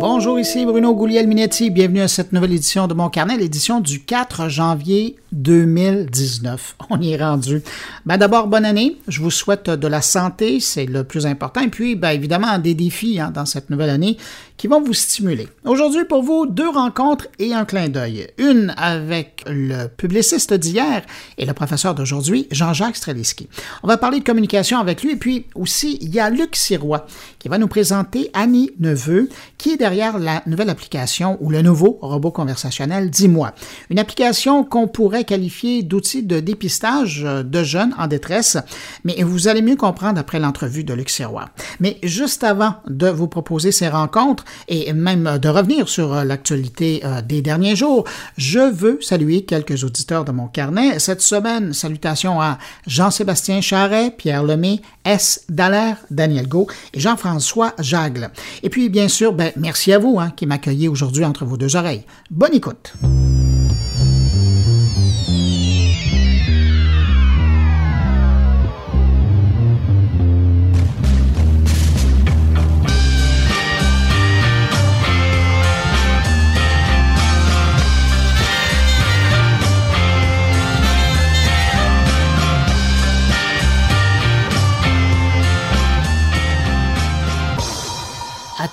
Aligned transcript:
Bonjour, 0.00 0.40
ici 0.40 0.64
Bruno 0.64 0.94
Gouliel-Minetti. 0.94 1.68
Bienvenue 1.68 2.00
à 2.00 2.08
cette 2.08 2.32
nouvelle 2.32 2.54
édition 2.54 2.86
de 2.86 2.94
mon 2.94 3.10
carnet, 3.10 3.36
l'édition 3.36 3.80
du 3.80 4.00
4 4.02 4.48
janvier 4.48 5.16
2019. 5.32 6.76
On 6.88 6.98
y 6.98 7.12
est 7.12 7.22
rendu. 7.22 7.62
Ben 8.06 8.16
D'abord, 8.16 8.46
bonne 8.46 8.64
année. 8.64 8.96
Je 9.08 9.20
vous 9.20 9.30
souhaite 9.30 9.68
de 9.68 9.86
la 9.86 10.00
santé, 10.00 10.58
c'est 10.58 10.86
le 10.86 11.04
plus 11.04 11.26
important. 11.26 11.60
Et 11.60 11.68
puis, 11.68 11.96
ben, 11.96 12.12
évidemment, 12.12 12.58
des 12.58 12.72
défis 12.72 13.20
hein, 13.20 13.30
dans 13.30 13.44
cette 13.44 13.68
nouvelle 13.68 13.90
année 13.90 14.16
qui 14.56 14.68
vont 14.68 14.80
vous 14.80 14.94
stimuler. 14.94 15.48
Aujourd'hui, 15.66 16.04
pour 16.06 16.22
vous, 16.22 16.46
deux 16.46 16.68
rencontres 16.68 17.28
et 17.38 17.52
un 17.52 17.66
clin 17.66 17.88
d'œil. 17.88 18.28
Une 18.38 18.74
avec 18.78 19.44
le 19.46 19.86
publiciste 19.86 20.54
d'hier 20.54 21.02
et 21.36 21.44
le 21.44 21.52
professeur 21.52 21.94
d'aujourd'hui, 21.94 22.48
Jean-Jacques 22.50 22.96
Streliski. 22.96 23.48
On 23.82 23.86
va 23.86 23.98
parler 23.98 24.20
de 24.20 24.24
communication 24.24 24.78
avec 24.78 25.02
lui. 25.02 25.12
Et 25.12 25.16
puis 25.16 25.44
aussi, 25.54 25.98
il 26.00 26.14
y 26.14 26.20
a 26.20 26.30
Luc 26.30 26.56
Sirois 26.56 27.06
qui 27.38 27.48
va 27.48 27.58
nous 27.58 27.68
présenter 27.68 28.30
Annie 28.32 28.70
Neveu, 28.80 29.28
qui 29.56 29.70
est 29.70 29.76
derrière 29.76 29.89
la 29.90 30.42
nouvelle 30.46 30.70
application 30.70 31.36
ou 31.40 31.50
le 31.50 31.62
nouveau 31.62 31.98
robot 32.00 32.30
conversationnel 32.30 33.10
Dis-moi. 33.10 33.52
Une 33.90 33.98
application 33.98 34.64
qu'on 34.64 34.88
pourrait 34.88 35.24
qualifier 35.24 35.82
d'outil 35.82 36.22
de 36.22 36.40
dépistage 36.40 37.22
de 37.22 37.62
jeunes 37.62 37.94
en 37.98 38.06
détresse, 38.06 38.56
mais 39.04 39.22
vous 39.22 39.48
allez 39.48 39.62
mieux 39.62 39.76
comprendre 39.76 40.18
après 40.18 40.38
l'entrevue 40.38 40.84
de 40.84 40.94
Luc 40.94 41.10
Sirois. 41.10 41.50
Mais 41.80 41.98
juste 42.02 42.44
avant 42.44 42.74
de 42.86 43.08
vous 43.08 43.28
proposer 43.28 43.72
ces 43.72 43.88
rencontres, 43.88 44.44
et 44.68 44.92
même 44.92 45.38
de 45.38 45.48
revenir 45.48 45.88
sur 45.88 46.14
euh, 46.14 46.24
l'actualité 46.24 47.02
euh, 47.04 47.22
des 47.22 47.42
derniers 47.42 47.76
jours, 47.76 48.04
je 48.36 48.60
veux 48.60 48.98
saluer 49.00 49.42
quelques 49.42 49.84
auditeurs 49.84 50.24
de 50.24 50.32
mon 50.32 50.46
carnet. 50.46 50.98
Cette 50.98 51.22
semaine, 51.22 51.72
salutations 51.72 52.40
à 52.40 52.58
Jean-Sébastien 52.86 53.60
Charret, 53.60 54.10
Pierre 54.16 54.42
Lemay, 54.42 54.80
S. 55.04 55.44
Dallaire, 55.48 55.96
Daniel 56.10 56.48
Go 56.48 56.68
et 56.94 57.00
Jean-François 57.00 57.74
Jagle. 57.78 58.30
Et 58.62 58.68
puis, 58.68 58.88
bien 58.88 59.08
sûr, 59.08 59.32
ben, 59.32 59.52
merci 59.56 59.79
à 59.88 59.98
vous 59.98 60.18
hein, 60.20 60.30
qui 60.30 60.46
m'accueillez 60.46 60.88
aujourd'hui 60.88 61.24
entre 61.24 61.44
vos 61.44 61.56
deux 61.56 61.76
oreilles. 61.76 62.04
Bonne 62.30 62.54
écoute. 62.54 62.94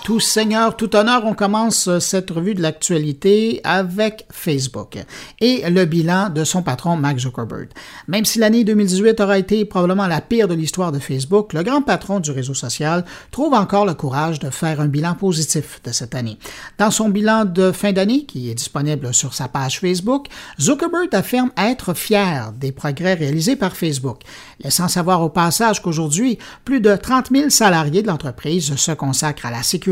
Tout 0.03 0.20
seigneur, 0.20 0.76
tout 0.76 0.95
honneur, 0.95 1.26
on 1.26 1.34
commence 1.34 1.88
euh, 1.88 2.00
cette 2.00 2.30
revue 2.30 2.53
de 2.53 2.62
l'actualité 2.62 3.62
avec 3.64 4.26
Facebook 4.31 4.98
et 5.42 5.70
le 5.70 5.86
bilan 5.86 6.30
de 6.30 6.44
son 6.44 6.62
patron 6.62 6.95
Mark 6.95 7.20
Zuckerberg. 7.20 7.70
Même 8.08 8.25
si 8.25 8.40
l'année 8.40 8.64
2018 8.64 9.20
aura 9.20 9.38
été 9.38 9.66
probablement 9.66 10.08
la 10.08 10.22
pire 10.22 10.48
de 10.48 10.53
l'histoire 10.53 10.92
de 10.92 11.00
Facebook, 11.00 11.53
le 11.53 11.64
grand 11.64 11.81
patron 11.81 12.20
du 12.20 12.31
réseau 12.31 12.53
social 12.53 13.06
trouve 13.31 13.53
encore 13.53 13.86
le 13.86 13.94
courage 13.94 14.40
de 14.40 14.50
faire 14.50 14.81
un 14.81 14.88
bilan 14.88 15.16
positif 15.16 15.81
de 15.84 15.92
cette 15.92 16.16
année. 16.16 16.38
Dans 16.78 16.92
son 16.92 17.09
bilan 17.09 17.45
de 17.45 17.72
fin 17.72 17.92
d'année, 17.92 18.25
qui 18.25 18.50
est 18.50 18.56
disponible 18.56 19.14
sur 19.14 19.34
sa 19.34 19.48
page 19.48 19.80
Facebook, 19.80 20.28
Zuckerberg 20.59 21.14
affirme 21.14 21.52
être 21.58 21.94
fier 21.94 22.52
des 22.53 22.72
progrès 22.72 23.16
réalisés 23.16 23.56
par 23.56 23.75
Facebook, 23.75 24.22
laissant 24.64 24.88
savoir 24.88 25.22
au 25.22 25.30
passage 25.30 25.81
qu'aujourd'hui, 25.81 26.38
plus 26.66 26.81
de 26.81 26.95
30 26.95 27.30
000 27.31 27.50
salariés 27.50 28.02
de 28.02 28.08
l'entreprise 28.08 28.75
se 28.75 28.92
consacrent 28.92 29.45
à 29.45 29.52
la 29.52 29.64
sécurité 29.64 29.86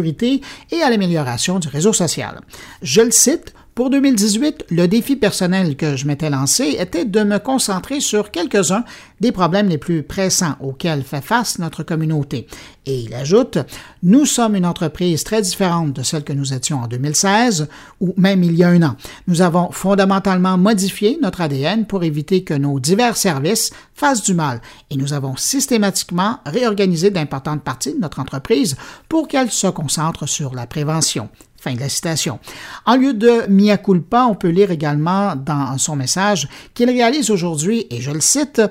et 0.72 0.82
à 0.82 0.90
l'amélioration 0.90 1.60
du 1.60 1.68
réseau 1.68 1.94
social. 1.94 2.42
Je 2.82 3.02
le 3.02 3.12
cite, 3.12 3.54
pour 3.76 3.90
2018, 3.90 4.68
le 4.70 4.88
défi 4.88 5.18
personnel 5.18 5.76
que 5.76 5.98
je 5.98 6.08
m'étais 6.08 6.30
lancé 6.30 6.78
était 6.80 7.04
de 7.04 7.24
me 7.24 7.40
concentrer 7.40 8.00
sur 8.00 8.32
quelques-uns 8.32 8.86
des 9.20 9.34
problèmes 9.34 9.68
les 9.68 9.78
plus 9.78 10.02
pressants 10.02 10.56
auxquels 10.62 11.04
fait 11.04 11.20
face 11.20 11.60
notre 11.60 11.84
communauté. 11.84 12.48
Et 12.86 13.02
il 13.02 13.14
ajoute, 13.14 13.58
Nous 14.02 14.26
sommes 14.26 14.56
une 14.56 14.66
entreprise 14.66 15.26
très 15.26 15.42
différente 15.42 15.92
de 15.92 16.04
celle 16.04 16.24
que 16.24 16.32
nous 16.32 16.54
étions 16.54 16.84
en 16.84 16.88
2016 16.88 17.68
ou 18.00 18.14
même 18.16 18.46
il 18.46 18.56
y 18.56 18.64
a 18.64 18.70
un 18.70 18.82
an. 18.82 18.96
Nous 19.28 19.42
avons 19.42 19.70
fondamentalement 19.72 20.58
modifié 20.58 21.20
notre 21.22 21.42
ADN 21.42 21.86
pour 21.86 22.06
éviter 22.06 22.46
que 22.46 22.54
nos 22.54 22.80
divers 22.80 23.18
services 23.18 23.72
fassent 23.94 24.24
du 24.24 24.36
mal 24.36 24.62
et 24.90 24.96
nous 24.96 25.12
avons 25.12 25.36
systématiquement 25.36 26.40
réorganisé 26.46 27.10
d'importantes 27.10 27.62
parties 27.62 27.94
de 27.94 28.00
notre 28.00 28.22
entreprise 28.22 28.78
pour 29.10 29.28
qu'elle 29.28 29.52
se 29.52 29.68
concentre 29.68 30.30
sur 30.30 30.56
la 30.56 30.66
prévention. 30.66 31.28
Fin 31.66 31.74
de 31.74 31.80
la 31.80 31.90
citation. 31.90 32.38
En 32.86 32.96
lieu 32.96 33.16
de 33.16 33.48
mia 33.50 33.78
culpa, 33.78 34.26
on 34.26 34.36
peut 34.36 34.50
lire 34.50 34.70
également 34.70 35.36
dans 35.36 35.76
son 35.80 35.96
message 35.96 36.48
qu'il 36.76 36.88
réalise 36.92 37.32
aujourd'hui, 37.32 37.88
et 37.90 38.02
je 38.02 38.12
le 38.12 38.22
cite, 38.22 38.62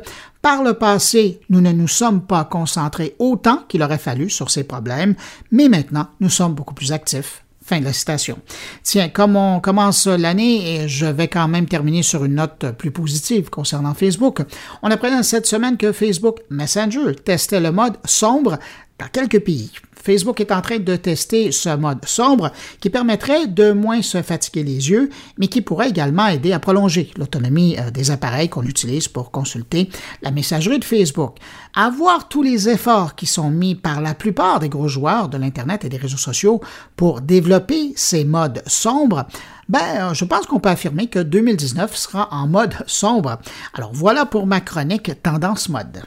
par 0.40 0.62
le 0.62 0.74
passé, 0.74 1.40
nous 1.50 1.60
ne 1.60 1.72
nous 1.72 1.88
sommes 1.88 2.24
pas 2.24 2.44
concentrés 2.44 3.16
autant 3.18 3.64
qu'il 3.68 3.82
aurait 3.82 3.98
fallu 3.98 4.30
sur 4.30 4.48
ces 4.48 4.62
problèmes, 4.62 5.16
mais 5.50 5.68
maintenant, 5.68 6.06
nous 6.20 6.30
sommes 6.30 6.54
beaucoup 6.54 6.72
plus 6.72 6.92
actifs. 6.92 7.42
Fin 7.64 7.80
de 7.80 7.84
la 7.84 7.92
citation. 7.92 8.38
Tiens, 8.84 9.08
comme 9.08 9.34
on 9.34 9.58
commence 9.58 10.06
l'année, 10.06 10.86
je 10.86 11.06
vais 11.06 11.26
quand 11.26 11.48
même 11.48 11.66
terminer 11.66 12.04
sur 12.04 12.24
une 12.24 12.36
note 12.36 12.76
plus 12.78 12.92
positive 12.92 13.50
concernant 13.50 13.94
Facebook. 13.94 14.42
On 14.82 14.90
apprenait 14.92 15.24
cette 15.24 15.46
semaine 15.46 15.76
que 15.76 15.90
Facebook 15.90 16.42
Messenger 16.48 17.16
testait 17.24 17.58
le 17.58 17.72
mode 17.72 17.96
sombre 18.04 18.56
dans 19.00 19.08
quelques 19.08 19.40
pays. 19.40 19.72
Facebook 20.04 20.38
est 20.40 20.52
en 20.52 20.60
train 20.60 20.78
de 20.78 20.96
tester 20.96 21.50
ce 21.50 21.74
mode 21.74 22.04
sombre 22.04 22.52
qui 22.80 22.90
permettrait 22.90 23.46
de 23.46 23.72
moins 23.72 24.02
se 24.02 24.20
fatiguer 24.20 24.62
les 24.62 24.90
yeux, 24.90 25.08
mais 25.38 25.46
qui 25.46 25.62
pourrait 25.62 25.88
également 25.88 26.26
aider 26.26 26.52
à 26.52 26.58
prolonger 26.58 27.10
l'autonomie 27.16 27.76
euh, 27.78 27.90
des 27.90 28.10
appareils 28.10 28.50
qu'on 28.50 28.64
utilise 28.64 29.08
pour 29.08 29.30
consulter 29.30 29.88
la 30.20 30.30
messagerie 30.30 30.78
de 30.78 30.84
Facebook. 30.84 31.38
À 31.74 31.88
voir 31.88 32.28
tous 32.28 32.42
les 32.42 32.68
efforts 32.68 33.14
qui 33.14 33.26
sont 33.26 33.50
mis 33.50 33.74
par 33.74 34.02
la 34.02 34.14
plupart 34.14 34.60
des 34.60 34.68
gros 34.68 34.88
joueurs 34.88 35.30
de 35.30 35.38
l'Internet 35.38 35.86
et 35.86 35.88
des 35.88 35.96
réseaux 35.96 36.18
sociaux 36.18 36.60
pour 36.96 37.22
développer 37.22 37.94
ces 37.96 38.24
modes 38.24 38.62
sombres, 38.66 39.24
ben, 39.70 40.12
je 40.12 40.26
pense 40.26 40.46
qu'on 40.46 40.60
peut 40.60 40.68
affirmer 40.68 41.06
que 41.06 41.18
2019 41.18 41.96
sera 41.96 42.28
en 42.30 42.46
mode 42.46 42.74
sombre. 42.86 43.38
Alors 43.72 43.92
voilà 43.94 44.26
pour 44.26 44.46
ma 44.46 44.60
chronique 44.60 45.22
Tendance 45.22 45.70
Mode. 45.70 46.02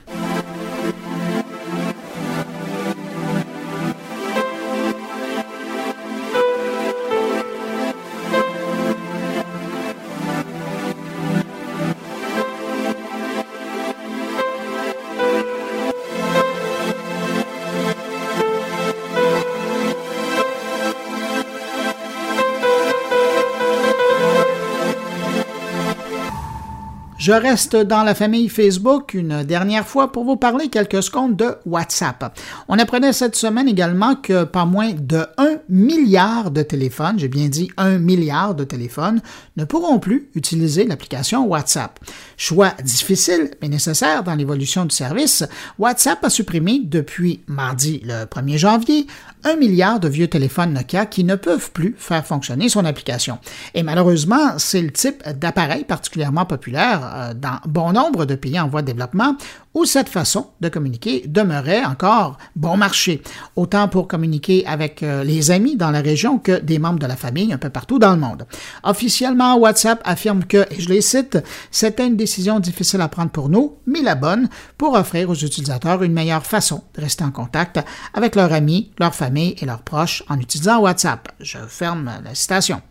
Je 27.27 27.33
reste 27.33 27.75
dans 27.75 28.03
la 28.03 28.15
famille 28.15 28.47
Facebook 28.47 29.13
une 29.13 29.43
dernière 29.43 29.85
fois 29.85 30.13
pour 30.13 30.23
vous 30.23 30.37
parler 30.37 30.69
quelques 30.69 31.03
secondes 31.03 31.35
de 31.35 31.55
WhatsApp. 31.65 32.39
On 32.69 32.79
apprenait 32.79 33.11
cette 33.11 33.35
semaine 33.35 33.67
également 33.67 34.15
que 34.15 34.45
pas 34.45 34.63
moins 34.63 34.93
de 34.93 35.25
1 35.37 35.57
milliard 35.67 36.51
de 36.51 36.61
téléphones, 36.61 37.19
j'ai 37.19 37.27
bien 37.27 37.49
dit 37.49 37.69
1 37.75 37.97
milliard 37.97 38.55
de 38.55 38.63
téléphones, 38.63 39.19
ne 39.57 39.65
pourront 39.65 39.99
plus 39.99 40.29
utiliser 40.35 40.85
l'application 40.85 41.45
WhatsApp. 41.45 41.99
Choix 42.37 42.71
difficile 42.81 43.51
mais 43.61 43.67
nécessaire 43.67 44.23
dans 44.23 44.35
l'évolution 44.35 44.85
du 44.85 44.95
service, 44.95 45.43
WhatsApp 45.79 46.23
a 46.23 46.29
supprimé 46.29 46.79
depuis 46.81 47.41
mardi 47.47 48.01
le 48.05 48.23
1er 48.23 48.57
janvier 48.57 49.05
un 49.47 49.55
milliard 49.55 49.99
de 49.99 50.09
vieux 50.09 50.27
téléphones 50.27 50.73
Nokia 50.73 51.05
qui 51.05 51.23
ne 51.23 51.35
peuvent 51.35 51.71
plus 51.71 51.95
faire 51.97 52.25
fonctionner 52.25 52.69
son 52.69 52.83
application. 52.85 53.39
Et 53.73 53.83
malheureusement, 53.83 54.57
c'est 54.57 54.81
le 54.81 54.91
type 54.91 55.23
d'appareil 55.27 55.85
particulièrement 55.85 56.45
populaire 56.45 57.01
euh, 57.03 57.33
dans 57.33 57.59
bon 57.65 57.93
nombre 57.93 58.25
de 58.25 58.35
pays 58.35 58.59
en 58.59 58.67
voie 58.67 58.81
de 58.81 58.87
développement 58.87 59.35
où 59.77 59.85
cette 59.85 60.09
façon 60.09 60.47
de 60.59 60.69
communiquer 60.69 61.23
demeurait 61.27 61.85
encore 61.85 62.39
bon 62.55 62.77
marché, 62.77 63.21
autant 63.55 63.87
pour 63.87 64.07
communiquer 64.07 64.65
avec 64.65 65.03
euh, 65.03 65.23
les 65.23 65.51
amis 65.51 65.75
dans 65.75 65.91
la 65.91 66.01
région 66.01 66.39
que 66.39 66.59
des 66.59 66.79
membres 66.79 66.97
de 66.97 67.05
la 67.05 67.15
famille 67.15 67.53
un 67.53 67.59
peu 67.59 67.69
partout 67.69 67.99
dans 67.99 68.11
le 68.11 68.19
monde. 68.19 68.47
Officiellement, 68.83 69.55
WhatsApp 69.57 70.01
affirme 70.03 70.45
que, 70.45 70.65
et 70.71 70.81
je 70.81 70.89
les 70.89 71.01
cite, 71.01 71.37
c'était 71.69 72.07
une 72.07 72.17
décision 72.17 72.59
difficile 72.59 73.01
à 73.01 73.07
prendre 73.07 73.29
pour 73.29 73.49
nous, 73.49 73.77
mais 73.85 74.01
la 74.01 74.15
bonne 74.15 74.49
pour 74.79 74.95
offrir 74.95 75.29
aux 75.29 75.35
utilisateurs 75.35 76.01
une 76.01 76.13
meilleure 76.13 76.45
façon 76.45 76.81
de 76.95 77.01
rester 77.01 77.23
en 77.23 77.31
contact 77.31 77.79
avec 78.15 78.35
leurs 78.35 78.53
amis, 78.53 78.91
leur 78.99 79.13
famille 79.13 79.55
et 79.59 79.65
leurs 79.67 79.83
proches 79.83 80.23
en 80.27 80.39
utilisant 80.39 80.79
WhatsApp. 80.79 81.29
Je 81.39 81.59
ferme 81.67 82.11
la 82.23 82.33
citation. 82.33 82.81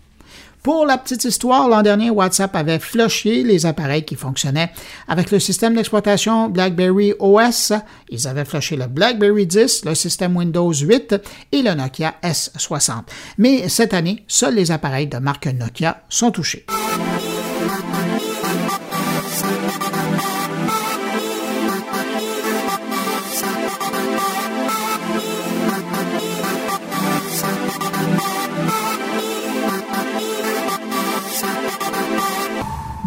Pour 0.66 0.84
la 0.84 0.98
petite 0.98 1.24
histoire, 1.24 1.68
l'an 1.68 1.80
dernier, 1.80 2.10
WhatsApp 2.10 2.56
avait 2.56 2.80
flushé 2.80 3.44
les 3.44 3.66
appareils 3.66 4.04
qui 4.04 4.16
fonctionnaient 4.16 4.72
avec 5.06 5.30
le 5.30 5.38
système 5.38 5.76
d'exploitation 5.76 6.48
BlackBerry 6.48 7.14
OS. 7.20 7.72
Ils 8.08 8.26
avaient 8.26 8.44
flushé 8.44 8.74
le 8.74 8.88
BlackBerry 8.88 9.46
10, 9.46 9.84
le 9.84 9.94
système 9.94 10.36
Windows 10.36 10.72
8 10.72 11.14
et 11.52 11.62
le 11.62 11.72
Nokia 11.74 12.14
S60. 12.20 13.02
Mais 13.38 13.68
cette 13.68 13.94
année, 13.94 14.24
seuls 14.26 14.56
les 14.56 14.72
appareils 14.72 15.06
de 15.06 15.18
marque 15.18 15.46
Nokia 15.46 16.02
sont 16.08 16.32
touchés. 16.32 16.66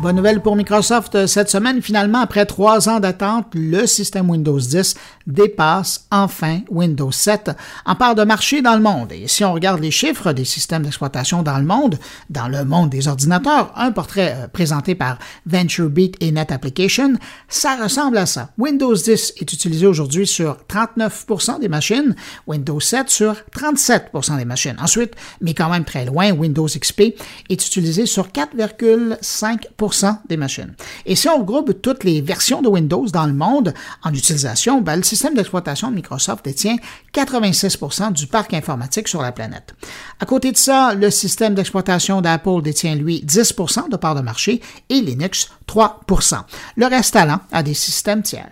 Bonne 0.01 0.15
nouvelle 0.15 0.39
pour 0.39 0.55
Microsoft 0.55 1.15
euh, 1.15 1.27
cette 1.27 1.49
semaine. 1.49 1.81
Finalement, 1.81 2.19
après 2.19 2.45
trois 2.45 2.87
ans 2.87 3.01
d'attente, 3.01 3.47
le 3.53 3.85
système 3.85 4.29
Windows 4.29 4.57
10 4.57 4.95
dépasse 5.29 6.07
enfin 6.11 6.59
Windows 6.69 7.11
7 7.11 7.51
en 7.85 7.95
part 7.95 8.15
de 8.15 8.23
marché 8.23 8.61
dans 8.61 8.75
le 8.75 8.81
monde. 8.81 9.11
Et 9.11 9.27
si 9.27 9.45
on 9.45 9.53
regarde 9.53 9.79
les 9.79 9.91
chiffres 9.91 10.33
des 10.33 10.43
systèmes 10.43 10.83
d'exploitation 10.83 11.43
dans 11.43 11.57
le 11.57 11.63
monde, 11.63 11.97
dans 12.29 12.47
le 12.47 12.65
monde 12.65 12.89
des 12.89 13.07
ordinateurs, 13.07 13.71
un 13.75 13.91
portrait 13.91 14.35
euh, 14.35 14.47
présenté 14.47 14.95
par 14.95 15.19
VentureBeat 15.45 16.15
et 16.19 16.31
Net 16.31 16.51
Application, 16.51 17.13
ça 17.47 17.77
ressemble 17.81 18.17
à 18.17 18.25
ça. 18.25 18.49
Windows 18.57 18.95
10 18.95 19.33
est 19.37 19.53
utilisé 19.53 19.85
aujourd'hui 19.85 20.25
sur 20.27 20.57
39% 20.67 21.59
des 21.59 21.69
machines, 21.69 22.15
Windows 22.47 22.79
7 22.79 23.09
sur 23.09 23.35
37% 23.55 24.37
des 24.37 24.45
machines. 24.45 24.75
Ensuite, 24.81 25.13
mais 25.41 25.53
quand 25.53 25.69
même 25.69 25.85
très 25.85 26.05
loin, 26.05 26.31
Windows 26.31 26.67
XP 26.67 27.01
est 27.49 27.67
utilisé 27.67 28.05
sur 28.05 28.29
4,5% 28.29 30.17
des 30.27 30.37
machines. 30.37 30.73
Et 31.05 31.15
si 31.15 31.29
on 31.29 31.39
regroupe 31.39 31.81
toutes 31.81 32.03
les 32.03 32.21
versions 32.21 32.61
de 32.61 32.67
Windows 32.67 33.05
dans 33.07 33.25
le 33.25 33.33
monde 33.33 33.73
en 34.03 34.13
utilisation, 34.13 34.81
ben, 34.81 34.95
le 34.95 35.03
système 35.03 35.18
d'exploitation 35.27 35.89
de 35.89 35.95
Microsoft 35.95 36.45
détient 36.45 36.77
86% 37.13 38.13
du 38.13 38.27
parc 38.27 38.53
informatique 38.53 39.07
sur 39.07 39.21
la 39.21 39.31
planète. 39.31 39.75
À 40.19 40.25
côté 40.25 40.51
de 40.51 40.57
ça, 40.57 40.93
le 40.93 41.09
système 41.09 41.55
d'exploitation 41.55 42.21
d'Apple 42.21 42.61
détient, 42.61 42.95
lui, 42.95 43.23
10% 43.25 43.89
de 43.89 43.97
part 43.97 44.15
de 44.15 44.21
marché 44.21 44.61
et 44.89 45.01
Linux 45.01 45.49
3% 45.67 46.41
Le 46.77 46.85
reste 46.85 47.15
allant 47.15 47.41
à 47.51 47.63
des 47.63 47.73
systèmes 47.73 48.23
tiers. 48.23 48.49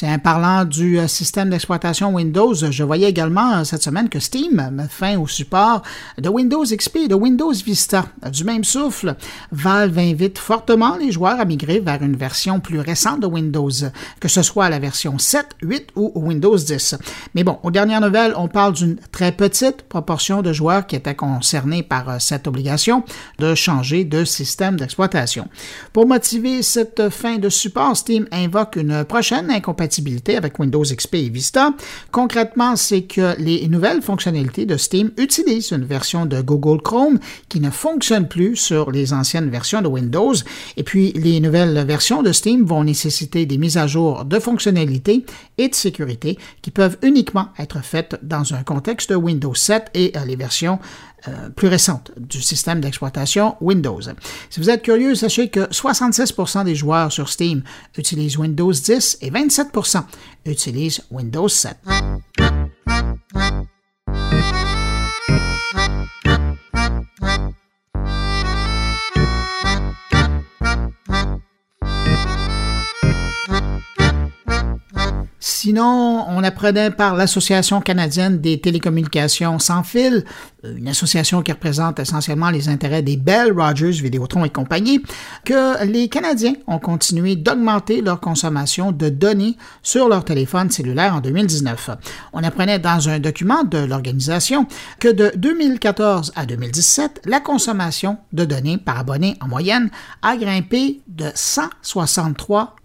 Tiens, 0.00 0.18
parlant 0.18 0.64
du 0.64 0.98
euh, 0.98 1.06
système 1.06 1.50
d'exploitation 1.50 2.14
Windows, 2.14 2.54
je 2.54 2.82
voyais 2.82 3.10
également 3.10 3.58
euh, 3.58 3.64
cette 3.64 3.82
semaine 3.82 4.08
que 4.08 4.18
Steam 4.18 4.70
met 4.72 4.88
fin 4.88 5.18
au 5.18 5.26
support 5.26 5.82
de 6.16 6.26
Windows 6.30 6.64
XP 6.64 6.96
et 6.96 7.08
de 7.08 7.14
Windows 7.14 7.52
Vista. 7.52 8.06
Du 8.32 8.44
même 8.44 8.64
souffle, 8.64 9.14
Valve 9.52 9.98
invite 9.98 10.38
fortement 10.38 10.96
les 10.96 11.12
joueurs 11.12 11.38
à 11.38 11.44
migrer 11.44 11.80
vers 11.80 12.02
une 12.02 12.16
version 12.16 12.60
plus 12.60 12.80
récente 12.80 13.20
de 13.20 13.26
Windows, 13.26 13.68
que 14.20 14.28
ce 14.28 14.40
soit 14.40 14.70
la 14.70 14.78
version 14.78 15.18
7, 15.18 15.48
8 15.60 15.88
ou 15.96 16.12
Windows 16.14 16.56
10. 16.56 16.94
Mais 17.34 17.44
bon, 17.44 17.58
aux 17.62 17.70
dernières 17.70 18.00
nouvelles, 18.00 18.32
on 18.38 18.48
parle 18.48 18.72
d'une 18.72 18.96
très 19.12 19.32
petite 19.32 19.82
proportion 19.82 20.40
de 20.40 20.54
joueurs 20.54 20.86
qui 20.86 20.96
étaient 20.96 21.14
concernés 21.14 21.82
par 21.82 22.08
euh, 22.08 22.16
cette 22.20 22.46
obligation 22.46 23.04
de 23.38 23.54
changer 23.54 24.04
de 24.04 24.24
système 24.24 24.76
d'exploitation. 24.76 25.46
Pour 25.92 26.06
motiver 26.06 26.62
cette 26.62 27.10
fin 27.10 27.36
de 27.36 27.50
support, 27.50 27.94
Steam 27.98 28.26
invoque 28.32 28.76
une 28.76 29.04
prochaine 29.04 29.50
incompatibilité 29.50 29.89
avec 30.36 30.58
Windows 30.58 30.82
XP 30.82 31.14
et 31.14 31.28
Vista. 31.28 31.70
Concrètement, 32.12 32.76
c'est 32.76 33.02
que 33.02 33.34
les 33.38 33.66
nouvelles 33.68 34.02
fonctionnalités 34.02 34.66
de 34.66 34.76
Steam 34.76 35.10
utilisent 35.16 35.72
une 35.72 35.84
version 35.84 36.26
de 36.26 36.40
Google 36.40 36.80
Chrome 36.82 37.18
qui 37.48 37.60
ne 37.60 37.70
fonctionne 37.70 38.28
plus 38.28 38.56
sur 38.56 38.90
les 38.90 39.12
anciennes 39.12 39.50
versions 39.50 39.82
de 39.82 39.88
Windows. 39.88 40.34
Et 40.76 40.82
puis, 40.82 41.12
les 41.12 41.40
nouvelles 41.40 41.84
versions 41.86 42.22
de 42.22 42.32
Steam 42.32 42.64
vont 42.64 42.84
nécessiter 42.84 43.46
des 43.46 43.58
mises 43.58 43.76
à 43.76 43.86
jour 43.86 44.24
de 44.24 44.38
fonctionnalités 44.38 45.24
et 45.58 45.68
de 45.68 45.74
sécurité 45.74 46.38
qui 46.62 46.70
peuvent 46.70 46.96
uniquement 47.02 47.48
être 47.58 47.82
faites 47.82 48.18
dans 48.22 48.54
un 48.54 48.62
contexte 48.62 49.12
Windows 49.14 49.54
7 49.54 49.90
et 49.94 50.12
euh, 50.16 50.24
les 50.24 50.36
versions 50.36 50.78
euh, 51.28 51.50
plus 51.50 51.68
récente 51.68 52.12
du 52.16 52.40
système 52.40 52.80
d'exploitation 52.80 53.56
Windows. 53.60 54.00
Si 54.48 54.60
vous 54.60 54.70
êtes 54.70 54.82
curieux, 54.82 55.14
sachez 55.14 55.48
que 55.48 55.60
66% 55.68 56.64
des 56.64 56.74
joueurs 56.74 57.12
sur 57.12 57.28
Steam 57.28 57.62
utilisent 57.96 58.38
Windows 58.38 58.72
10 58.72 59.18
et 59.20 59.30
27% 59.30 60.02
utilisent 60.46 61.02
Windows 61.10 61.48
7. 61.48 61.76
Sinon, 75.62 76.24
on 76.26 76.42
apprenait 76.42 76.90
par 76.90 77.14
l'Association 77.14 77.82
canadienne 77.82 78.40
des 78.40 78.58
télécommunications 78.62 79.58
sans 79.58 79.82
fil, 79.82 80.24
une 80.64 80.88
association 80.88 81.42
qui 81.42 81.52
représente 81.52 81.98
essentiellement 81.98 82.48
les 82.48 82.70
intérêts 82.70 83.02
des 83.02 83.18
Bell, 83.18 83.52
Rogers, 83.52 83.90
Vidéotron 83.90 84.46
et 84.46 84.48
compagnie, 84.48 85.02
que 85.44 85.84
les 85.84 86.08
Canadiens 86.08 86.54
ont 86.66 86.78
continué 86.78 87.36
d'augmenter 87.36 88.00
leur 88.00 88.20
consommation 88.20 88.90
de 88.90 89.10
données 89.10 89.58
sur 89.82 90.08
leur 90.08 90.24
téléphone 90.24 90.70
cellulaire 90.70 91.16
en 91.16 91.20
2019. 91.20 91.90
On 92.32 92.42
apprenait 92.42 92.78
dans 92.78 93.10
un 93.10 93.18
document 93.18 93.62
de 93.62 93.84
l'organisation 93.84 94.66
que 94.98 95.08
de 95.08 95.30
2014 95.36 96.32
à 96.36 96.46
2017, 96.46 97.20
la 97.26 97.40
consommation 97.40 98.16
de 98.32 98.46
données 98.46 98.78
par 98.78 98.98
abonné 98.98 99.36
en 99.42 99.48
moyenne 99.48 99.90
a 100.22 100.38
grimpé 100.38 101.02
de 101.06 101.26
163 101.34 102.76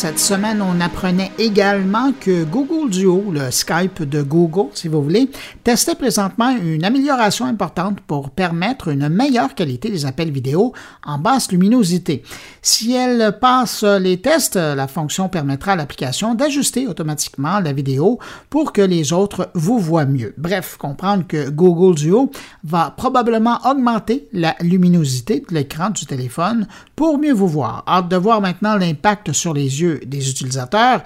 Cette 0.00 0.18
semaine, 0.18 0.62
on 0.62 0.80
apprenait 0.80 1.30
également 1.36 2.12
que 2.18 2.44
Google 2.44 2.88
Duo, 2.88 3.22
le 3.30 3.50
Skype 3.50 4.02
de 4.02 4.22
Google, 4.22 4.70
si 4.72 4.88
vous 4.88 5.02
voulez, 5.02 5.28
testait 5.62 5.94
présentement 5.94 6.56
une 6.56 6.86
amélioration 6.86 7.44
importante 7.44 8.00
pour 8.06 8.30
permettre 8.30 8.88
une 8.88 9.10
meilleure 9.10 9.54
qualité 9.54 9.90
des 9.90 10.06
appels 10.06 10.30
vidéo 10.30 10.72
en 11.04 11.18
basse 11.18 11.52
luminosité. 11.52 12.22
Si 12.62 12.94
elle 12.94 13.36
passe 13.42 13.82
les 13.82 14.22
tests, 14.22 14.56
la 14.56 14.88
fonction 14.88 15.28
permettra 15.28 15.72
à 15.72 15.76
l'application 15.76 16.34
d'ajuster 16.34 16.86
automatiquement 16.86 17.60
la 17.60 17.74
vidéo 17.74 18.18
pour 18.48 18.72
que 18.72 18.80
les 18.80 19.12
autres 19.12 19.50
vous 19.52 19.78
voient 19.78 20.06
mieux. 20.06 20.32
Bref, 20.38 20.78
comprendre 20.78 21.26
que 21.26 21.50
Google 21.50 21.96
Duo 21.96 22.30
va 22.64 22.94
probablement 22.96 23.58
augmenter 23.66 24.28
la 24.32 24.56
luminosité 24.60 25.44
de 25.46 25.54
l'écran 25.54 25.90
du 25.90 26.06
téléphone 26.06 26.66
pour 26.96 27.18
mieux 27.18 27.34
vous 27.34 27.48
voir. 27.48 27.84
Hâte 27.86 28.08
de 28.08 28.16
voir 28.16 28.40
maintenant 28.40 28.76
l'impact 28.76 29.34
sur 29.34 29.52
les 29.52 29.82
yeux 29.82 29.89
des 30.04 30.30
utilisateurs. 30.30 31.02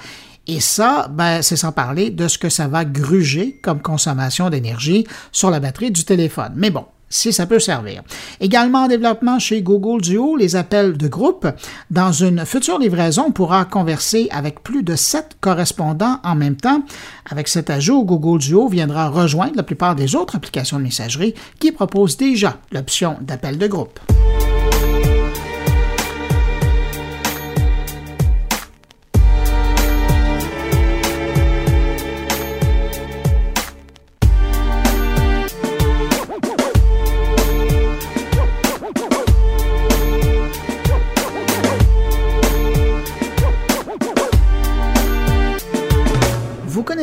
Et 0.46 0.60
ça, 0.60 1.08
ben, 1.10 1.40
c'est 1.40 1.56
sans 1.56 1.72
parler 1.72 2.10
de 2.10 2.28
ce 2.28 2.36
que 2.36 2.50
ça 2.50 2.68
va 2.68 2.84
gruger 2.84 3.58
comme 3.62 3.80
consommation 3.80 4.50
d'énergie 4.50 5.06
sur 5.32 5.50
la 5.50 5.60
batterie 5.60 5.90
du 5.90 6.04
téléphone. 6.04 6.52
Mais 6.54 6.70
bon, 6.70 6.84
si 7.14 7.32
ça 7.32 7.46
peut 7.46 7.60
servir. 7.60 8.02
Également 8.40 8.84
en 8.84 8.88
développement 8.88 9.38
chez 9.38 9.62
Google 9.62 10.02
Duo, 10.02 10.36
les 10.36 10.56
appels 10.56 10.96
de 10.96 11.08
groupe. 11.08 11.46
Dans 11.90 12.12
une 12.12 12.44
future 12.44 12.78
livraison, 12.78 13.26
on 13.28 13.32
pourra 13.32 13.64
converser 13.64 14.28
avec 14.30 14.62
plus 14.62 14.82
de 14.82 14.96
sept 14.96 15.36
correspondants 15.40 16.18
en 16.24 16.34
même 16.34 16.56
temps. 16.56 16.82
Avec 17.30 17.48
cet 17.48 17.70
ajout, 17.70 18.04
Google 18.04 18.40
Duo 18.40 18.68
viendra 18.68 19.08
rejoindre 19.08 19.56
la 19.56 19.62
plupart 19.62 19.94
des 19.94 20.16
autres 20.16 20.36
applications 20.36 20.78
de 20.78 20.82
messagerie 20.82 21.34
qui 21.60 21.72
proposent 21.72 22.16
déjà 22.16 22.58
l'option 22.72 23.16
d'appel 23.20 23.58
de 23.58 23.66
groupe. 23.66 24.00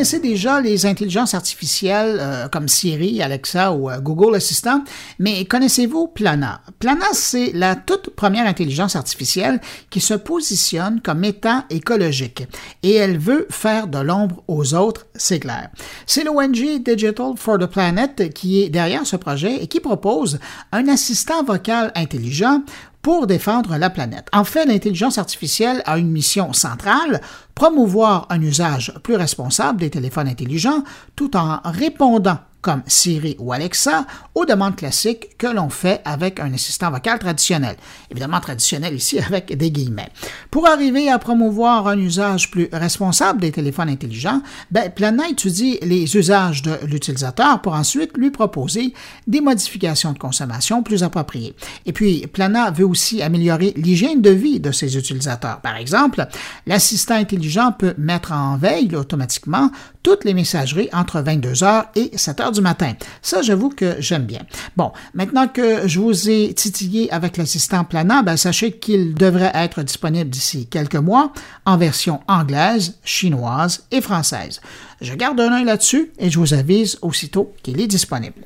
Connaissez 0.01 0.19
déjà 0.19 0.59
les 0.61 0.87
intelligences 0.87 1.35
artificielles 1.35 2.17
euh, 2.19 2.47
comme 2.47 2.67
Siri, 2.67 3.21
Alexa 3.21 3.71
ou 3.71 3.87
euh, 3.87 3.99
Google 3.99 4.35
Assistant, 4.35 4.83
mais 5.19 5.45
connaissez-vous 5.45 6.07
Plana? 6.07 6.61
Plana, 6.79 7.05
c'est 7.13 7.51
la 7.53 7.75
toute 7.75 8.09
première 8.15 8.47
intelligence 8.47 8.95
artificielle 8.95 9.61
qui 9.91 10.01
se 10.01 10.15
positionne 10.15 11.01
comme 11.01 11.23
étant 11.23 11.65
écologique 11.69 12.47
et 12.81 12.95
elle 12.95 13.19
veut 13.19 13.45
faire 13.51 13.85
de 13.85 13.99
l'ombre 13.99 14.43
aux 14.47 14.73
autres, 14.73 15.05
c'est 15.13 15.39
clair. 15.39 15.69
C'est 16.07 16.23
l'ONG 16.23 16.81
Digital 16.83 17.33
for 17.35 17.59
the 17.59 17.67
Planet 17.67 18.33
qui 18.33 18.63
est 18.63 18.69
derrière 18.69 19.05
ce 19.05 19.17
projet 19.17 19.61
et 19.61 19.67
qui 19.67 19.81
propose 19.81 20.39
un 20.71 20.87
assistant 20.87 21.43
vocal 21.43 21.91
intelligent 21.93 22.63
pour 23.01 23.27
défendre 23.27 23.77
la 23.77 23.89
planète. 23.89 24.27
En 24.33 24.43
fait, 24.43 24.65
l'intelligence 24.65 25.17
artificielle 25.17 25.81
a 25.85 25.97
une 25.97 26.11
mission 26.11 26.53
centrale, 26.53 27.21
promouvoir 27.55 28.27
un 28.29 28.41
usage 28.41 28.93
plus 29.03 29.15
responsable 29.15 29.79
des 29.79 29.89
téléphones 29.89 30.27
intelligents 30.27 30.83
tout 31.15 31.35
en 31.35 31.59
répondant 31.63 32.39
comme 32.61 32.83
Siri 32.85 33.35
ou 33.39 33.53
Alexa, 33.53 34.05
aux 34.35 34.45
demandes 34.45 34.75
classiques 34.75 35.37
que 35.37 35.47
l'on 35.47 35.69
fait 35.69 36.01
avec 36.05 36.39
un 36.39 36.53
assistant 36.53 36.91
vocal 36.91 37.19
traditionnel. 37.19 37.75
Évidemment 38.09 38.39
traditionnel 38.39 38.95
ici 38.95 39.19
avec 39.27 39.55
des 39.57 39.71
guillemets. 39.71 40.09
Pour 40.49 40.67
arriver 40.67 41.09
à 41.09 41.19
promouvoir 41.19 41.87
un 41.87 41.97
usage 41.97 42.51
plus 42.51 42.69
responsable 42.71 43.41
des 43.41 43.51
téléphones 43.51 43.89
intelligents, 43.89 44.41
ben, 44.69 44.91
Plana 44.91 45.27
étudie 45.29 45.79
les 45.81 46.15
usages 46.15 46.61
de 46.61 46.77
l'utilisateur 46.85 47.61
pour 47.61 47.73
ensuite 47.73 48.17
lui 48.17 48.31
proposer 48.31 48.93
des 49.27 49.41
modifications 49.41 50.13
de 50.13 50.19
consommation 50.19 50.83
plus 50.83 51.03
appropriées. 51.03 51.55
Et 51.85 51.93
puis, 51.93 52.27
Plana 52.27 52.71
veut 52.71 52.85
aussi 52.85 53.21
améliorer 53.21 53.73
l'hygiène 53.75 54.21
de 54.21 54.29
vie 54.29 54.59
de 54.59 54.71
ses 54.71 54.97
utilisateurs. 54.97 55.61
Par 55.61 55.77
exemple, 55.77 56.25
l'assistant 56.67 57.15
intelligent 57.15 57.71
peut 57.71 57.93
mettre 57.97 58.31
en 58.31 58.57
veille 58.57 58.95
automatiquement 58.95 59.71
toutes 60.03 60.25
les 60.25 60.33
messageries 60.33 60.89
entre 60.93 61.21
22h 61.21 61.85
et 61.95 62.11
7h 62.15 62.50
du 62.51 62.61
matin. 62.61 62.93
Ça, 63.21 63.41
j'avoue 63.41 63.69
que 63.69 63.95
j'aime 63.99 64.25
bien. 64.25 64.41
Bon, 64.77 64.91
maintenant 65.13 65.47
que 65.47 65.87
je 65.87 65.99
vous 65.99 66.29
ai 66.29 66.53
titillé 66.53 67.11
avec 67.11 67.37
l'assistant 67.37 67.83
planant, 67.83 68.23
ben, 68.23 68.37
sachez 68.37 68.73
qu'il 68.73 69.13
devrait 69.13 69.51
être 69.53 69.83
disponible 69.83 70.29
d'ici 70.29 70.67
quelques 70.67 70.95
mois 70.95 71.33
en 71.65 71.77
version 71.77 72.21
anglaise, 72.27 72.97
chinoise 73.03 73.85
et 73.91 74.01
française. 74.01 74.61
Je 75.01 75.13
garde 75.13 75.39
un 75.39 75.53
œil 75.53 75.65
là-dessus 75.65 76.11
et 76.19 76.29
je 76.29 76.39
vous 76.39 76.53
avise 76.53 76.97
aussitôt 77.01 77.53
qu'il 77.63 77.81
est 77.81 77.87
disponible. 77.87 78.45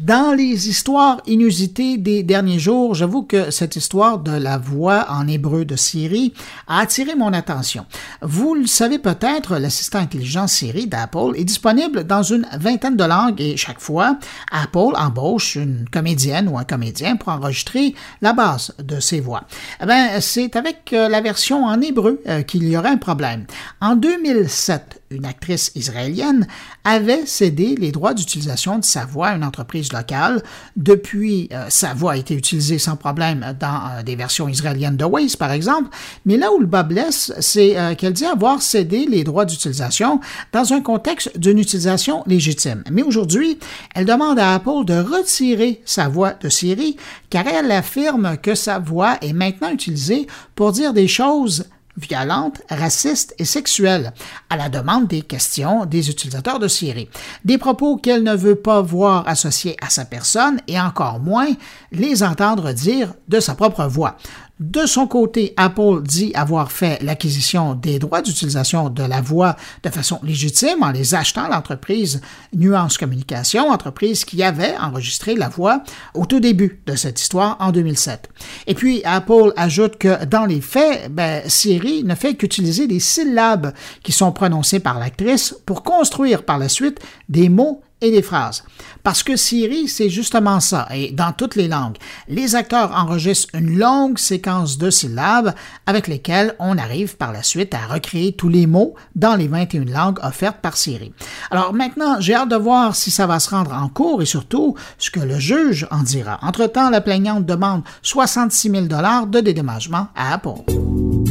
Dans 0.00 0.34
les 0.34 0.70
histoires 0.70 1.20
inusitées 1.26 1.98
des 1.98 2.22
derniers 2.22 2.58
jours, 2.58 2.94
j'avoue 2.94 3.22
que 3.22 3.50
cette 3.50 3.76
histoire 3.76 4.18
de 4.18 4.30
la 4.30 4.56
voix 4.56 5.04
en 5.10 5.28
hébreu 5.28 5.66
de 5.66 5.76
Siri 5.76 6.32
a 6.68 6.78
attiré 6.78 7.14
mon 7.14 7.34
attention. 7.34 7.84
Vous 8.22 8.54
le 8.54 8.66
savez 8.66 8.98
peut-être, 8.98 9.58
l'assistant 9.58 9.98
intelligent 9.98 10.46
Siri 10.46 10.86
d'Apple 10.86 11.34
est 11.36 11.44
disponible 11.44 12.04
dans 12.04 12.22
une 12.22 12.46
vingtaine 12.58 12.96
de 12.96 13.04
langues 13.04 13.42
et 13.42 13.58
chaque 13.58 13.80
fois, 13.80 14.18
Apple 14.50 14.96
embauche 14.96 15.56
une 15.56 15.84
comédienne 15.92 16.48
ou 16.48 16.56
un 16.56 16.64
comédien 16.64 17.16
pour 17.16 17.28
enregistrer 17.28 17.94
la 18.22 18.32
base 18.32 18.72
de 18.82 19.00
ses 19.00 19.20
voix. 19.20 19.42
Eh 19.82 19.84
ben, 19.84 20.18
c'est 20.22 20.56
avec 20.56 20.94
euh, 20.94 21.10
la 21.10 21.20
version 21.20 21.66
en 21.66 21.78
hébreu 21.78 22.22
euh, 22.26 22.40
qu'il 22.40 22.66
y 22.66 22.74
aurait 22.74 22.88
un 22.88 22.96
problème. 22.96 23.44
En 23.82 23.96
2007, 23.96 24.99
une 25.12 25.24
actrice 25.24 25.72
israélienne, 25.74 26.46
avait 26.84 27.26
cédé 27.26 27.74
les 27.76 27.90
droits 27.90 28.14
d'utilisation 28.14 28.78
de 28.78 28.84
sa 28.84 29.04
voix 29.04 29.28
à 29.28 29.36
une 29.36 29.42
entreprise 29.42 29.92
locale. 29.92 30.40
Depuis, 30.76 31.48
euh, 31.52 31.66
sa 31.68 31.94
voix 31.94 32.12
a 32.12 32.16
été 32.16 32.34
utilisée 32.34 32.78
sans 32.78 32.94
problème 32.94 33.56
dans 33.58 33.80
euh, 33.98 34.02
des 34.04 34.14
versions 34.14 34.46
israéliennes 34.46 34.96
de 34.96 35.04
Waze, 35.04 35.34
par 35.34 35.50
exemple, 35.50 35.90
mais 36.26 36.36
là 36.36 36.52
où 36.52 36.60
le 36.60 36.66
bas 36.66 36.84
blesse, 36.84 37.32
c'est 37.40 37.76
euh, 37.76 37.96
qu'elle 37.96 38.12
dit 38.12 38.24
avoir 38.24 38.62
cédé 38.62 39.04
les 39.06 39.24
droits 39.24 39.46
d'utilisation 39.46 40.20
dans 40.52 40.72
un 40.72 40.80
contexte 40.80 41.36
d'une 41.36 41.58
utilisation 41.58 42.22
légitime. 42.28 42.84
Mais 42.88 43.02
aujourd'hui, 43.02 43.58
elle 43.96 44.04
demande 44.04 44.38
à 44.38 44.54
Apple 44.54 44.84
de 44.84 44.94
retirer 44.94 45.82
sa 45.84 46.08
voix 46.08 46.34
de 46.34 46.48
Siri 46.48 46.96
car 47.30 47.48
elle 47.48 47.72
affirme 47.72 48.36
que 48.36 48.54
sa 48.54 48.78
voix 48.78 49.18
est 49.22 49.32
maintenant 49.32 49.70
utilisée 49.70 50.28
pour 50.54 50.70
dire 50.70 50.92
des 50.92 51.08
choses 51.08 51.64
violente, 52.00 52.62
raciste 52.70 53.34
et 53.38 53.44
sexuelle, 53.44 54.12
à 54.48 54.56
la 54.56 54.68
demande 54.68 55.06
des 55.06 55.22
questions 55.22 55.84
des 55.86 56.10
utilisateurs 56.10 56.58
de 56.58 56.68
Siri. 56.68 57.08
Des 57.44 57.58
propos 57.58 57.96
qu'elle 57.96 58.22
ne 58.22 58.34
veut 58.34 58.56
pas 58.56 58.80
voir 58.80 59.26
associés 59.28 59.76
à 59.82 59.90
sa 59.90 60.04
personne 60.04 60.60
et 60.66 60.80
encore 60.80 61.20
moins 61.20 61.48
les 61.92 62.22
entendre 62.22 62.72
dire 62.72 63.14
de 63.28 63.40
sa 63.40 63.54
propre 63.54 63.84
voix. 63.84 64.16
De 64.60 64.84
son 64.84 65.06
côté, 65.06 65.54
Apple 65.56 66.02
dit 66.02 66.32
avoir 66.34 66.70
fait 66.70 67.02
l'acquisition 67.02 67.74
des 67.74 67.98
droits 67.98 68.20
d'utilisation 68.20 68.90
de 68.90 69.02
la 69.02 69.22
voix 69.22 69.56
de 69.82 69.88
façon 69.88 70.20
légitime 70.22 70.82
en 70.82 70.90
les 70.90 71.14
achetant 71.14 71.44
à 71.44 71.48
l'entreprise 71.48 72.20
Nuance 72.54 72.98
Communication, 72.98 73.70
entreprise 73.70 74.26
qui 74.26 74.42
avait 74.42 74.76
enregistré 74.76 75.34
la 75.34 75.48
voix 75.48 75.82
au 76.12 76.26
tout 76.26 76.40
début 76.40 76.82
de 76.84 76.94
cette 76.94 77.18
histoire 77.18 77.56
en 77.58 77.72
2007. 77.72 78.28
Et 78.66 78.74
puis, 78.74 79.00
Apple 79.04 79.54
ajoute 79.56 79.96
que 79.96 80.26
dans 80.26 80.44
les 80.44 80.60
faits, 80.60 81.10
ben, 81.10 81.42
Siri 81.46 82.04
ne 82.04 82.14
fait 82.14 82.34
qu'utiliser 82.34 82.86
des 82.86 83.00
syllabes 83.00 83.72
qui 84.02 84.12
sont 84.12 84.30
prononcées 84.30 84.80
par 84.80 84.98
l'actrice 84.98 85.56
pour 85.64 85.82
construire 85.82 86.42
par 86.42 86.58
la 86.58 86.68
suite 86.68 86.98
des 87.30 87.48
mots 87.48 87.80
et 88.00 88.10
des 88.10 88.22
phrases. 88.22 88.64
Parce 89.02 89.22
que 89.22 89.36
Siri, 89.36 89.88
c'est 89.88 90.10
justement 90.10 90.60
ça, 90.60 90.86
et 90.94 91.12
dans 91.12 91.32
toutes 91.32 91.56
les 91.56 91.68
langues. 91.68 91.96
Les 92.28 92.54
acteurs 92.54 92.92
enregistrent 92.94 93.54
une 93.54 93.78
longue 93.78 94.18
séquence 94.18 94.78
de 94.78 94.90
syllabes 94.90 95.54
avec 95.86 96.08
lesquelles 96.08 96.54
on 96.58 96.78
arrive 96.78 97.16
par 97.16 97.32
la 97.32 97.42
suite 97.42 97.74
à 97.74 97.92
recréer 97.92 98.32
tous 98.32 98.48
les 98.48 98.66
mots 98.66 98.94
dans 99.14 99.36
les 99.36 99.48
21 99.48 99.84
langues 99.86 100.18
offertes 100.22 100.60
par 100.60 100.76
Siri. 100.76 101.12
Alors 101.50 101.72
maintenant, 101.72 102.20
j'ai 102.20 102.34
hâte 102.34 102.50
de 102.50 102.56
voir 102.56 102.94
si 102.94 103.10
ça 103.10 103.26
va 103.26 103.40
se 103.40 103.50
rendre 103.50 103.72
en 103.72 103.88
cours 103.88 104.22
et 104.22 104.26
surtout 104.26 104.74
ce 104.98 105.10
que 105.10 105.20
le 105.20 105.38
juge 105.38 105.86
en 105.90 106.02
dira. 106.02 106.38
Entre-temps, 106.42 106.90
la 106.90 107.00
plaignante 107.00 107.46
demande 107.46 107.82
66 108.02 108.70
000 108.70 108.86
de 108.86 109.40
dédommagement 109.40 110.08
à 110.14 110.34
Apple. 110.34 111.29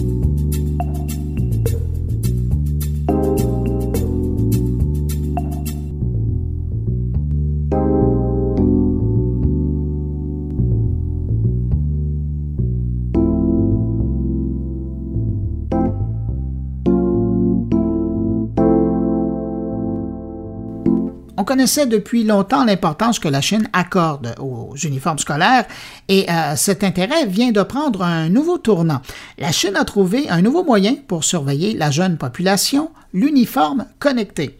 Connaissait 21.50 21.88
depuis 21.88 22.24
longtemps 22.25 22.63
l'importance 22.63 23.18
que 23.18 23.27
la 23.27 23.41
Chine 23.41 23.70
accorde 23.74 24.36
aux 24.38 24.75
uniformes 24.84 25.18
scolaires 25.18 25.65
et 26.08 26.29
euh, 26.29 26.56
cet 26.56 26.84
intérêt 26.84 27.25
vient 27.25 27.51
de 27.51 27.63
prendre 27.63 28.03
un 28.03 28.29
nouveau 28.29 28.60
tournant. 28.60 29.01
La 29.39 29.51
Chine 29.51 29.75
a 29.75 29.84
trouvé 29.84 30.29
un 30.29 30.44
nouveau 30.44 30.63
moyen 30.63 30.94
pour 31.08 31.24
surveiller 31.24 31.74
la 31.74 31.89
jeune 31.89 32.18
population, 32.18 32.91
l'uniforme 33.13 33.88
connecté. 33.98 34.60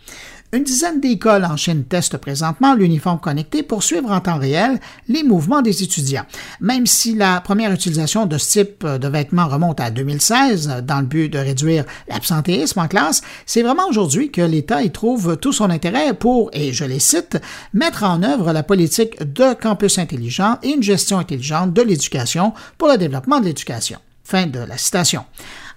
Une 0.52 0.64
dizaine 0.64 1.00
d'écoles 1.00 1.46
en 1.46 1.58
Chine 1.58 1.84
testent 1.84 2.18
présentement 2.18 2.74
l'uniforme 2.74 3.20
connecté 3.20 3.62
pour 3.62 3.84
suivre 3.84 4.12
en 4.12 4.20
temps 4.20 4.40
réel 4.40 4.80
les 5.08 5.22
mouvements 5.22 5.62
des 5.62 5.84
étudiants. 5.84 6.26
Même 6.60 6.88
si 6.88 7.14
la 7.14 7.40
première 7.40 7.72
utilisation 7.72 8.26
de 8.26 8.40
ce 8.40 8.50
type 8.50 8.84
de 8.84 9.08
vêtements 9.08 9.48
remonte 9.48 9.80
à 9.80 9.92
2016 9.92 10.82
dans 10.88 11.02
le 11.02 11.06
but 11.06 11.30
de 11.30 11.38
réduire 11.38 11.86
l'absentéisme 12.08 12.80
en 12.80 12.88
classe, 12.88 13.22
c'est 13.46 13.62
vraiment 13.62 13.88
aujourd'hui 13.90 14.32
que 14.32 14.42
l'État 14.42 14.82
y 14.82 14.90
trouve 14.90 15.38
tout 15.38 15.54
son 15.54 15.70
intérêt 15.70 16.16
pour, 16.16 16.50
et 16.54 16.74
je 16.74 16.84
les 16.84 16.98
cite, 16.98 17.38
mettre 17.76 18.04
en 18.04 18.24
œuvre 18.24 18.52
la 18.52 18.64
politique 18.64 19.22
de 19.22 19.54
campus 19.54 20.00
intelligent 20.00 20.58
et 20.64 20.70
une 20.70 20.82
gestion 20.82 21.20
intelligente 21.20 21.74
de 21.74 21.84
l'éducation 21.84 22.54
pour 22.80 22.88
le 22.88 22.98
développement 22.98 23.40
de 23.40 23.46
l'éducation. 23.46 24.00
Fin 24.24 24.48
de 24.48 24.60
la 24.60 24.80
citation. 24.80 25.26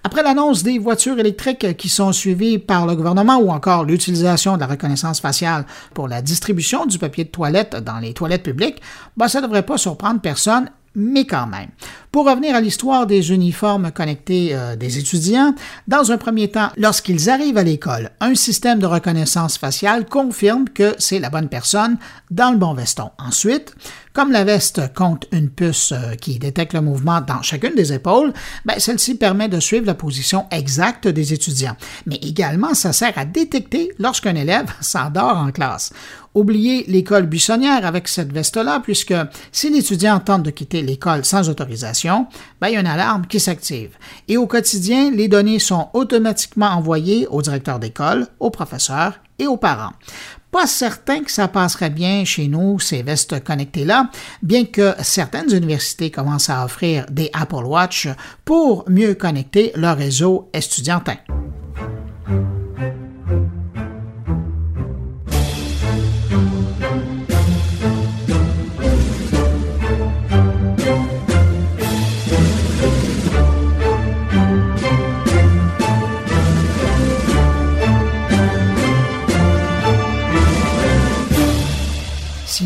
Après 0.05 0.21
l'annonce 0.21 0.63
des 0.63 0.79
voitures 0.79 1.17
électriques 1.17 1.77
qui 1.77 1.87
sont 1.87 2.11
suivies 2.11 2.59
par 2.59 2.85
le 2.85 2.95
gouvernement 2.95 3.37
ou 3.37 3.49
encore 3.49 3.85
l'utilisation 3.85 4.55
de 4.55 4.59
la 4.59 4.67
reconnaissance 4.67 5.21
faciale 5.21 5.65
pour 5.93 6.09
la 6.09 6.21
distribution 6.21 6.85
du 6.85 6.99
papier 6.99 7.23
de 7.23 7.29
toilette 7.29 7.77
dans 7.77 7.99
les 7.99 8.13
toilettes 8.13 8.43
publiques, 8.43 8.81
ben, 9.15 9.29
ça 9.29 9.39
ne 9.39 9.45
devrait 9.45 9.65
pas 9.65 9.77
surprendre 9.77 10.19
personne 10.19 10.69
mais 10.95 11.25
quand 11.25 11.47
même. 11.47 11.69
Pour 12.11 12.29
revenir 12.29 12.55
à 12.55 12.61
l'histoire 12.61 13.07
des 13.07 13.31
uniformes 13.31 13.91
connectés 13.91 14.49
euh, 14.53 14.75
des 14.75 14.99
étudiants, 14.99 15.55
dans 15.87 16.11
un 16.11 16.17
premier 16.17 16.49
temps, 16.49 16.69
lorsqu'ils 16.77 17.29
arrivent 17.29 17.57
à 17.57 17.63
l'école, 17.63 18.11
un 18.19 18.35
système 18.35 18.79
de 18.79 18.85
reconnaissance 18.85 19.57
faciale 19.57 20.05
confirme 20.05 20.69
que 20.69 20.93
c'est 20.99 21.19
la 21.19 21.31
bonne 21.31 21.49
personne 21.49 21.97
dans 22.29 22.51
le 22.51 22.57
bon 22.57 22.73
veston. 22.73 23.09
Ensuite, 23.17 23.73
comme 24.13 24.31
la 24.31 24.43
veste 24.43 24.93
compte 24.93 25.25
une 25.31 25.49
puce 25.49 25.91
euh, 25.91 26.13
qui 26.13 26.37
détecte 26.37 26.73
le 26.73 26.81
mouvement 26.81 27.19
dans 27.19 27.41
chacune 27.41 27.73
des 27.75 27.93
épaules, 27.93 28.31
ben, 28.63 28.75
celle-ci 28.77 29.15
permet 29.15 29.49
de 29.49 29.59
suivre 29.59 29.87
la 29.87 29.95
position 29.95 30.45
exacte 30.51 31.07
des 31.07 31.33
étudiants. 31.33 31.75
Mais 32.05 32.17
également, 32.17 32.75
ça 32.75 32.93
sert 32.93 33.17
à 33.17 33.25
détecter 33.25 33.91
lorsqu'un 33.97 34.35
élève 34.35 34.71
s'endort 34.81 35.37
en 35.37 35.51
classe. 35.51 35.91
Oubliez 36.35 36.85
l'école 36.87 37.25
buissonnière 37.25 37.85
avec 37.85 38.07
cette 38.07 38.31
veste-là, 38.31 38.79
puisque 38.81 39.15
si 39.51 39.69
l'étudiant 39.71 40.19
tente 40.19 40.43
de 40.43 40.51
quitter 40.51 40.81
l'école 40.81 41.25
sans 41.25 41.49
autorisation, 41.49 42.27
ben, 42.61 42.69
il 42.69 42.73
y 42.73 42.77
a 42.77 42.81
une 42.81 42.87
alarme 42.87 43.25
qui 43.25 43.39
s'active. 43.39 43.97
Et 44.27 44.37
au 44.37 44.45
quotidien, 44.45 45.11
les 45.11 45.27
données 45.27 45.59
sont 45.59 45.89
automatiquement 45.93 46.67
envoyées 46.67 47.27
au 47.27 47.41
directeur 47.41 47.79
d'école, 47.79 48.27
aux 48.39 48.51
professeurs 48.51 49.19
et 49.39 49.47
aux 49.47 49.57
parents 49.57 49.93
pas 50.53 50.67
certain 50.67 51.23
que 51.23 51.31
ça 51.31 51.47
passerait 51.47 51.89
bien 51.89 52.23
chez 52.25 52.47
nous, 52.47 52.79
ces 52.79 53.01
vestes 53.01 53.43
connectées-là, 53.43 54.11
bien 54.43 54.65
que 54.65 54.93
certaines 55.01 55.51
universités 55.51 56.11
commencent 56.11 56.51
à 56.51 56.63
offrir 56.63 57.07
des 57.09 57.31
Apple 57.33 57.65
Watch 57.65 58.07
pour 58.45 58.85
mieux 58.87 59.15
connecter 59.15 59.71
leur 59.75 59.97
réseau 59.97 60.49
estudiantin. 60.53 61.17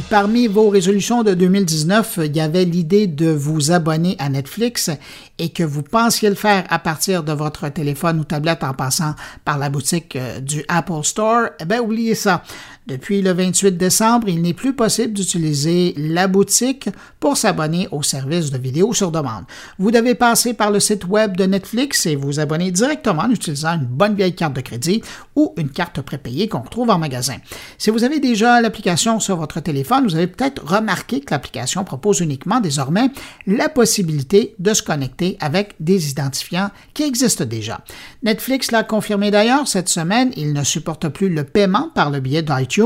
Parmi 0.10 0.48
vos 0.48 0.70
résolutions 0.70 1.24
de 1.24 1.34
2019, 1.34 2.20
il 2.26 2.36
y 2.36 2.40
avait 2.40 2.66
l'idée 2.66 3.08
de 3.08 3.30
vous 3.30 3.72
abonner 3.72 4.16
à 4.20 4.30
Netflix 4.30 4.90
et 5.38 5.50
que 5.50 5.64
vous 5.64 5.84
pensiez 5.84 6.30
le 6.30 6.36
faire 6.36 6.64
à 6.70 6.80
partir 6.80 7.24
de 7.24 7.34
votre 7.34 7.68
téléphone 7.70 8.20
ou 8.20 8.24
tablette 8.24 8.64
en 8.64 8.74
passant 8.74 9.16
par 9.44 9.58
la 9.58 9.70
boutique 9.70 10.16
euh, 10.16 10.40
du 10.40 10.64
Apple 10.68 11.04
Store, 11.04 11.50
eh 11.60 11.66
bien, 11.66 11.82
oubliez 11.82 12.16
ça. 12.16 12.44
Depuis 12.88 13.22
le 13.22 13.34
28 13.34 13.76
décembre, 13.76 14.30
il 14.30 14.42
n'est 14.42 14.54
plus 14.54 14.72
possible 14.72 15.12
d'utiliser 15.12 15.94
la 15.98 16.30
boutique 16.30 16.88
pour 17.20 17.36
s'abonner 17.36 17.90
au 17.92 18.02
service 18.02 18.50
de 18.50 18.58
vidéo 18.58 18.94
sur 18.94 19.12
demande. 19.12 19.44
Vous 19.78 19.92
devez 19.92 20.16
passer 20.16 20.54
par 20.54 20.72
le 20.72 20.80
site 20.80 21.06
web 21.06 21.36
de 21.36 21.44
Netflix 21.44 22.06
et 22.06 22.16
vous 22.16 22.40
abonner 22.40 22.72
directement 22.72 23.24
en 23.24 23.30
utilisant 23.30 23.74
une 23.74 23.88
bonne 23.88 24.16
vieille 24.16 24.36
carte 24.36 24.54
de 24.54 24.62
crédit 24.62 25.04
ou 25.36 25.54
une 25.58 25.70
carte 25.70 26.00
prépayée 26.00 26.48
qu'on 26.48 26.62
retrouve 26.62 26.90
en 26.90 26.98
magasin. 26.98 27.36
Si 27.78 27.90
vous 27.90 28.06
avez 28.06 28.22
déjà 28.22 28.62
l'application 28.62 29.20
sur 29.20 29.36
votre 29.36 29.60
téléphone, 29.60 30.06
vous 30.06 30.16
avez 30.16 30.28
peut-être 30.28 30.64
remarqué 30.64 31.20
que 31.20 31.34
l'application 31.34 31.84
propose 31.84 32.22
uniquement 32.22 32.62
désormais 32.62 33.12
la 33.48 33.68
possibilité 33.68 34.56
de 34.60 34.74
se 34.74 34.82
connecter 34.82 35.36
avec 35.42 35.76
des 35.82 36.10
identifiants 36.10 36.70
qui 36.94 37.04
existent 37.04 37.44
déjà. 37.44 37.82
Netflix 38.24 38.72
l'a 38.72 38.84
confirmé 38.84 39.30
d'ailleurs 39.30 39.68
cette 39.68 39.90
semaine, 39.90 40.32
il 40.38 40.54
ne 40.54 40.64
supporte 40.64 41.10
plus 41.10 41.28
le 41.28 41.44
paiement 41.44 41.90
par 41.94 42.12
le 42.12 42.22
biais 42.22 42.44
d'iTunes 42.44 42.77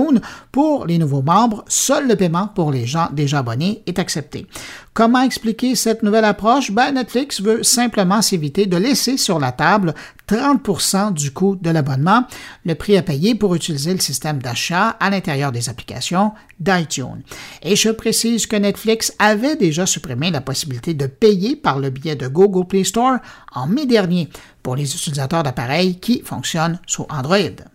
pour 0.52 0.86
les 0.86 0.98
nouveaux 0.98 1.22
membres, 1.22 1.64
seul 1.68 2.08
le 2.08 2.16
paiement 2.16 2.48
pour 2.48 2.72
les 2.72 2.86
gens 2.86 3.10
déjà 3.12 3.40
abonnés 3.40 3.84
est 3.86 4.00
accepté. 4.00 4.48
Comment 4.94 5.22
expliquer 5.22 5.76
cette 5.76 6.04
nouvelle 6.04 6.26
approche? 6.26 6.72
Ben, 6.72 6.92
Netflix 6.92 7.42
veut 7.42 7.64
simplement 7.64 8.22
s'éviter 8.22 8.66
de 8.66 8.76
laisser 8.76 9.16
sur 9.16 9.40
la 9.40 9.54
table 9.54 9.94
30% 10.28 11.14
du 11.14 11.32
coût 11.32 11.56
de 11.56 11.70
l'abonnement, 11.70 12.26
le 12.66 12.76
prix 12.76 12.98
à 12.98 13.02
payer 13.02 13.36
pour 13.36 13.56
utiliser 13.56 13.94
le 13.94 14.00
système 14.00 14.42
d'achat 14.42 14.90
à 15.00 15.10
l'intérieur 15.10 15.52
des 15.52 15.70
applications 15.70 16.34
d'iTunes. 16.60 17.22
Et 17.64 17.76
je 17.76 17.90
précise 17.90 18.48
que 18.48 18.58
Netflix 18.58 19.14
avait 19.18 19.56
déjà 19.56 19.86
supprimé 19.86 20.30
la 20.30 20.42
possibilité 20.42 20.94
de 20.94 21.06
payer 21.06 21.56
par 21.56 21.80
le 21.80 21.90
biais 21.90 22.16
de 22.16 22.28
Google 22.28 22.68
Play 22.68 22.84
Store 22.84 23.18
en 23.54 23.68
mai 23.68 23.86
dernier 23.86 24.30
pour 24.62 24.76
les 24.76 24.94
utilisateurs 24.94 25.44
d'appareils 25.44 26.00
qui 26.00 26.22
fonctionnent 26.22 26.80
sous 26.86 27.08
Android. 27.10 27.71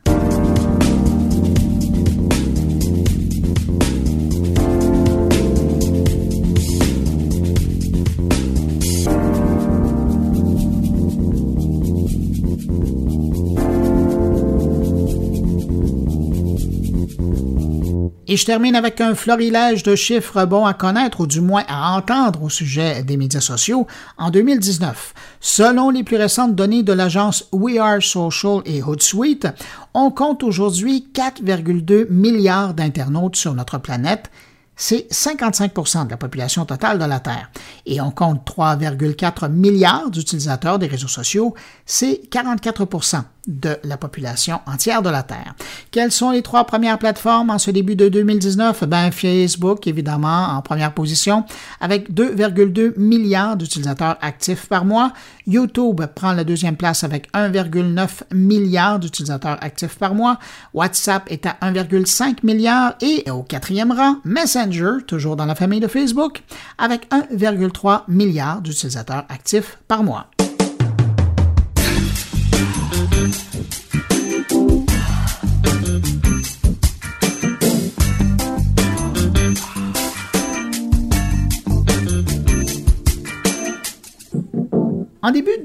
Et 18.28 18.36
je 18.36 18.44
termine 18.44 18.74
avec 18.74 19.00
un 19.00 19.14
florilège 19.14 19.84
de 19.84 19.94
chiffres 19.94 20.44
bons 20.46 20.64
à 20.64 20.74
connaître 20.74 21.20
ou 21.20 21.26
du 21.28 21.40
moins 21.40 21.62
à 21.68 21.96
entendre 21.96 22.42
au 22.42 22.48
sujet 22.48 23.04
des 23.04 23.16
médias 23.16 23.40
sociaux 23.40 23.86
en 24.18 24.30
2019. 24.30 25.14
Selon 25.40 25.90
les 25.90 26.02
plus 26.02 26.16
récentes 26.16 26.56
données 26.56 26.82
de 26.82 26.92
l'agence 26.92 27.48
We 27.52 27.78
Are 27.78 28.02
Social 28.02 28.62
et 28.64 28.82
Hootsuite, 28.82 29.46
on 29.94 30.10
compte 30.10 30.42
aujourd'hui 30.42 31.08
4,2 31.14 32.10
milliards 32.10 32.74
d'internautes 32.74 33.36
sur 33.36 33.54
notre 33.54 33.78
planète 33.78 34.30
c'est 34.76 35.10
55% 35.10 36.04
de 36.04 36.10
la 36.10 36.18
population 36.18 36.66
totale 36.66 36.98
de 36.98 37.04
la 37.06 37.18
Terre. 37.18 37.50
Et 37.86 38.00
on 38.00 38.10
compte 38.10 38.46
3,4 38.46 39.50
milliards 39.50 40.10
d'utilisateurs 40.10 40.78
des 40.78 40.86
réseaux 40.86 41.08
sociaux, 41.08 41.54
c'est 41.86 42.20
44 42.30 42.84
de 43.46 43.76
la 43.84 43.96
population 43.96 44.60
entière 44.66 45.02
de 45.02 45.10
la 45.10 45.22
Terre. 45.22 45.54
Quelles 45.90 46.12
sont 46.12 46.30
les 46.30 46.42
trois 46.42 46.64
premières 46.64 46.98
plateformes 46.98 47.50
en 47.50 47.58
ce 47.58 47.70
début 47.70 47.96
de 47.96 48.08
2019? 48.08 48.84
Ben, 48.84 49.10
Facebook, 49.10 49.86
évidemment, 49.86 50.48
en 50.48 50.62
première 50.62 50.92
position, 50.92 51.44
avec 51.80 52.12
2,2 52.12 52.94
milliards 52.96 53.56
d'utilisateurs 53.56 54.18
actifs 54.20 54.66
par 54.66 54.84
mois. 54.84 55.12
YouTube 55.46 56.00
prend 56.14 56.32
la 56.32 56.44
deuxième 56.44 56.76
place 56.76 57.04
avec 57.04 57.32
1,9 57.32 58.34
milliard 58.34 58.98
d'utilisateurs 58.98 59.58
actifs 59.60 59.96
par 59.96 60.14
mois. 60.14 60.38
WhatsApp 60.74 61.30
est 61.30 61.46
à 61.46 61.56
1,5 61.62 62.38
milliard 62.42 62.94
et 63.00 63.30
au 63.30 63.42
quatrième 63.42 63.92
rang, 63.92 64.16
Messenger, 64.24 65.04
toujours 65.06 65.36
dans 65.36 65.46
la 65.46 65.54
famille 65.54 65.80
de 65.80 65.88
Facebook, 65.88 66.42
avec 66.78 67.08
1,3 67.10 68.02
milliard 68.08 68.60
d'utilisateurs 68.60 69.24
actifs 69.28 69.78
par 69.86 70.02
mois. 70.02 70.26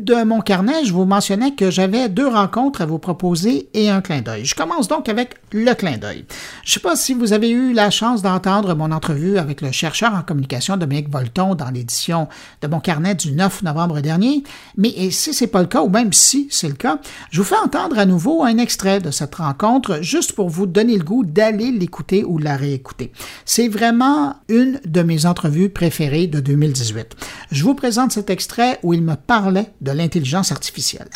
De 0.03 0.23
mon 0.23 0.41
carnet, 0.41 0.83
je 0.83 0.93
vous 0.93 1.05
mentionnais 1.05 1.51
que 1.51 1.69
j'avais 1.69 2.09
deux 2.09 2.27
rencontres 2.27 2.81
à 2.81 2.85
vous 2.85 2.97
proposer 2.97 3.69
et 3.73 3.89
un 3.89 4.01
clin 4.01 4.21
d'œil. 4.21 4.45
Je 4.45 4.55
commence 4.55 4.87
donc 4.87 5.09
avec 5.09 5.35
le 5.51 5.73
clin 5.73 5.97
d'œil. 5.97 6.25
Je 6.63 6.71
ne 6.71 6.73
sais 6.73 6.79
pas 6.79 6.95
si 6.95 7.13
vous 7.13 7.33
avez 7.33 7.49
eu 7.49 7.73
la 7.73 7.89
chance 7.89 8.21
d'entendre 8.21 8.73
mon 8.73 8.91
entrevue 8.91 9.37
avec 9.37 9.61
le 9.61 9.71
chercheur 9.71 10.13
en 10.15 10.21
communication 10.23 10.77
Dominique 10.77 11.09
Volton 11.09 11.55
dans 11.55 11.69
l'édition 11.69 12.27
de 12.61 12.67
mon 12.67 12.79
carnet 12.79 13.15
du 13.15 13.31
9 13.31 13.63
novembre 13.63 14.01
dernier, 14.01 14.43
mais 14.75 15.11
si 15.11 15.33
ce 15.33 15.43
n'est 15.43 15.49
pas 15.49 15.61
le 15.61 15.67
cas, 15.67 15.81
ou 15.81 15.89
même 15.89 16.13
si 16.13 16.47
c'est 16.49 16.67
le 16.67 16.73
cas, 16.73 16.99
je 17.29 17.39
vous 17.39 17.47
fais 17.47 17.57
entendre 17.57 17.99
à 17.99 18.05
nouveau 18.05 18.43
un 18.43 18.57
extrait 18.57 18.99
de 18.99 19.11
cette 19.11 19.35
rencontre 19.35 19.99
juste 20.01 20.33
pour 20.33 20.49
vous 20.49 20.65
donner 20.65 20.97
le 20.97 21.03
goût 21.03 21.23
d'aller 21.23 21.71
l'écouter 21.71 22.23
ou 22.23 22.37
la 22.37 22.55
réécouter. 22.55 23.11
C'est 23.45 23.67
vraiment 23.67 24.35
une 24.49 24.79
de 24.85 25.01
mes 25.03 25.25
entrevues 25.25 25.69
préférées 25.69 26.27
de 26.27 26.39
2018. 26.39 27.15
Je 27.51 27.63
vous 27.63 27.75
présente 27.75 28.11
cet 28.11 28.29
extrait 28.29 28.79
où 28.83 28.93
il 28.93 29.01
me 29.01 29.15
parle 29.15 29.65
de 29.81 29.90
l'intelligence 29.93 30.51
artificielle. 30.51 31.07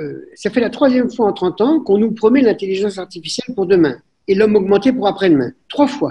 Euh, 0.00 0.28
ça 0.34 0.50
fait 0.50 0.60
la 0.60 0.70
troisième 0.70 1.10
fois 1.10 1.26
en 1.28 1.32
30 1.32 1.60
ans 1.60 1.80
qu'on 1.80 1.98
nous 1.98 2.12
promet 2.12 2.42
l'intelligence 2.42 2.98
artificielle 2.98 3.54
pour 3.54 3.66
demain 3.66 3.96
et 4.28 4.34
l'homme 4.34 4.56
augmenté 4.56 4.92
pour 4.92 5.06
après-demain. 5.06 5.52
Trois 5.68 5.86
fois. 5.86 6.10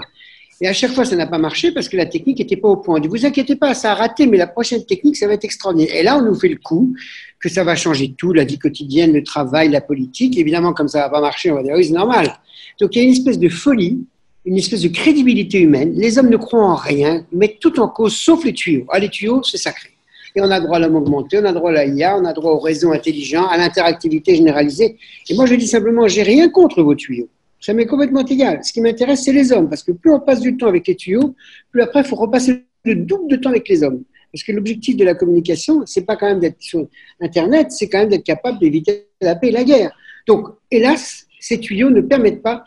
Et 0.60 0.68
à 0.68 0.72
chaque 0.72 0.92
fois, 0.92 1.04
ça 1.04 1.16
n'a 1.16 1.26
pas 1.26 1.38
marché 1.38 1.70
parce 1.70 1.88
que 1.88 1.96
la 1.96 2.06
technique 2.06 2.38
n'était 2.38 2.56
pas 2.56 2.68
au 2.68 2.78
point. 2.78 2.98
Ne 2.98 3.08
vous 3.08 3.26
inquiétez 3.26 3.56
pas, 3.56 3.74
ça 3.74 3.92
a 3.92 3.94
raté, 3.94 4.26
mais 4.26 4.38
la 4.38 4.46
prochaine 4.46 4.84
technique, 4.86 5.16
ça 5.16 5.26
va 5.26 5.34
être 5.34 5.44
extraordinaire. 5.44 5.94
Et 5.94 6.02
là, 6.02 6.16
on 6.16 6.22
nous 6.22 6.34
fait 6.34 6.48
le 6.48 6.56
coup 6.56 6.94
que 7.40 7.50
ça 7.50 7.62
va 7.62 7.76
changer 7.76 8.14
tout, 8.16 8.32
la 8.32 8.44
vie 8.44 8.58
quotidienne, 8.58 9.12
le 9.12 9.22
travail, 9.22 9.68
la 9.68 9.82
politique. 9.82 10.38
Évidemment, 10.38 10.72
comme 10.72 10.88
ça 10.88 11.00
va 11.00 11.10
pas 11.10 11.20
marcher, 11.20 11.50
on 11.50 11.56
va 11.56 11.62
dire 11.62 11.74
oui, 11.76 11.84
c'est 11.84 11.92
normal. 11.92 12.32
Donc 12.80 12.96
il 12.96 12.98
y 12.98 13.02
a 13.02 13.04
une 13.04 13.12
espèce 13.12 13.38
de 13.38 13.50
folie, 13.50 14.06
une 14.46 14.56
espèce 14.56 14.80
de 14.80 14.88
crédibilité 14.88 15.60
humaine. 15.60 15.92
Les 15.94 16.18
hommes 16.18 16.30
ne 16.30 16.38
croient 16.38 16.64
en 16.64 16.74
rien, 16.74 17.26
mettent 17.32 17.60
tout 17.60 17.78
en 17.78 17.88
cause, 17.88 18.16
sauf 18.16 18.42
les 18.44 18.54
tuyaux. 18.54 18.86
Ah, 18.88 18.98
les 18.98 19.10
tuyaux, 19.10 19.42
c'est 19.42 19.58
sacré 19.58 19.90
et 20.36 20.40
on 20.42 20.50
a 20.50 20.60
droit 20.60 20.76
à 20.76 20.80
l'homme 20.80 20.96
augmenté, 20.96 21.38
on 21.38 21.44
a 21.46 21.52
droit 21.52 21.72
à 21.72 21.84
l'IA, 21.86 22.18
on 22.18 22.24
a 22.26 22.34
droit 22.34 22.52
au 22.52 22.58
réseau 22.58 22.92
intelligent, 22.92 23.46
à 23.46 23.56
l'interactivité 23.56 24.36
généralisée. 24.36 24.96
Et 25.30 25.34
moi, 25.34 25.46
je 25.46 25.54
dis 25.54 25.66
simplement, 25.66 26.06
j'ai 26.06 26.22
rien 26.22 26.50
contre 26.50 26.82
vos 26.82 26.94
tuyaux. 26.94 27.28
Ça 27.58 27.72
m'est 27.72 27.86
complètement 27.86 28.24
égal. 28.24 28.62
Ce 28.62 28.70
qui 28.70 28.82
m'intéresse, 28.82 29.24
c'est 29.24 29.32
les 29.32 29.50
hommes, 29.50 29.70
parce 29.70 29.82
que 29.82 29.92
plus 29.92 30.12
on 30.12 30.20
passe 30.20 30.40
du 30.40 30.56
temps 30.58 30.66
avec 30.66 30.86
les 30.86 30.94
tuyaux, 30.94 31.34
plus 31.70 31.80
après, 31.80 32.00
il 32.00 32.06
faut 32.06 32.16
repasser 32.16 32.64
le 32.84 32.96
double 32.96 33.28
de 33.28 33.36
temps 33.36 33.48
avec 33.48 33.66
les 33.68 33.82
hommes. 33.82 34.02
Parce 34.30 34.44
que 34.44 34.52
l'objectif 34.52 34.96
de 34.96 35.04
la 35.04 35.14
communication, 35.14 35.82
c'est 35.86 36.04
pas 36.04 36.16
quand 36.16 36.26
même 36.26 36.40
d'être 36.40 36.60
sur 36.60 36.86
Internet, 37.22 37.68
c'est 37.70 37.88
quand 37.88 38.00
même 38.00 38.10
d'être 38.10 38.24
capable 38.24 38.58
d'éviter 38.58 39.06
la 39.22 39.36
paix 39.36 39.48
et 39.48 39.52
la 39.52 39.64
guerre. 39.64 39.96
Donc, 40.26 40.48
hélas, 40.70 41.26
ces 41.40 41.58
tuyaux 41.58 41.88
ne 41.88 42.02
permettent 42.02 42.42
pas, 42.42 42.64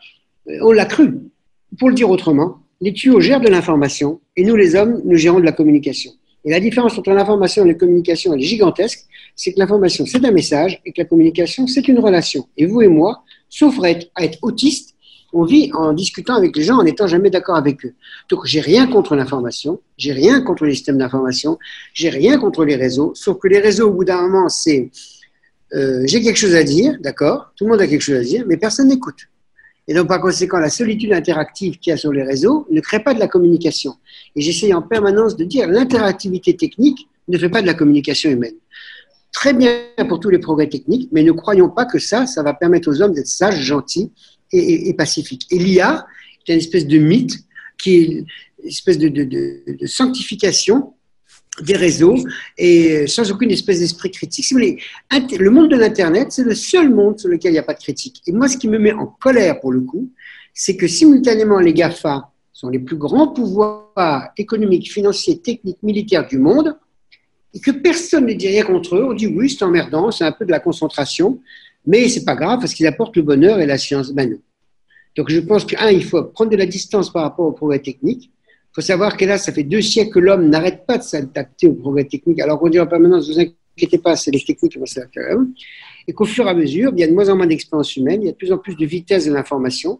euh, 0.48 0.58
on 0.64 0.72
l'a 0.72 0.86
cru. 0.86 1.20
Pour 1.78 1.90
le 1.90 1.94
dire 1.94 2.10
autrement, 2.10 2.58
les 2.82 2.94
tuyaux 2.94 3.20
gèrent 3.20 3.42
de 3.42 3.50
l'information 3.50 4.22
et 4.36 4.44
nous, 4.44 4.56
les 4.56 4.76
hommes, 4.76 5.02
nous 5.06 5.18
gérons 5.18 5.40
de 5.40 5.46
la 5.46 5.52
communication. 5.52 6.12
Et 6.46 6.52
la 6.52 6.60
différence 6.60 6.98
entre 6.98 7.12
l'information 7.12 7.66
et 7.66 7.70
la 7.70 7.74
communication, 7.74 8.34
elle 8.34 8.42
est 8.42 8.46
gigantesque. 8.46 9.06
C'est 9.36 9.54
que 9.54 9.60
l'information, 9.60 10.06
c'est 10.06 10.24
un 10.26 10.32
message 10.32 10.82
et 10.86 10.92
que 10.92 11.02
la 11.02 11.06
communication, 11.06 11.68
c'est 11.68 11.88
une 11.88 12.00
relation. 12.00 12.48
Et 12.58 12.66
vous 12.66 12.82
et 12.82 12.88
moi, 12.88 13.24
sauf 13.50 13.82
à 13.84 13.92
être, 13.92 14.08
à 14.16 14.24
on 15.32 15.44
vit 15.44 15.72
en 15.74 15.94
discutant 15.94 16.36
avec 16.36 16.56
les 16.56 16.64
gens 16.64 16.78
en 16.78 16.84
n'étant 16.84 17.08
jamais 17.08 17.30
d'accord 17.30 17.56
avec 17.56 17.86
eux. 17.86 17.94
Donc, 18.30 18.46
j'ai 18.46 18.62
rien 18.62 18.88
contre 18.88 19.16
l'information, 19.16 19.80
j'ai 19.98 20.12
rien 20.12 20.42
contre 20.42 20.66
les 20.66 20.74
systèmes 20.74 20.98
d'information, 20.98 21.60
j'ai 21.94 22.10
rien 22.10 22.40
contre 22.40 22.66
les 22.66 22.76
réseaux, 22.76 23.12
sauf 23.16 23.38
que 23.38 23.48
les 23.48 23.60
réseaux, 23.60 23.90
au 23.90 23.94
bout 23.94 24.06
d'un 24.06 24.22
moment, 24.24 24.50
c'est 24.50 24.90
euh, 25.76 26.02
j'ai 26.06 26.22
quelque 26.22 26.38
chose 26.38 26.56
à 26.56 26.64
dire, 26.64 26.98
d'accord, 27.00 27.52
tout 27.56 27.66
le 27.66 27.72
monde 27.72 27.82
a 27.82 27.88
quelque 27.88 28.02
chose 28.02 28.18
à 28.18 28.24
dire, 28.24 28.44
mais 28.48 28.58
personne 28.58 28.88
n'écoute. 28.88 29.28
Et 29.90 29.96
donc, 29.96 30.08
par 30.08 30.22
conséquent, 30.22 30.60
la 30.60 30.70
solitude 30.70 31.12
interactive 31.14 31.80
qu'il 31.80 31.90
y 31.90 31.94
a 31.96 31.98
sur 31.98 32.14
les 32.14 32.22
réseaux 32.22 32.68
ne 32.70 32.80
crée 32.80 33.00
pas 33.00 33.16
de 33.16 33.20
la 33.20 33.28
communication. 33.28 33.96
Et 34.36 34.42
j'essaye 34.42 34.72
en 34.72 34.84
permanence 34.84 35.36
de 35.36 35.44
dire 35.44 35.68
l'interactivité 35.68 36.56
technique 36.56 37.10
ne 37.28 37.36
fait 37.40 37.50
pas 37.50 37.64
de 37.64 37.66
la 37.66 37.74
communication 37.74 38.30
humaine. 38.30 38.54
Très 39.32 39.52
bien 39.52 39.72
pour 40.08 40.20
tous 40.20 40.30
les 40.30 40.38
progrès 40.38 40.70
techniques, 40.70 41.10
mais 41.12 41.24
ne 41.24 41.32
croyons 41.32 41.70
pas 41.70 41.86
que 41.86 41.98
ça, 41.98 42.28
ça 42.28 42.44
va 42.44 42.54
permettre 42.54 42.88
aux 42.88 43.02
hommes 43.02 43.14
d'être 43.14 43.28
sages, 43.28 43.62
gentils 43.64 44.12
et, 44.52 44.94
pacifique. 44.94 45.48
Et 45.50 45.58
l'IA 45.58 46.06
est 46.48 46.54
une 46.54 46.60
espèce 46.60 46.86
de 46.86 47.00
mythe 47.00 47.40
qui 47.82 47.96
est 47.96 48.06
une 48.06 48.26
espèce 48.64 49.00
de, 49.00 49.88
sanctification 49.88 50.94
des 51.64 51.76
réseaux 51.76 52.16
et 52.58 53.08
sans 53.08 53.32
aucune 53.32 53.52
espèce 53.52 53.80
d'esprit 53.80 54.12
critique. 54.12 54.46
Si 54.46 54.54
le 54.54 55.50
monde 55.50 55.70
de 55.70 55.76
l'Internet, 55.76 56.32
c'est 56.32 56.44
le 56.44 56.56
seul 56.56 56.94
monde 56.94 57.20
sur 57.20 57.30
lequel 57.30 57.52
il 57.52 57.54
n'y 57.54 57.60
a 57.60 57.64
pas 57.64 57.74
de 57.74 57.80
critique. 57.80 58.22
Et 58.28 58.32
moi, 58.32 58.48
ce 58.48 58.58
qui 58.58 58.68
me 58.68 58.78
met 58.78 58.94
en 58.94 59.06
colère 59.06 59.60
pour 59.60 59.72
le 59.72 59.82
coup, 59.82 60.10
c'est 60.54 60.76
que 60.76 60.88
simultanément, 60.88 61.60
les 61.60 61.74
GAFA 61.74 62.32
sont 62.54 62.70
les 62.70 62.80
plus 62.80 62.98
grands 62.98 63.30
pouvoirs 63.30 64.32
économiques, 64.38 64.92
financiers, 64.92 65.40
techniques, 65.40 65.82
militaires 65.82 66.28
du 66.28 66.38
monde, 66.38 66.76
et 67.54 67.60
que 67.60 67.72
personne 67.72 68.26
ne 68.26 68.34
dit 68.34 68.48
rien 68.48 68.64
contre 68.64 68.96
eux. 68.98 69.06
On 69.06 69.14
dit 69.14 69.28
oui, 69.28 69.50
c'est 69.50 69.64
emmerdant, 69.64 70.12
c'est 70.12 70.26
un 70.26 70.32
peu 70.32 70.46
de 70.46 70.52
la 70.52 70.60
concentration. 70.60 71.40
Mais 71.86 72.10
c'est 72.10 72.26
pas 72.26 72.36
grave 72.36 72.60
parce 72.60 72.74
qu'ils 72.74 72.88
apportent 72.88 73.16
le 73.16 73.24
bonheur 73.24 73.60
et 73.60 73.66
la 73.66 73.78
science. 73.78 74.12
Ben. 74.12 74.38
Donc 75.16 75.30
je 75.30 75.40
pense 75.40 75.66
qu'un, 75.66 75.90
il 75.90 76.04
faut 76.04 76.24
prendre 76.24 76.52
de 76.52 76.58
la 76.58 76.66
distance 76.66 77.12
par 77.12 77.24
rapport 77.24 77.46
au 77.46 77.52
progrès 77.52 77.80
technique. 77.80 78.32
Il 78.72 78.76
faut 78.76 78.82
savoir 78.82 79.18
que 79.18 79.26
là, 79.26 79.38
ça 79.38 79.52
fait 79.52 79.64
deux 79.64 79.82
siècles 79.82 80.12
que 80.12 80.20
l'homme 80.20 80.48
n'arrête 80.48 80.86
pas 80.86 81.00
de 81.00 81.04
s'adapter 81.04 81.68
au 81.68 81.74
progrès 81.74 82.06
technique. 82.06 82.40
Alors 82.40 82.60
qu'on 82.60 82.70
dit 82.70 82.80
en 82.80 82.86
permanence, 82.86 83.28
ne 83.28 83.34
vous 83.34 83.40
inquiétez 83.40 83.98
pas, 83.98 84.16
c'est 84.16 84.32
les 84.32 84.42
techniques 84.42 84.74
qui 84.74 84.78
vont 84.78 84.86
se 84.86 85.00
faire 85.00 85.08
Et 86.08 86.14
qu'au 86.14 86.26
fur 86.26 86.46
et 86.46 86.50
à 86.50 86.54
mesure, 86.54 86.92
il 86.96 87.00
y 87.00 87.04
a 87.04 87.08
de 87.08 87.14
moins 87.14 87.30
en 87.30 87.36
moins 87.36 87.48
d'expérience 87.48 87.96
humaine, 87.98 88.22
il 88.22 88.26
y 88.26 88.30
a 88.30 88.32
de 88.32 88.38
plus 88.38 88.52
en 88.52 88.60
plus 88.60 88.76
de 88.76 88.86
vitesse 88.86 89.26
de 89.26 89.34
l'information. 89.34 90.00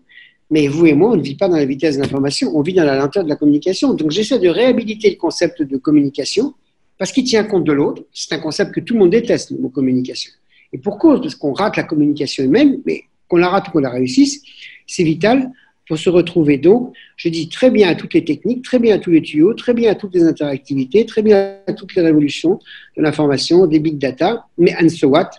Mais 0.52 0.68
vous 0.68 0.86
et 0.86 0.94
moi, 0.94 1.12
on 1.12 1.16
ne 1.16 1.22
vit 1.22 1.36
pas 1.36 1.48
dans 1.48 1.58
la 1.58 1.66
vitesse 1.66 1.98
de 1.98 2.02
l'information, 2.02 2.52
on 2.56 2.62
vit 2.62 2.74
dans 2.74 2.84
la 2.84 2.96
lenteur 2.96 3.24
de 3.24 3.30
la 3.30 3.36
communication. 3.36 3.94
Donc 3.94 4.12
j'essaie 4.12 4.40
de 4.40 4.50
réhabiliter 4.50 5.10
le 5.10 5.16
concept 5.16 5.62
de 5.64 5.78
communication 5.78 6.54
parce 6.98 7.12
qu'il 7.12 7.24
tient 7.24 7.44
compte 7.44 7.64
de 7.64 7.72
l'autre. 7.72 8.04
C'est 8.14 8.34
un 8.34 8.40
concept 8.40 8.74
que 8.74 8.80
tout 8.82 8.94
le 8.94 9.00
monde 9.00 9.12
déteste, 9.12 9.52
le 9.52 9.58
mot 9.58 9.70
communication. 9.70 10.32
Et 10.74 10.78
pour 10.78 11.00
cause, 11.00 11.22
parce 11.22 11.36
qu'on 11.36 11.54
rate 11.54 11.78
la 11.78 11.84
communication 11.84 12.44
humaine, 12.44 12.82
mais 12.86 13.04
qu'on 13.28 13.38
la 13.38 13.50
rate 13.50 13.70
ou 13.70 13.72
qu'on 13.72 13.80
la 13.80 13.90
réussisse, 13.90 14.42
c'est 14.86 15.04
vital 15.04 15.52
pour 15.90 15.98
se 15.98 16.10
retrouver. 16.10 16.58
Donc, 16.58 16.94
je 17.18 17.30
dis 17.30 17.50
très 17.50 17.72
bien 17.72 17.90
à 17.90 17.96
toutes 17.96 18.14
les 18.14 18.24
techniques, 18.24 18.64
très 18.64 18.78
bien 18.78 18.96
à 18.96 19.00
tous 19.00 19.10
les 19.10 19.24
tuyaux, 19.24 19.56
très 19.56 19.74
bien 19.74 19.92
à 19.92 19.96
toutes 19.96 20.14
les 20.14 20.24
interactivités, 20.24 21.04
très 21.04 21.24
bien 21.24 21.58
à 21.66 21.74
toutes 21.74 21.96
les 21.96 22.04
révolutions 22.04 22.60
de 22.96 23.02
l'information, 23.02 23.66
des 23.66 23.80
big 23.80 23.98
data, 23.98 24.46
mais 24.56 24.72
and 24.80 24.90
so 24.90 25.08
what? 25.08 25.32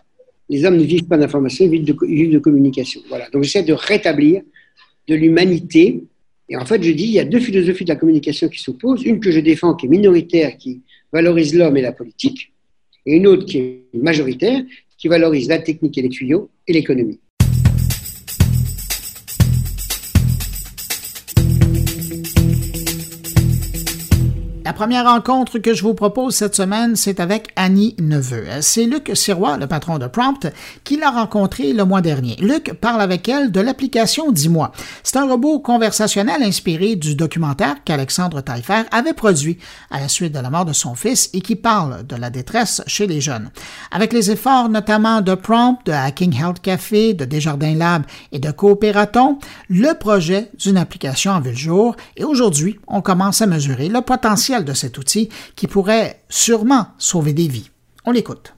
Les 0.49 0.65
hommes 0.65 0.77
ne 0.77 0.83
vivent 0.83 1.07
pas 1.07 1.17
d'information, 1.17 1.65
ils 1.65 1.71
vivent 1.71 1.85
de, 1.85 1.97
ils 2.09 2.17
vivent 2.17 2.33
de 2.33 2.41
communication. 2.41 3.01
Voilà. 3.09 3.31
Donc, 3.31 3.45
j'essaie 3.45 3.63
de 3.63 3.73
rétablir 3.73 4.43
de 5.07 5.15
l'humanité. 5.15 6.03
Et 6.49 6.57
en 6.57 6.65
fait, 6.67 6.83
je 6.83 6.91
dis, 6.91 7.05
il 7.05 7.13
y 7.13 7.21
a 7.21 7.25
deux 7.25 7.39
philosophies 7.39 7.85
de 7.85 7.91
la 7.91 7.97
communication 7.97 8.49
qui 8.49 8.59
s'opposent. 8.59 9.05
Une 9.05 9.21
que 9.21 9.31
je 9.31 9.39
défends, 9.39 9.75
qui 9.75 9.87
est 9.87 9.89
minoritaire, 9.89 10.57
qui 10.57 10.81
valorise 11.13 11.55
l'homme 11.55 11.77
et 11.77 11.83
la 11.83 11.93
politique, 11.93 12.53
et 13.07 13.15
une 13.15 13.29
autre 13.29 13.47
qui 13.47 13.59
est 13.59 13.85
majoritaire, 13.95 14.63
qui 14.99 15.07
valorise 15.07 15.49
la 15.49 15.61
technique 15.61 15.97
et 15.97 16.03
les 16.03 16.09
tuyaux 16.09 16.51
et 16.67 16.73
l'économie. 16.73 17.21
La 24.71 24.75
première 24.75 25.07
rencontre 25.07 25.59
que 25.59 25.75
je 25.75 25.83
vous 25.83 25.95
propose 25.95 26.37
cette 26.37 26.55
semaine, 26.55 26.95
c'est 26.95 27.19
avec 27.19 27.49
Annie 27.57 27.97
Neveu. 27.99 28.45
C'est 28.61 28.85
Luc 28.85 29.11
Sirois, 29.15 29.57
le 29.57 29.67
patron 29.67 29.99
de 29.99 30.07
Prompt, 30.07 30.47
qui 30.85 30.97
l'a 30.97 31.11
rencontrée 31.11 31.73
le 31.73 31.85
mois 31.85 32.03
dernier. 32.03 32.37
Luc 32.37 32.75
parle 32.75 33.01
avec 33.01 33.29
elle 33.29 33.51
de 33.51 33.61
l'application 33.61 34.31
Dis-moi. 34.31 34.71
C'est 35.03 35.17
un 35.17 35.29
robot 35.29 35.59
conversationnel 35.59 36.45
inspiré 36.45 36.95
du 36.95 37.17
documentaire 37.17 37.83
qu'Alexandre 37.85 38.43
Taillefer 38.43 38.83
avait 38.93 39.13
produit 39.13 39.59
à 39.91 39.99
la 39.99 40.07
suite 40.07 40.33
de 40.33 40.39
la 40.39 40.51
mort 40.51 40.67
de 40.67 40.73
son 40.73 40.95
fils 40.95 41.31
et 41.33 41.41
qui 41.41 41.57
parle 41.57 42.07
de 42.07 42.15
la 42.15 42.31
détresse 42.31 42.81
chez 42.87 43.09
les 43.09 43.21
jeunes. 43.21 43.51
Avec 43.91 44.13
les 44.13 44.31
efforts 44.31 44.69
notamment 44.69 45.21
de 45.21 45.35
Prompt, 45.35 45.85
de 45.85 45.91
Hacking 45.91 46.33
Health 46.41 46.61
Café, 46.61 47.13
de 47.13 47.25
Desjardins 47.25 47.75
Lab 47.75 48.05
et 48.31 48.39
de 48.39 48.53
Coopératon, 48.53 49.41
le 49.69 49.99
projet 49.99 50.49
d'une 50.61 50.77
application 50.77 51.33
a 51.33 51.41
vu 51.41 51.51
le 51.51 51.57
jour 51.57 51.97
et 52.17 52.23
aujourd'hui, 52.23 52.79
on 52.87 53.01
commence 53.01 53.43
à 53.43 53.49
mesurer 53.49 53.89
le 53.89 54.01
potentiel 54.01 54.60
de 54.65 54.73
cet 54.73 54.99
outil 54.99 55.29
qui 55.57 55.67
pourrait 55.67 56.23
sûrement 56.29 56.89
sauver 56.99 57.33
des 57.33 57.49
vies. 57.49 57.71
On 58.05 58.13
l'écoute. 58.13 58.55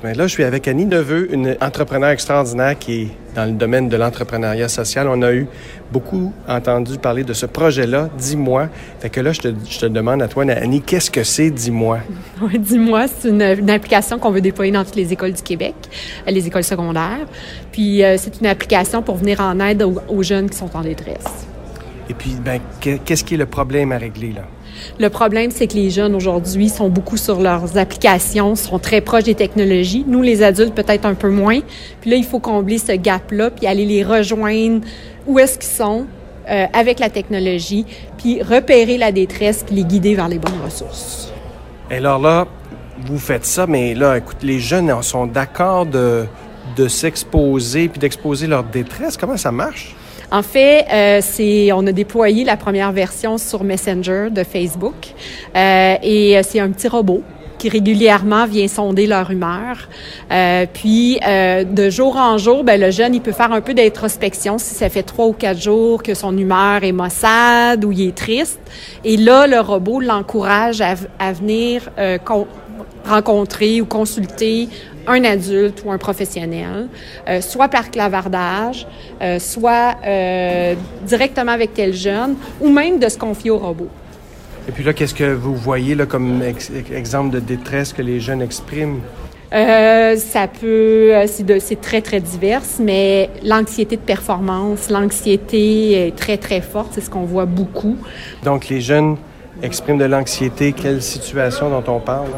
Ben 0.00 0.16
là, 0.16 0.28
je 0.28 0.32
suis 0.32 0.44
avec 0.44 0.68
Annie 0.68 0.86
Neveu, 0.86 1.34
une 1.34 1.56
entrepreneur 1.60 2.10
extraordinaire 2.10 2.78
qui 2.78 3.02
est 3.02 3.08
dans 3.34 3.46
le 3.46 3.50
domaine 3.50 3.88
de 3.88 3.96
l'entrepreneuriat 3.96 4.68
social. 4.68 5.08
On 5.08 5.22
a 5.22 5.32
eu 5.32 5.48
beaucoup 5.90 6.32
entendu 6.46 6.98
parler 6.98 7.24
de 7.24 7.32
ce 7.32 7.46
projet-là, 7.46 8.08
Dis-moi. 8.16 8.68
Fait 9.00 9.10
que 9.10 9.20
là, 9.20 9.32
je 9.32 9.40
te, 9.40 9.86
demande 9.86 10.22
à 10.22 10.28
toi, 10.28 10.44
Annie, 10.44 10.82
qu'est-ce 10.82 11.10
que 11.10 11.24
c'est 11.24 11.50
Dis-moi? 11.50 11.98
Oui, 12.40 12.60
Dis-moi, 12.60 13.06
c'est 13.08 13.30
une, 13.30 13.70
application 13.70 14.20
qu'on 14.20 14.30
veut 14.30 14.40
déployer 14.40 14.70
dans 14.70 14.84
toutes 14.84 14.94
les 14.94 15.12
écoles 15.12 15.32
du 15.32 15.42
Québec, 15.42 15.74
euh, 16.28 16.30
les 16.30 16.46
écoles 16.46 16.62
secondaires. 16.62 17.26
Puis, 17.72 18.04
euh, 18.04 18.16
c'est 18.18 18.38
une 18.40 18.46
application 18.46 19.02
pour 19.02 19.16
venir 19.16 19.40
en 19.40 19.58
aide 19.58 19.82
aux 19.82 20.22
jeunes 20.22 20.48
qui 20.48 20.56
sont 20.56 20.76
en 20.76 20.82
détresse. 20.82 21.47
Et 22.10 22.14
puis, 22.14 22.36
ben, 22.42 22.60
qu'est-ce 22.80 23.22
qui 23.24 23.34
est 23.34 23.38
le 23.38 23.46
problème 23.46 23.92
à 23.92 23.98
régler 23.98 24.32
là? 24.32 24.42
Le 24.98 25.10
problème, 25.10 25.50
c'est 25.50 25.66
que 25.66 25.74
les 25.74 25.90
jeunes 25.90 26.14
aujourd'hui 26.14 26.68
sont 26.68 26.88
beaucoup 26.88 27.16
sur 27.16 27.40
leurs 27.40 27.76
applications, 27.76 28.54
sont 28.54 28.78
très 28.78 29.00
proches 29.00 29.24
des 29.24 29.34
technologies. 29.34 30.04
Nous, 30.06 30.22
les 30.22 30.42
adultes, 30.42 30.74
peut-être 30.74 31.04
un 31.04 31.14
peu 31.14 31.30
moins. 31.30 31.60
Puis 32.00 32.10
là, 32.10 32.16
il 32.16 32.24
faut 32.24 32.38
combler 32.38 32.78
ce 32.78 32.92
gap-là, 32.92 33.50
puis 33.50 33.66
aller 33.66 33.84
les 33.84 34.04
rejoindre 34.04 34.80
où 35.26 35.38
est-ce 35.38 35.58
qu'ils 35.58 35.70
sont 35.70 36.06
euh, 36.48 36.66
avec 36.72 36.98
la 36.98 37.10
technologie, 37.10 37.84
puis 38.16 38.42
repérer 38.42 38.96
la 38.96 39.12
détresse, 39.12 39.64
puis 39.66 39.76
les 39.76 39.84
guider 39.84 40.14
vers 40.14 40.28
les 40.28 40.38
bonnes 40.38 40.60
ressources. 40.64 41.32
Et 41.90 41.96
alors 41.96 42.18
là, 42.18 42.46
vous 43.04 43.18
faites 43.18 43.44
ça, 43.44 43.66
mais 43.66 43.94
là, 43.94 44.16
écoute, 44.16 44.38
les 44.42 44.58
jeunes 44.58 44.90
sont 45.02 45.26
d'accord 45.26 45.86
de, 45.86 46.24
de 46.76 46.88
s'exposer 46.88 47.88
puis 47.88 47.98
d'exposer 47.98 48.46
leur 48.46 48.64
détresse. 48.64 49.16
Comment 49.16 49.36
ça 49.36 49.52
marche? 49.52 49.94
En 50.30 50.42
fait, 50.42 50.86
euh, 50.92 51.20
c'est 51.22 51.72
on 51.72 51.86
a 51.86 51.92
déployé 51.92 52.44
la 52.44 52.56
première 52.56 52.92
version 52.92 53.38
sur 53.38 53.64
Messenger 53.64 54.28
de 54.30 54.44
Facebook 54.44 54.94
euh, 55.56 55.94
et 56.02 56.36
euh, 56.36 56.42
c'est 56.44 56.60
un 56.60 56.70
petit 56.70 56.88
robot 56.88 57.22
qui 57.58 57.68
régulièrement 57.68 58.46
vient 58.46 58.68
sonder 58.68 59.06
leur 59.06 59.30
humeur. 59.30 59.88
Euh, 60.30 60.64
puis, 60.72 61.18
euh, 61.26 61.64
de 61.64 61.90
jour 61.90 62.16
en 62.16 62.38
jour, 62.38 62.64
ben, 62.64 62.80
le 62.80 62.90
jeune, 62.90 63.14
il 63.14 63.20
peut 63.20 63.32
faire 63.32 63.52
un 63.52 63.60
peu 63.60 63.74
d'introspection 63.74 64.58
si 64.58 64.74
ça 64.74 64.88
fait 64.88 65.02
trois 65.02 65.26
ou 65.26 65.32
quatre 65.32 65.60
jours 65.60 66.02
que 66.02 66.14
son 66.14 66.36
humeur 66.36 66.84
est 66.84 66.92
maussade 66.92 67.84
ou 67.84 67.92
il 67.92 68.08
est 68.08 68.14
triste. 68.14 68.60
Et 69.04 69.16
là, 69.16 69.46
le 69.46 69.60
robot 69.60 70.00
l'encourage 70.00 70.80
à, 70.80 70.94
à, 71.18 71.32
venir 71.32 71.90
euh, 71.98 72.18
rencontrer 73.04 73.80
ou 73.80 73.86
consulter 73.86 74.68
un 75.08 75.24
adulte 75.24 75.82
ou 75.84 75.90
un 75.90 75.98
professionnel, 75.98 76.88
euh, 77.28 77.40
soit 77.40 77.68
par 77.68 77.90
clavardage, 77.90 78.86
euh, 79.20 79.38
soit 79.38 79.96
euh, 80.06 80.74
directement 81.02 81.52
avec 81.52 81.74
tel 81.74 81.94
jeune, 81.94 82.36
ou 82.60 82.68
même 82.70 82.98
de 82.98 83.08
se 83.08 83.18
confier 83.18 83.50
au 83.50 83.58
robot. 83.58 83.88
Et 84.68 84.72
puis 84.72 84.84
là, 84.84 84.92
qu'est-ce 84.92 85.14
que 85.14 85.32
vous 85.32 85.54
voyez 85.54 85.94
là, 85.94 86.04
comme 86.04 86.42
exemple 86.94 87.30
de 87.30 87.40
détresse 87.40 87.92
que 87.92 88.02
les 88.02 88.20
jeunes 88.20 88.42
expriment? 88.42 89.00
ça 89.50 90.46
peut, 90.46 91.14
c'est 91.26 91.80
très, 91.80 92.02
très 92.02 92.20
divers, 92.20 92.60
mais 92.80 93.30
l'anxiété 93.42 93.96
de 93.96 94.02
performance, 94.02 94.90
l'anxiété 94.90 96.08
est 96.08 96.14
très, 96.14 96.36
très 96.36 96.60
forte, 96.60 96.90
c'est 96.92 97.00
ce 97.00 97.08
qu'on 97.08 97.24
voit 97.24 97.46
beaucoup. 97.46 97.96
Donc, 98.44 98.68
les 98.68 98.82
jeunes 98.82 99.16
expriment 99.62 99.98
de 99.98 100.04
l'anxiété. 100.04 100.72
Quelle 100.72 101.02
situation 101.02 101.70
dont 101.70 101.84
on 101.92 102.00
parle? 102.00 102.28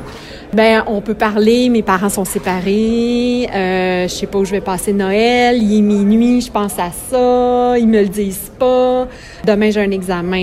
Ben, 0.53 0.83
on 0.89 1.01
peut 1.01 1.15
parler. 1.15 1.69
Mes 1.69 1.83
parents 1.83 2.09
sont 2.09 2.25
séparés. 2.25 3.49
Euh, 3.55 4.09
je 4.09 4.13
sais 4.13 4.27
pas 4.27 4.39
où 4.39 4.45
je 4.45 4.51
vais 4.51 4.61
passer 4.61 4.93
Noël. 4.93 5.63
Il 5.63 5.79
est 5.79 5.81
minuit. 5.81 6.41
Je 6.41 6.51
pense 6.51 6.77
à 6.77 6.91
ça. 6.91 7.79
Ils 7.79 7.87
me 7.87 8.01
le 8.01 8.09
disent 8.09 8.51
pas. 8.59 9.07
Demain, 9.47 9.71
j'ai 9.71 9.81
un 9.81 9.91
examen. 9.93 10.37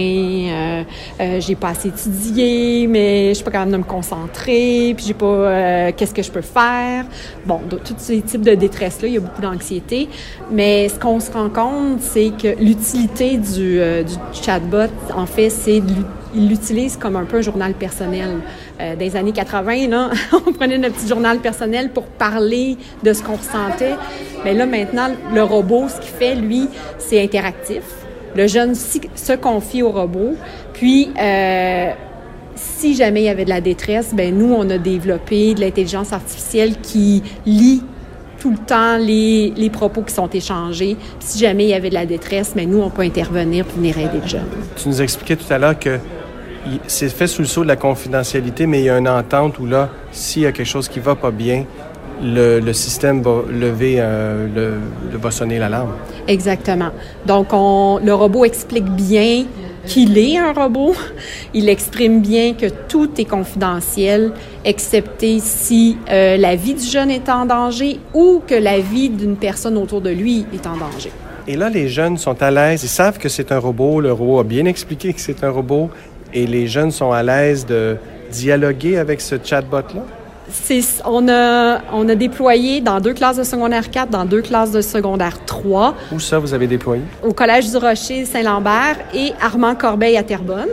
Euh, 0.50 0.84
euh, 1.20 1.42
j'ai 1.42 1.56
pas 1.56 1.70
assez 1.70 1.90
étudié, 1.90 2.88
mais 2.88 3.30
je 3.30 3.34
suis 3.34 3.44
pas 3.44 3.52
capable 3.52 3.74
de 3.74 3.78
me 3.78 3.84
concentrer. 3.84 4.94
Puis 4.96 5.08
j'ai 5.08 5.14
pas. 5.14 5.26
Euh, 5.26 5.92
Qu'est-ce 5.96 6.14
que 6.14 6.24
je 6.24 6.32
peux 6.32 6.42
faire 6.42 7.04
Bon, 7.46 7.60
tous 7.70 7.96
ces 7.98 8.22
types 8.22 8.44
de 8.44 8.56
détresse 8.56 9.02
là, 9.02 9.10
il 9.10 9.16
y 9.16 9.18
a 9.18 9.20
beaucoup 9.20 9.42
d'anxiété. 9.42 10.08
Mais 10.50 10.88
ce 10.88 10.98
qu'on 10.98 11.20
se 11.20 11.32
rend 11.32 11.50
compte, 11.50 12.00
c'est 12.00 12.32
que 12.42 12.58
l'utilité 12.64 13.36
du, 13.36 13.82
euh, 13.82 14.04
du 14.04 14.14
chatbot, 14.32 14.90
en 15.14 15.26
fait, 15.26 15.50
c'est 15.50 15.82
il 16.36 16.50
l'utilise 16.50 16.98
comme 16.98 17.16
un 17.16 17.26
peu 17.26 17.38
un 17.38 17.42
journal 17.42 17.74
personnel. 17.74 18.40
Euh, 18.80 18.96
des 18.96 19.16
années 19.16 19.32
80, 19.32 19.88
là, 19.88 20.12
on 20.48 20.54
prenait 20.54 20.78
notre 20.78 20.96
petit 20.96 21.08
journal 21.08 21.40
personnel 21.40 21.90
pour 21.90 22.04
parler 22.04 22.78
de 23.04 23.12
ce 23.12 23.24
qu'on 23.24 23.36
ressentait. 23.36 23.96
Mais 24.44 24.54
là, 24.54 24.68
maintenant, 24.68 25.10
le 25.34 25.42
robot, 25.42 25.86
ce 25.90 26.00
qu'il 26.00 26.12
fait, 26.12 26.36
lui, 26.36 26.68
c'est 27.00 27.24
interactif. 27.24 27.82
Le 28.36 28.46
jeune 28.46 28.76
se 28.76 29.34
confie 29.34 29.82
au 29.82 29.90
robot. 29.90 30.36
Puis, 30.74 31.10
euh, 31.20 31.90
si 32.54 32.96
jamais 32.96 33.22
il 33.22 33.26
y 33.26 33.30
avait 33.30 33.46
de 33.46 33.50
la 33.50 33.62
détresse, 33.62 34.14
ben 34.14 34.38
nous, 34.38 34.54
on 34.54 34.70
a 34.70 34.78
développé 34.78 35.56
de 35.56 35.62
l'intelligence 35.62 36.14
artificielle 36.14 36.76
qui 36.78 37.24
lit 37.48 37.82
tout 38.40 38.52
le 38.52 38.58
temps 38.58 38.98
les, 38.98 39.54
les, 39.58 39.72
propos 39.72 40.04
qui 40.04 40.14
sont 40.14 40.30
échangés. 40.30 40.98
Si 41.20 41.40
jamais 41.40 41.64
il 41.64 41.70
y 41.70 41.74
avait 41.74 41.90
de 41.90 41.96
la 41.96 42.06
détresse, 42.06 42.54
mais 42.56 42.68
ben 42.68 42.76
nous, 42.76 42.82
on 42.84 42.92
peut 42.92 43.02
intervenir 43.02 43.66
pour 43.66 43.78
venir 43.78 43.98
aider 43.98 44.20
le 44.22 44.28
jeune. 44.28 44.46
Tu 44.76 44.88
nous 44.88 45.02
expliquais 45.02 45.36
tout 45.36 45.52
à 45.52 45.58
l'heure 45.58 45.80
que 45.80 45.98
c'est 46.88 47.10
fait 47.10 47.28
sous 47.28 47.42
le 47.42 47.48
sceau 47.48 47.64
de 47.64 47.68
la 47.68 47.76
confidentialité, 47.76 48.66
mais 48.68 48.80
il 48.80 48.86
y 48.86 48.90
a 48.90 48.98
une 48.98 49.10
entente 49.10 49.60
où 49.60 49.66
là, 49.66 49.90
s'il 50.12 50.44
y 50.44 50.46
a 50.46 50.52
quelque 50.52 50.68
chose 50.68 50.88
qui 50.88 51.00
va 51.00 51.16
pas 51.16 51.32
bien, 51.32 51.66
le, 52.22 52.60
le 52.60 52.74
système 52.74 53.22
va 53.22 53.44
lever, 53.50 53.96
euh, 54.00 54.48
le, 54.54 55.12
le, 55.12 55.18
va 55.18 55.32
sonner 55.32 55.60
l'alarme. 55.60 55.92
Exactement. 56.28 56.90
Donc, 57.26 57.48
on, 57.52 58.00
le 58.04 58.14
robot 58.14 58.46
explique 58.46 58.86
bien 58.86 59.46
qu'il 59.86 60.18
est 60.18 60.38
un 60.38 60.52
robot. 60.52 60.94
Il 61.54 61.70
exprime 61.70 62.22
bien 62.22 62.54
que 62.54 62.66
tout 62.88 63.10
est 63.20 63.26
confidentiel, 63.26 64.32
excepté 64.66 65.40
si 65.40 65.98
euh, 66.10 66.38
la 66.38 66.56
vie 66.56 66.74
du 66.74 66.84
jeune 66.84 67.12
est 67.12 67.30
en 67.30 67.46
danger 67.46 68.00
ou 68.14 68.42
que 68.46 68.56
la 68.56 68.80
vie 68.80 69.10
d'une 69.10 69.38
personne 69.38 69.78
autour 69.78 70.02
de 70.02 70.10
lui 70.10 70.46
est 70.54 70.66
en 70.68 70.76
danger. 70.78 71.12
Et 71.48 71.56
là, 71.56 71.70
les 71.70 71.88
jeunes 71.88 72.18
sont 72.18 72.42
à 72.44 72.52
l'aise, 72.52 72.84
ils 72.84 72.90
savent 72.90 73.18
que 73.18 73.30
c'est 73.30 73.54
un 73.54 73.60
robot, 73.60 74.02
le 74.02 74.12
robot 74.12 74.40
a 74.40 74.44
bien 74.44 74.66
expliqué 74.66 75.14
que 75.14 75.22
c'est 75.22 75.46
un 75.46 75.50
robot, 75.50 75.90
et 76.34 76.48
les 76.48 76.68
jeunes 76.68 76.92
sont 76.92 77.12
à 77.12 77.24
l'aise 77.24 77.66
de 77.66 77.98
dialoguer 78.32 78.98
avec 78.98 79.22
ce 79.22 79.36
chatbot-là? 79.42 80.04
On 81.06 81.28
a, 81.28 81.82
on 81.92 82.08
a 82.08 82.16
déployé 82.16 82.80
dans 82.80 83.02
deux 83.02 83.14
classes 83.14 83.38
de 83.38 83.44
secondaire 83.44 83.92
4, 83.92 84.10
dans 84.10 84.24
deux 84.24 84.42
classes 84.42 84.72
de 84.72 84.82
secondaire 84.82 85.44
3. 85.46 85.94
Où 86.14 86.20
ça, 86.20 86.40
vous 86.40 86.54
avez 86.54 86.68
déployé? 86.68 87.02
Au 87.22 87.34
Collège 87.34 87.70
du 87.70 87.78
Rocher 87.78 88.24
Saint-Lambert 88.24 88.98
et 89.14 89.34
Armand 89.42 89.76
Corbeil 89.76 90.16
à 90.16 90.24
Terrebonne. 90.24 90.70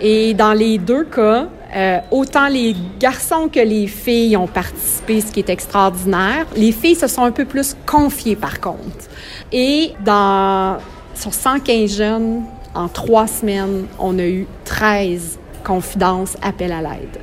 Et 0.00 0.32
dans 0.32 0.54
les 0.54 0.78
deux 0.78 1.04
cas, 1.04 1.48
euh, 1.76 1.98
autant 2.10 2.48
les 2.48 2.74
garçons 2.98 3.48
que 3.52 3.60
les 3.60 3.86
filles 3.86 4.36
ont 4.36 4.46
participé, 4.46 5.20
ce 5.20 5.30
qui 5.30 5.40
est 5.40 5.50
extraordinaire. 5.50 6.46
Les 6.56 6.72
filles 6.72 6.96
se 6.96 7.06
sont 7.06 7.22
un 7.22 7.30
peu 7.30 7.44
plus 7.44 7.76
confiées, 7.86 8.36
par 8.36 8.58
contre. 8.60 9.08
Et 9.52 9.92
dans, 10.04 10.78
sur 11.14 11.34
115 11.34 11.96
jeunes, 11.96 12.42
en 12.74 12.88
trois 12.88 13.26
semaines, 13.26 13.86
on 13.98 14.18
a 14.18 14.26
eu 14.26 14.46
13 14.64 15.38
confidences, 15.64 16.36
appels 16.42 16.72
à 16.72 16.80
l'aide. 16.80 17.18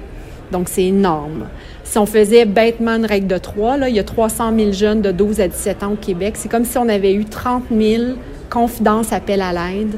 Donc, 0.52 0.70
c'est 0.70 0.86
énorme. 0.86 1.48
Si 1.84 1.98
on 1.98 2.06
faisait 2.06 2.46
bêtement 2.46 2.96
une 2.96 3.06
règle 3.06 3.28
de 3.28 3.38
trois, 3.38 3.78
là, 3.78 3.90
il 3.90 3.96
y 3.96 4.00
a 4.00 4.04
300 4.04 4.54
000 4.56 4.72
jeunes 4.72 5.02
de 5.02 5.12
12 5.12 5.42
à 5.42 5.48
17 5.48 5.84
ans 5.84 5.92
au 5.94 5.96
Québec. 5.96 6.36
C'est 6.38 6.50
comme 6.50 6.66
si 6.66 6.78
on 6.78 6.88
avait 6.90 7.14
eu 7.14 7.26
30 7.26 7.64
000 7.72 8.04
confidences, 8.50 9.12
appels 9.12 9.42
à 9.42 9.52
l'aide 9.52 9.96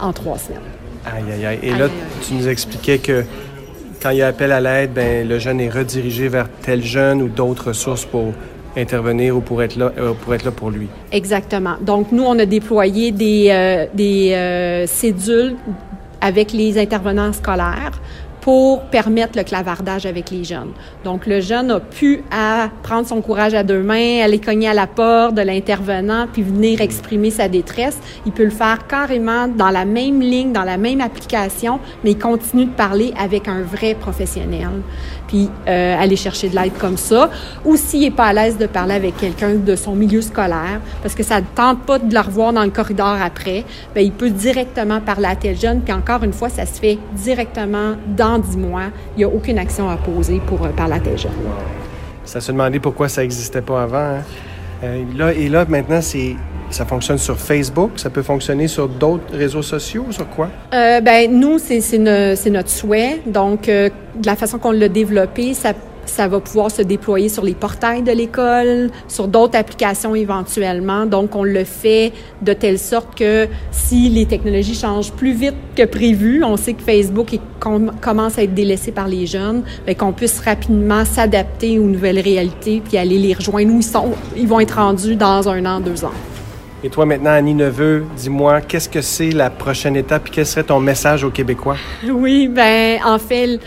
en 0.00 0.12
trois 0.12 0.38
semaines. 0.38 0.60
Aïe, 1.06 1.24
aïe, 1.32 1.46
aïe. 1.46 1.58
Et 1.62 1.70
là, 1.70 1.76
aïe, 1.76 1.82
aïe. 1.84 1.90
tu 2.26 2.34
nous 2.34 2.48
expliquais 2.48 2.98
que 2.98 3.24
quand 4.02 4.10
il 4.10 4.18
y 4.18 4.22
a 4.22 4.28
appel 4.28 4.52
à 4.52 4.60
l'aide, 4.60 4.92
ben, 4.92 5.28
le 5.28 5.38
jeune 5.38 5.60
est 5.60 5.68
redirigé 5.68 6.28
vers 6.28 6.48
tel 6.62 6.82
jeune 6.82 7.22
ou 7.22 7.28
d'autres 7.28 7.68
ressources 7.68 8.04
pour 8.04 8.32
intervenir 8.76 9.36
ou 9.36 9.40
pour 9.40 9.62
être 9.62 9.76
là, 9.76 9.92
euh, 9.98 10.12
pour 10.12 10.34
être 10.34 10.44
là 10.44 10.50
pour 10.50 10.70
lui. 10.70 10.88
Exactement. 11.12 11.76
Donc, 11.80 12.12
nous, 12.12 12.24
on 12.24 12.38
a 12.38 12.46
déployé 12.46 13.10
des, 13.12 13.48
euh, 13.50 13.86
euh, 13.98 14.86
cédules 14.86 15.56
avec 16.20 16.52
les 16.52 16.78
intervenants 16.78 17.32
scolaires 17.32 18.00
pour 18.40 18.82
permettre 18.82 19.36
le 19.36 19.44
clavardage 19.44 20.06
avec 20.06 20.30
les 20.30 20.44
jeunes. 20.44 20.72
Donc, 21.04 21.26
le 21.26 21.40
jeune 21.40 21.70
a 21.70 21.80
pu 21.80 22.22
à 22.30 22.70
prendre 22.82 23.06
son 23.06 23.20
courage 23.20 23.54
à 23.54 23.62
deux 23.62 23.82
mains, 23.82 24.22
aller 24.22 24.38
cogner 24.38 24.68
à 24.68 24.74
la 24.74 24.86
porte 24.86 25.34
de 25.34 25.42
l'intervenant, 25.42 26.26
puis 26.32 26.42
venir 26.42 26.80
exprimer 26.80 27.30
sa 27.30 27.48
détresse. 27.48 27.98
Il 28.26 28.32
peut 28.32 28.44
le 28.44 28.50
faire 28.50 28.86
carrément 28.86 29.48
dans 29.48 29.70
la 29.70 29.84
même 29.84 30.20
ligne, 30.20 30.52
dans 30.52 30.64
la 30.64 30.76
même 30.76 31.00
application, 31.00 31.80
mais 32.04 32.12
il 32.12 32.18
continue 32.18 32.66
de 32.66 32.70
parler 32.70 33.12
avec 33.18 33.48
un 33.48 33.62
vrai 33.62 33.94
professionnel, 33.94 34.68
puis 35.26 35.48
euh, 35.68 36.00
aller 36.00 36.16
chercher 36.16 36.48
de 36.48 36.56
l'aide 36.56 36.76
comme 36.78 36.96
ça. 36.96 37.30
Ou 37.64 37.76
s'il 37.76 38.00
n'est 38.00 38.10
pas 38.10 38.26
à 38.26 38.32
l'aise 38.32 38.58
de 38.58 38.66
parler 38.66 38.94
avec 38.94 39.16
quelqu'un 39.16 39.54
de 39.54 39.76
son 39.76 39.94
milieu 39.94 40.22
scolaire, 40.22 40.80
parce 41.02 41.14
que 41.14 41.22
ça 41.22 41.40
ne 41.40 41.46
tente 41.54 41.82
pas 41.82 41.98
de 41.98 42.12
le 42.12 42.20
revoir 42.20 42.52
dans 42.52 42.64
le 42.64 42.70
corridor 42.70 43.16
après, 43.22 43.64
bien, 43.94 44.02
il 44.02 44.12
peut 44.12 44.30
directement 44.30 45.00
parler 45.00 45.26
à 45.26 45.36
tel 45.36 45.58
jeune, 45.58 45.80
puis 45.80 45.92
encore 45.92 46.22
une 46.24 46.32
fois, 46.32 46.48
ça 46.48 46.66
se 46.66 46.78
fait 46.80 46.98
directement 47.14 47.96
dans 48.16 48.29
10 48.38 48.56
mois, 48.56 48.84
il 49.16 49.18
n'y 49.18 49.24
a 49.24 49.28
aucune 49.28 49.58
action 49.58 49.88
à 49.88 49.96
poser 49.96 50.40
pour 50.46 50.64
euh, 50.64 50.70
parler 50.70 50.94
à 50.94 51.00
tes 51.00 51.16
jeunes. 51.16 51.32
Ça 52.24 52.40
se 52.40 52.52
demandait 52.52 52.78
pourquoi 52.78 53.08
ça 53.08 53.22
n'existait 53.22 53.62
pas 53.62 53.82
avant. 53.82 53.98
Hein? 53.98 54.22
Euh, 54.82 55.04
là, 55.16 55.32
et 55.32 55.48
là, 55.48 55.64
maintenant, 55.68 56.00
c'est 56.00 56.36
ça 56.70 56.86
fonctionne 56.86 57.18
sur 57.18 57.36
Facebook, 57.36 57.92
ça 57.96 58.10
peut 58.10 58.22
fonctionner 58.22 58.68
sur 58.68 58.88
d'autres 58.88 59.34
réseaux 59.34 59.62
sociaux, 59.62 60.06
sur 60.10 60.28
quoi? 60.28 60.48
Euh, 60.72 61.00
ben 61.00 61.30
nous, 61.30 61.58
c'est 61.58 61.98
no, 61.98 62.34
notre 62.52 62.70
souhait. 62.70 63.20
Donc, 63.26 63.68
euh, 63.68 63.90
de 64.14 64.26
la 64.26 64.36
façon 64.36 64.58
qu'on 64.58 64.70
l'a 64.70 64.88
développé, 64.88 65.52
ça 65.54 65.72
ça 66.06 66.28
va 66.28 66.40
pouvoir 66.40 66.70
se 66.70 66.82
déployer 66.82 67.28
sur 67.28 67.44
les 67.44 67.54
portails 67.54 68.02
de 68.02 68.12
l'école, 68.12 68.90
sur 69.08 69.28
d'autres 69.28 69.56
applications 69.56 70.14
éventuellement. 70.14 71.06
Donc, 71.06 71.34
on 71.34 71.44
le 71.44 71.64
fait 71.64 72.12
de 72.42 72.52
telle 72.52 72.78
sorte 72.78 73.16
que 73.18 73.48
si 73.70 74.08
les 74.08 74.26
technologies 74.26 74.74
changent 74.74 75.12
plus 75.12 75.32
vite 75.32 75.54
que 75.76 75.84
prévu, 75.84 76.42
on 76.44 76.56
sait 76.56 76.74
que 76.74 76.82
Facebook 76.82 77.38
com 77.58 77.92
commence 78.00 78.38
à 78.38 78.42
être 78.42 78.54
délaissé 78.54 78.92
par 78.92 79.08
les 79.08 79.26
jeunes, 79.26 79.62
qu'on 79.98 80.12
puisse 80.12 80.40
rapidement 80.40 81.04
s'adapter 81.04 81.78
aux 81.78 81.84
nouvelles 81.84 82.20
réalités 82.20 82.80
puis 82.86 82.96
aller 82.96 83.18
les 83.18 83.34
rejoindre 83.34 83.72
où 83.72 83.78
ils 83.78 83.82
sont. 83.82 84.12
Ils 84.36 84.48
vont 84.48 84.60
être 84.60 84.76
rendus 84.76 85.16
dans 85.16 85.48
un 85.48 85.64
an, 85.66 85.80
deux 85.80 86.04
ans. 86.04 86.12
Et 86.82 86.88
toi 86.88 87.04
maintenant, 87.04 87.32
Annie 87.32 87.54
Neveu, 87.54 88.04
dis-moi, 88.16 88.62
qu'est-ce 88.62 88.88
que 88.88 89.02
c'est 89.02 89.30
la 89.30 89.50
prochaine 89.50 89.96
étape 89.96 90.28
et 90.28 90.30
quel 90.30 90.46
serait 90.46 90.62
ton 90.62 90.80
message 90.80 91.24
aux 91.24 91.30
Québécois? 91.30 91.76
Oui, 92.08 92.48
ben 92.48 92.98
en 93.04 93.18
fait, 93.18 93.60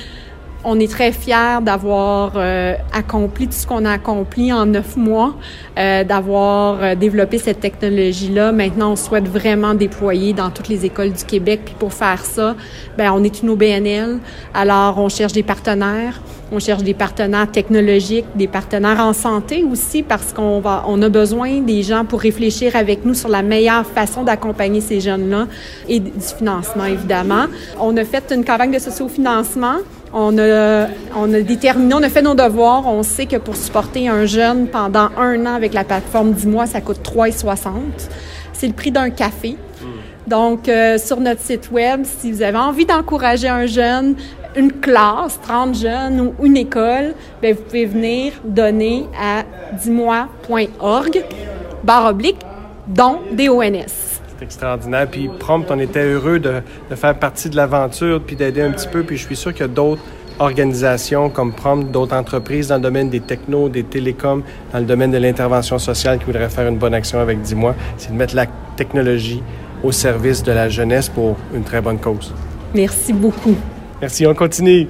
on 0.66 0.80
est 0.80 0.92
très 0.92 1.12
fiers 1.12 1.60
d'avoir 1.62 2.34
euh, 2.36 2.76
accompli 2.94 3.48
tout 3.48 3.54
ce 3.54 3.68
qu'on 3.68 3.86
a 3.86 3.92
accompli 3.92 4.54
en 4.54 4.66
neuf 4.66 4.96
mois, 4.96 5.36
euh, 5.78 6.04
d'avoir 6.04 6.82
euh, 6.82 6.96
développé 6.96 7.38
cette 7.38 7.60
technologie-là. 7.60 8.52
Maintenant, 8.52 8.94
on 8.94 8.96
souhaite 8.96 9.28
vraiment 9.28 9.74
déployer 9.74 10.34
dans 10.34 10.50
toutes 10.50 10.70
les 10.70 10.86
écoles 10.86 11.12
du 11.12 11.24
Québec. 11.26 11.62
Puis 11.66 11.76
pour 11.78 11.94
faire 11.94 12.24
ça, 12.24 12.56
ben 12.98 13.12
on 13.14 13.24
est 13.24 13.42
une 13.42 13.50
OBNL. 13.50 14.20
Alors, 14.54 15.00
on 15.00 15.10
cherche 15.10 15.34
des 15.34 15.44
partenaires. 15.44 16.22
On 16.52 16.60
cherche 16.60 16.84
des 16.84 16.94
partenaires 16.94 17.50
technologiques, 17.50 18.26
des 18.36 18.48
partenaires 18.48 19.00
en 19.00 19.14
santé 19.14 19.66
aussi, 19.70 20.04
parce 20.04 20.34
qu'on 20.34 20.60
va, 20.60 20.84
on 20.88 21.02
a 21.02 21.10
besoin 21.10 21.62
des 21.62 21.82
gens 21.82 22.06
pour 22.06 22.22
réfléchir 22.22 22.76
avec 22.76 23.06
nous 23.06 23.16
sur 23.16 23.28
la 23.30 23.42
meilleure 23.42 23.88
façon 23.88 24.24
d'accompagner 24.24 24.80
ces 24.80 25.00
jeunes-là 25.00 25.48
et 25.90 26.00
du 26.00 26.12
financement, 26.38 26.86
évidemment. 26.86 27.46
On 27.80 27.98
a 27.98 28.06
fait 28.06 28.32
une 28.32 28.46
campagne 28.46 28.72
de 28.72 28.78
sociofinancement 28.78 29.78
on 30.14 30.38
a, 30.38 30.88
on 31.16 31.34
a 31.34 31.42
déterminé, 31.42 31.94
on 31.94 32.04
a 32.04 32.10
fait 32.10 32.22
nos 32.22 32.36
devoirs. 32.36 32.86
On 32.88 33.04
sait 33.04 33.26
que 33.26 33.38
pour 33.38 33.56
supporter 33.56 34.08
un 34.08 34.26
jeune 34.26 34.68
pendant 34.68 35.10
un 35.18 35.46
an 35.46 35.56
avec 35.56 35.74
la 35.74 35.84
plateforme 35.84 36.34
10 36.34 36.48
mois, 36.48 36.66
ça 36.68 36.82
coûte 36.82 37.00
3,60. 37.04 37.72
C'est 38.54 38.68
le 38.68 38.74
prix 38.74 38.92
d'un 38.92 39.10
café. 39.10 39.58
Donc, 40.28 40.70
euh, 40.70 40.98
sur 40.98 41.20
notre 41.20 41.42
site 41.42 41.70
web, 41.72 42.04
si 42.04 42.32
vous 42.32 42.42
avez 42.42 42.58
envie 42.58 42.86
d'encourager 42.86 43.50
un 43.50 43.66
jeune, 43.66 44.16
une 44.56 44.72
classe, 44.72 45.40
30 45.42 45.76
jeunes 45.76 46.22
ou 46.22 46.46
une 46.46 46.56
école, 46.56 47.14
bien, 47.42 47.54
vous 47.54 47.62
pouvez 47.62 47.86
venir 47.86 48.34
donner 48.46 49.08
à 49.20 49.44
10mois.org, 49.76 51.26
barre 51.84 52.12
oblique, 52.12 52.40
don 52.88 53.20
DONS 53.34 54.13
extraordinaire. 54.44 55.08
Puis 55.10 55.30
prompt, 55.40 55.66
on 55.70 55.80
était 55.80 56.04
heureux 56.04 56.40
de, 56.40 56.62
de 56.90 56.96
faire 56.96 57.18
partie 57.18 57.50
de 57.50 57.56
l'aventure, 57.56 58.22
puis 58.22 58.36
d'aider 58.36 58.62
un 58.62 58.72
petit 58.72 58.88
peu. 58.88 59.04
Puis 59.04 59.18
je 59.18 59.26
suis 59.26 59.36
sûr 59.36 59.52
qu'il 59.54 59.62
y 59.62 59.66
a 59.66 59.68
d'autres 59.70 60.02
organisations 60.40 61.30
comme 61.30 61.54
Prompt, 61.54 61.92
d'autres 61.92 62.16
entreprises 62.16 62.68
dans 62.68 62.76
le 62.76 62.82
domaine 62.82 63.10
des 63.10 63.20
technos, 63.20 63.70
des 63.70 63.84
télécoms, 63.84 64.44
dans 64.72 64.80
le 64.80 64.86
domaine 64.86 65.12
de 65.12 65.18
l'intervention 65.18 65.78
sociale 65.80 66.20
qui 66.20 66.26
voudraient 66.26 66.50
faire 66.50 66.68
une 66.68 66.78
bonne 66.78 66.94
action 66.94 67.20
avec 67.20 67.42
10 67.42 67.56
mois. 67.56 67.76
C'est 67.98 68.12
de 68.12 68.18
mettre 68.18 68.36
la 68.36 68.48
technologie 68.76 69.44
au 69.84 69.92
service 69.92 70.44
de 70.44 70.52
la 70.52 70.70
jeunesse 70.70 71.10
pour 71.10 71.36
une 71.54 71.64
très 71.64 71.82
bonne 71.82 72.00
cause. 72.00 72.34
Merci 72.74 73.14
beaucoup. 73.14 73.56
Merci, 74.02 74.26
on 74.26 74.34
continue. 74.34 74.88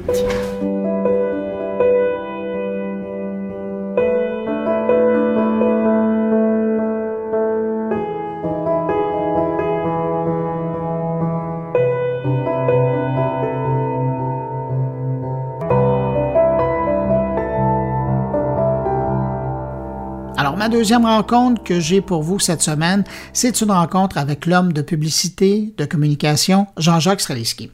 Deuxième 20.74 21.06
rencontre 21.06 21.62
que 21.62 21.80
j'ai 21.80 22.02
pour 22.02 22.24
vous 22.24 22.40
cette 22.40 22.64
semaine, 22.64 23.04
c'est 23.32 23.62
une 23.62 23.70
rencontre 23.70 24.18
avec 24.18 24.48
l'homme 24.48 24.74
de 24.74 24.82
publicité, 24.82 25.72
de 25.78 25.86
communication, 25.86 26.66
Jean-Jacques 26.78 27.22
Streliski. 27.22 27.70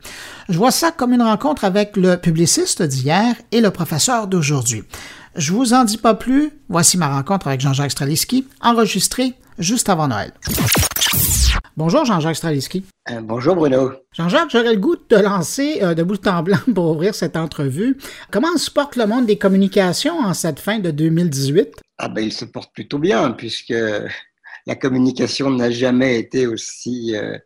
Je 0.50 0.58
vois 0.58 0.72
ça 0.72 0.92
comme 0.92 1.14
une 1.14 1.22
rencontre 1.22 1.64
avec 1.64 1.96
le 1.96 2.18
publiciste 2.18 2.84
d'hier 2.84 3.36
et 3.54 3.62
le 3.62 3.72
professeur 3.72 4.28
d'aujourd'hui. 4.28 4.84
Je 5.36 5.54
vous 5.54 5.74
en 5.74 5.86
dis 5.86 5.98
pas 5.98 6.14
plus, 6.14 6.52
voici 6.68 6.98
ma 6.98 7.08
rencontre 7.08 7.48
avec 7.48 7.62
Jean-Jacques 7.62 7.92
Streliski, 7.92 8.46
enregistrée 8.62 9.34
juste 9.58 9.88
avant 9.88 10.10
Noël. 10.10 10.34
Bonjour 11.78 12.04
Jean-Jacques 12.04 12.36
Straliski. 12.36 12.84
Euh, 13.10 13.22
bonjour 13.24 13.56
Bruno. 13.56 13.94
Jean-Jacques, 14.12 14.50
j'aurais 14.52 14.74
le 14.74 14.80
goût 14.80 14.98
de 14.98 15.04
te 15.08 15.16
lancer 15.16 15.80
euh, 15.82 15.94
de 15.94 16.04
bout 16.04 16.28
en 16.28 16.44
blanc 16.44 16.60
pour 16.76 16.92
ouvrir 16.92 17.16
cette 17.16 17.38
entrevue. 17.38 17.98
Comment 18.30 18.58
se 18.58 18.70
porte 18.70 18.98
le 18.98 19.06
monde 19.06 19.26
des 19.26 19.38
communications 19.38 20.20
en 20.20 20.34
cette 20.34 20.60
fin 20.60 20.80
de 20.80 20.92
2018? 20.92 21.80
Ah 22.00 22.08
ben, 22.08 22.24
il 22.24 22.34
se 22.34 22.46
porte 22.46 22.74
plutôt 22.74 22.98
bien 22.98 23.32
puisque 23.32 23.74
la 24.66 24.76
communication 24.76 25.52
n'a 25.52 25.70
jamais 25.70 26.20
été 26.20 26.48
aussi, 26.48 27.16
euh, 27.16 27.38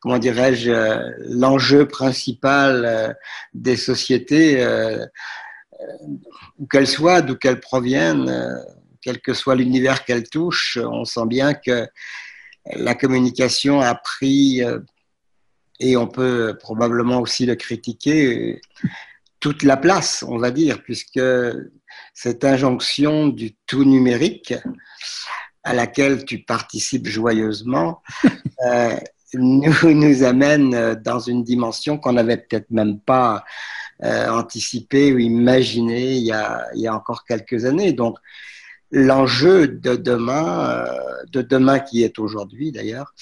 comment 0.00 0.18
dirais-je, 0.18 0.72
l'enjeu 1.28 1.86
principal 1.86 3.16
des 3.54 3.76
sociétés, 3.76 4.64
où 6.58 6.66
qu'elles 6.66 6.86
soient, 6.86 7.22
d'où 7.22 7.36
qu'elles 7.36 7.60
proviennent, 7.60 8.60
quel 9.00 9.20
que 9.20 9.34
soit 9.34 9.54
l'univers 9.54 10.04
qu'elles 10.04 10.28
touchent. 10.28 10.78
On 10.82 11.04
sent 11.04 11.26
bien 11.26 11.54
que 11.54 11.86
la 12.66 12.94
communication 12.94 13.80
a 13.80 13.94
pris, 13.94 14.62
euh, 14.62 14.80
et 15.78 15.96
on 15.96 16.06
peut 16.06 16.56
probablement 16.60 17.20
aussi 17.20 17.46
le 17.46 17.56
critiquer, 17.56 18.60
toute 19.40 19.62
la 19.62 19.78
place, 19.78 20.22
on 20.28 20.36
va 20.36 20.50
dire, 20.50 20.82
puisque 20.82 21.20
cette 22.14 22.44
injonction 22.44 23.28
du 23.28 23.56
tout 23.66 23.84
numérique 23.84 24.54
à 25.62 25.74
laquelle 25.74 26.24
tu 26.24 26.38
participes 26.38 27.06
joyeusement 27.06 28.02
euh, 28.66 28.96
nous, 29.34 29.94
nous 29.94 30.22
amène 30.24 30.94
dans 30.96 31.20
une 31.20 31.44
dimension 31.44 31.98
qu'on 31.98 32.14
n'avait 32.14 32.38
peut-être 32.38 32.70
même 32.70 32.98
pas 32.98 33.44
euh, 34.02 34.28
anticipée 34.28 35.12
ou 35.12 35.18
imaginée 35.18 36.16
il 36.16 36.24
y, 36.24 36.32
a, 36.32 36.66
il 36.74 36.80
y 36.80 36.88
a 36.88 36.94
encore 36.94 37.24
quelques 37.24 37.64
années. 37.64 37.92
Donc, 37.92 38.16
l'enjeu 38.90 39.68
de 39.68 39.94
demain, 39.94 40.70
euh, 40.70 41.24
de 41.32 41.42
demain 41.42 41.78
qui 41.78 42.02
est 42.02 42.18
aujourd'hui 42.18 42.72
d'ailleurs, 42.72 43.14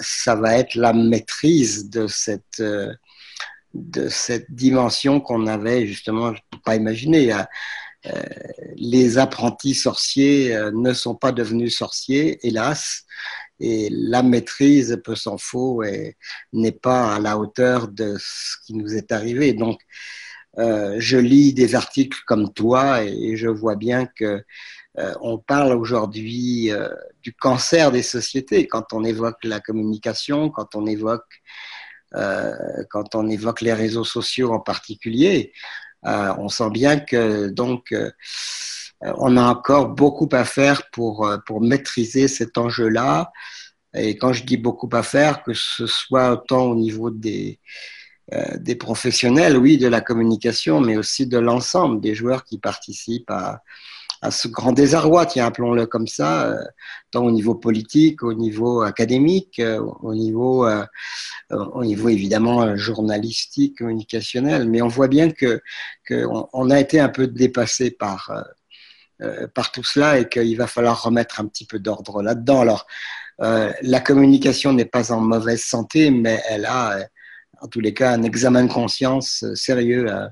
ça 0.00 0.34
va 0.34 0.58
être 0.58 0.74
la 0.74 0.92
maîtrise 0.92 1.88
de 1.88 2.06
cette 2.06 2.62
de 3.74 4.08
cette 4.08 4.50
dimension 4.50 5.20
qu'on 5.20 5.46
avait 5.46 5.86
justement 5.86 6.32
pas 6.64 6.76
imaginé. 6.76 7.32
les 8.76 9.18
apprentis 9.18 9.74
sorciers 9.74 10.56
ne 10.72 10.92
sont 10.92 11.14
pas 11.14 11.32
devenus 11.32 11.76
sorciers, 11.76 12.44
hélas, 12.46 13.04
et 13.60 13.88
la 13.90 14.22
maîtrise, 14.22 15.00
peu 15.04 15.14
s'en 15.14 15.38
faut, 15.38 15.84
n'est 16.52 16.72
pas 16.72 17.14
à 17.14 17.20
la 17.20 17.38
hauteur 17.38 17.88
de 17.88 18.16
ce 18.18 18.56
qui 18.64 18.74
nous 18.74 18.94
est 18.94 19.12
arrivé. 19.12 19.52
Donc, 19.52 19.80
euh, 20.58 20.96
je 20.98 21.16
lis 21.16 21.52
des 21.52 21.74
articles 21.74 22.18
comme 22.26 22.52
toi 22.52 23.04
et, 23.04 23.36
je 23.36 23.48
vois 23.48 23.76
bien 23.76 24.06
que 24.06 24.42
euh, 24.98 25.14
on 25.20 25.38
parle 25.38 25.72
aujourd'hui 25.72 26.72
euh, 26.72 26.88
du 27.22 27.32
cancer 27.32 27.92
des 27.92 28.02
sociétés 28.02 28.66
quand 28.66 28.92
on 28.92 29.04
évoque 29.04 29.44
la 29.44 29.60
communication, 29.60 30.50
quand 30.50 30.74
on 30.74 30.86
évoque 30.86 31.40
quand 32.12 33.14
on 33.14 33.28
évoque 33.28 33.60
les 33.60 33.72
réseaux 33.72 34.04
sociaux 34.04 34.52
en 34.52 34.60
particulier. 34.60 35.52
on 36.02 36.48
sent 36.48 36.70
bien 36.70 36.98
que 36.98 37.48
donc 37.48 37.94
on 39.00 39.36
a 39.36 39.42
encore 39.42 39.88
beaucoup 39.90 40.28
à 40.32 40.44
faire 40.44 40.90
pour 40.90 41.28
pour 41.46 41.60
maîtriser 41.60 42.28
cet 42.28 42.58
enjeu-là. 42.58 43.32
Et 43.94 44.16
quand 44.16 44.32
je 44.32 44.44
dis 44.44 44.56
beaucoup 44.56 44.88
à 44.92 45.02
faire, 45.02 45.42
que 45.42 45.54
ce 45.54 45.86
soit 45.86 46.32
autant 46.32 46.64
au 46.66 46.74
niveau 46.74 47.10
des 47.10 47.60
euh, 48.32 48.56
des 48.58 48.76
professionnels, 48.76 49.56
oui, 49.56 49.76
de 49.76 49.88
la 49.88 50.00
communication, 50.00 50.80
mais 50.80 50.96
aussi 50.96 51.26
de 51.26 51.38
l'ensemble 51.38 52.00
des 52.00 52.14
joueurs 52.14 52.44
qui 52.44 52.58
participent 52.58 53.30
à, 53.30 53.60
ce 54.28 54.48
grand 54.48 54.72
désarroi, 54.72 55.24
tiens, 55.24 55.46
appelons-le 55.46 55.86
comme 55.86 56.06
ça, 56.06 56.46
euh, 56.48 56.62
tant 57.10 57.24
au 57.24 57.30
niveau 57.30 57.54
politique, 57.54 58.22
au 58.22 58.34
niveau 58.34 58.82
académique, 58.82 59.58
euh, 59.60 59.80
au 60.02 60.14
niveau, 60.14 60.68
au 61.50 61.84
niveau 61.84 62.08
évidemment 62.08 62.76
journalistique, 62.76 63.78
communicationnel. 63.78 64.68
Mais 64.68 64.82
on 64.82 64.88
voit 64.88 65.08
bien 65.08 65.30
que 65.30 65.62
qu'on 66.06 66.70
a 66.70 66.80
été 66.80 67.00
un 67.00 67.08
peu 67.08 67.26
dépassé 67.26 67.90
par 67.90 68.32
par 69.54 69.70
tout 69.70 69.84
cela 69.84 70.18
et 70.18 70.28
qu'il 70.28 70.56
va 70.56 70.66
falloir 70.66 71.02
remettre 71.02 71.40
un 71.40 71.46
petit 71.46 71.66
peu 71.66 71.78
d'ordre 71.78 72.22
là-dedans. 72.22 72.60
Alors, 72.60 72.86
la 73.38 74.00
communication 74.00 74.72
n'est 74.72 74.86
pas 74.86 75.12
en 75.12 75.20
mauvaise 75.20 75.62
santé, 75.62 76.10
mais 76.10 76.42
elle 76.48 76.64
a 76.64 77.00
en 77.60 77.68
tous 77.68 77.80
les 77.80 77.94
cas 77.94 78.12
un 78.12 78.22
examen 78.22 78.64
de 78.64 78.72
conscience 78.72 79.42
euh, 79.44 79.54
sérieux 79.54 80.10
à, 80.10 80.30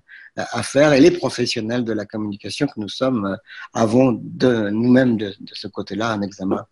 faire 0.62 0.92
et 0.92 1.00
les 1.00 1.10
professionnels 1.10 1.84
de 1.84 1.92
la 1.92 2.04
communication 2.04 2.66
que 2.66 2.78
nous 2.78 2.88
sommes 2.88 3.26
euh, 3.26 3.36
avons 3.74 4.18
de 4.22 4.70
nous-mêmes 4.70 5.16
de, 5.16 5.34
ce 5.52 5.68
côté-là 5.68 6.12
un 6.12 6.22
examen 6.22 6.64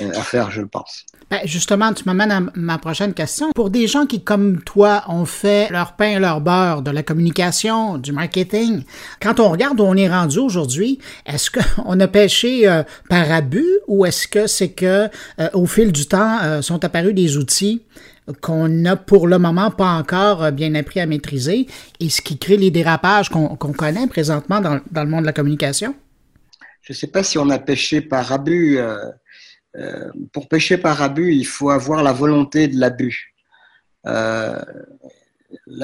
euh, 0.00 0.10
à 0.14 0.22
faire, 0.22 0.50
je 0.50 0.62
pense. 0.62 1.04
Ben, 1.30 1.40
justement, 1.44 1.92
tu 1.92 2.04
m'amènes 2.04 2.30
à 2.30 2.40
ma 2.54 2.78
prochaine 2.78 3.14
question. 3.14 3.50
Pour 3.54 3.70
des 3.70 3.86
gens 3.86 4.06
qui, 4.06 4.22
comme 4.22 4.62
toi, 4.62 5.04
ont 5.08 5.24
fait 5.24 5.70
leur 5.70 5.96
pain 5.96 6.16
et 6.16 6.18
leur 6.18 6.40
beurre 6.40 6.82
de 6.82 6.90
la 6.90 7.02
communication, 7.02 7.98
du 7.98 8.12
marketing, 8.12 8.84
quand 9.20 9.40
on 9.40 9.48
regarde 9.48 9.80
où 9.80 9.84
on 9.84 9.96
est 9.96 10.08
rendu 10.08 10.38
aujourd'hui, 10.38 10.98
est-ce 11.26 11.50
qu'on 11.50 12.00
a 12.00 12.08
pêché 12.08 12.82
par 13.08 13.30
abus 13.30 13.66
ou 13.86 14.06
est-ce 14.06 14.28
que 14.28 14.46
c'est 14.46 14.70
que 14.70 15.08
au 15.52 15.66
fil 15.66 15.92
du 15.92 16.06
temps 16.06 16.62
sont 16.62 16.84
apparus 16.84 17.14
des 17.14 17.36
outils 17.36 17.82
qu'on 18.40 18.68
n'a 18.68 18.96
pour 18.96 19.26
le 19.26 19.38
moment 19.38 19.70
pas 19.70 19.90
encore 19.90 20.44
euh, 20.44 20.50
bien 20.50 20.74
appris 20.74 21.00
à 21.00 21.06
maîtriser 21.06 21.66
et 22.00 22.10
ce 22.10 22.20
qui 22.20 22.38
crée 22.38 22.56
les 22.56 22.70
dérapages 22.70 23.28
qu'on 23.28 23.56
connaît 23.56 24.06
présentement 24.06 24.60
dans, 24.60 24.80
le 24.94 25.06
monde 25.06 25.22
de 25.22 25.26
la 25.26 25.32
communication? 25.32 25.94
Je 26.82 26.92
ne 26.92 26.96
sais 26.96 27.06
pas 27.06 27.22
si 27.22 27.38
on 27.38 27.50
a 27.50 27.58
pêché 27.58 28.00
par 28.00 28.32
abus. 28.32 28.78
Euh, 28.78 28.96
euh, 29.76 30.10
pour 30.32 30.48
pêcher 30.48 30.78
par 30.78 31.02
abus, 31.02 31.34
il 31.34 31.46
faut 31.46 31.70
avoir 31.70 32.02
la 32.02 32.12
volonté 32.12 32.68
de 32.68 32.78
l'abus. 32.78 33.34
la 34.04 34.64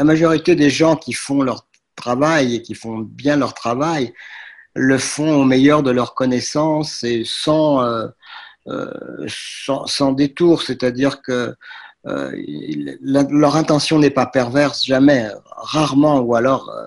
majorité 0.05 0.57
des 0.57 0.71
gens 0.71 0.97
qui 0.97 1.13
font 1.13 1.43
leur 1.43 1.67
travail 1.95 2.57
et 2.57 2.63
qui 2.63 2.75
font 2.75 2.99
bien 2.99 3.37
leur 3.37 3.55
travail 3.55 4.13
le 4.75 4.99
font 4.99 5.35
au 5.35 5.45
meilleur 5.45 5.83
de 5.83 5.91
leurs 5.91 6.15
connaissances 6.15 7.05
et 7.05 7.23
sans, 7.25 7.85
sans, 9.29 9.87
sans 9.87 10.13
détour, 10.13 10.63
c'est-à-dire 10.63 11.23
que 11.23 11.55
euh, 12.07 12.33
leur 13.01 13.57
intention 13.57 13.99
n'est 13.99 14.11
pas 14.11 14.27
perverse, 14.27 14.85
jamais, 14.85 15.29
rarement, 15.57 16.21
ou 16.21 16.35
alors 16.35 16.69
euh, 16.69 16.87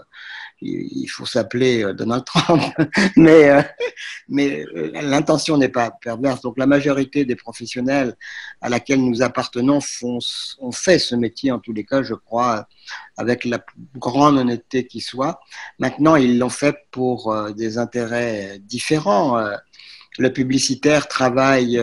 il 0.62 1.08
faut 1.08 1.26
s'appeler 1.26 1.84
euh, 1.84 1.94
Donald 1.94 2.24
Trump, 2.24 2.62
mais, 3.16 3.50
mais 4.30 4.64
l'intention 4.94 5.58
n'est 5.58 5.70
pas 5.70 5.90
perverse. 5.90 6.42
Donc 6.42 6.60
la 6.60 6.68
majorité 6.68 7.26
des 7.26 7.36
professionnels 7.36 8.16
à 8.62 8.70
laquelle 8.70 9.04
nous 9.04 9.24
appartenons 9.24 9.82
font, 9.82 10.20
ont 10.60 10.72
fait 10.72 11.00
ce 11.00 11.16
métier, 11.16 11.52
en 11.52 11.60
tous 11.60 11.74
les 11.74 11.84
cas, 11.84 12.04
je 12.04 12.14
crois, 12.14 12.68
avec 13.18 13.44
la 13.44 13.60
grande 13.96 14.38
honnêteté 14.38 14.86
qui 14.86 15.02
soit. 15.02 15.40
Maintenant, 15.80 16.16
ils 16.16 16.38
l'ont 16.38 16.50
fait 16.50 16.76
pour 16.92 17.36
des 17.54 17.80
intérêts 17.80 18.60
différents. 18.60 19.40
Le 20.20 20.34
publicitaire 20.34 21.08
travaille 21.08 21.82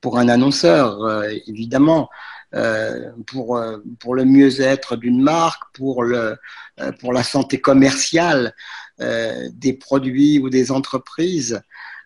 pour 0.00 0.18
un 0.18 0.28
annonceur, 0.28 1.24
évidemment. 1.46 2.10
Euh, 2.54 3.10
pour, 3.26 3.56
euh, 3.56 3.78
pour 3.98 4.14
le 4.14 4.24
mieux-être 4.24 4.94
d'une 4.96 5.20
marque, 5.20 5.62
pour, 5.72 6.04
le, 6.04 6.36
euh, 6.80 6.92
pour 7.00 7.12
la 7.12 7.24
santé 7.24 7.60
commerciale 7.60 8.54
des 8.96 9.72
produits 9.72 10.38
ou 10.38 10.50
des 10.50 10.70
entreprises. 10.70 11.60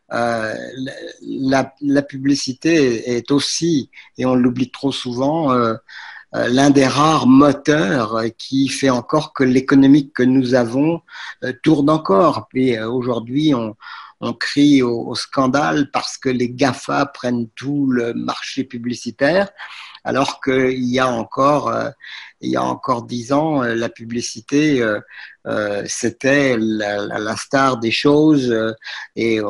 la, 0.08 1.74
la, 1.82 2.02
publicité 2.02 3.14
est 3.14 3.30
aussi, 3.30 3.90
et 4.16 4.24
on 4.24 4.34
l'oublie 4.34 4.70
trop 4.70 4.90
souvent, 4.90 5.52
l'un 6.32 6.70
des 6.70 6.86
rares 6.86 7.26
moteurs 7.26 8.22
qui 8.38 8.68
fait 8.68 8.88
encore 8.88 9.34
que 9.34 9.44
l'économie 9.44 10.10
que 10.10 10.22
nous 10.22 10.54
avons 10.54 11.02
tourne 11.62 11.90
encore. 11.90 12.48
Et 12.54 12.80
aujourd'hui, 12.80 13.52
on, 13.54 13.76
on 14.20 14.32
crie 14.32 14.82
au, 14.82 15.14
scandale 15.14 15.90
parce 15.90 16.16
que 16.18 16.28
les 16.28 16.50
GAFA 16.50 17.06
prennent 17.06 17.48
tout 17.50 17.86
le 17.90 18.14
marché 18.14 18.64
publicitaire 18.64 19.50
alors 20.04 20.40
qu'il 20.40 20.84
y 20.84 20.98
a 20.98 21.08
encore 21.08 21.68
euh, 21.68 21.90
il 22.40 22.50
y 22.50 22.56
a 22.56 22.62
encore 22.62 23.02
dix 23.02 23.32
ans, 23.32 23.64
euh, 23.64 23.74
la 23.74 23.88
publicité, 23.88 24.80
euh, 24.80 25.82
c'était 25.86 26.56
la, 26.56 27.36
star 27.36 27.78
des 27.78 27.90
choses 27.90 28.54
et, 29.16 29.40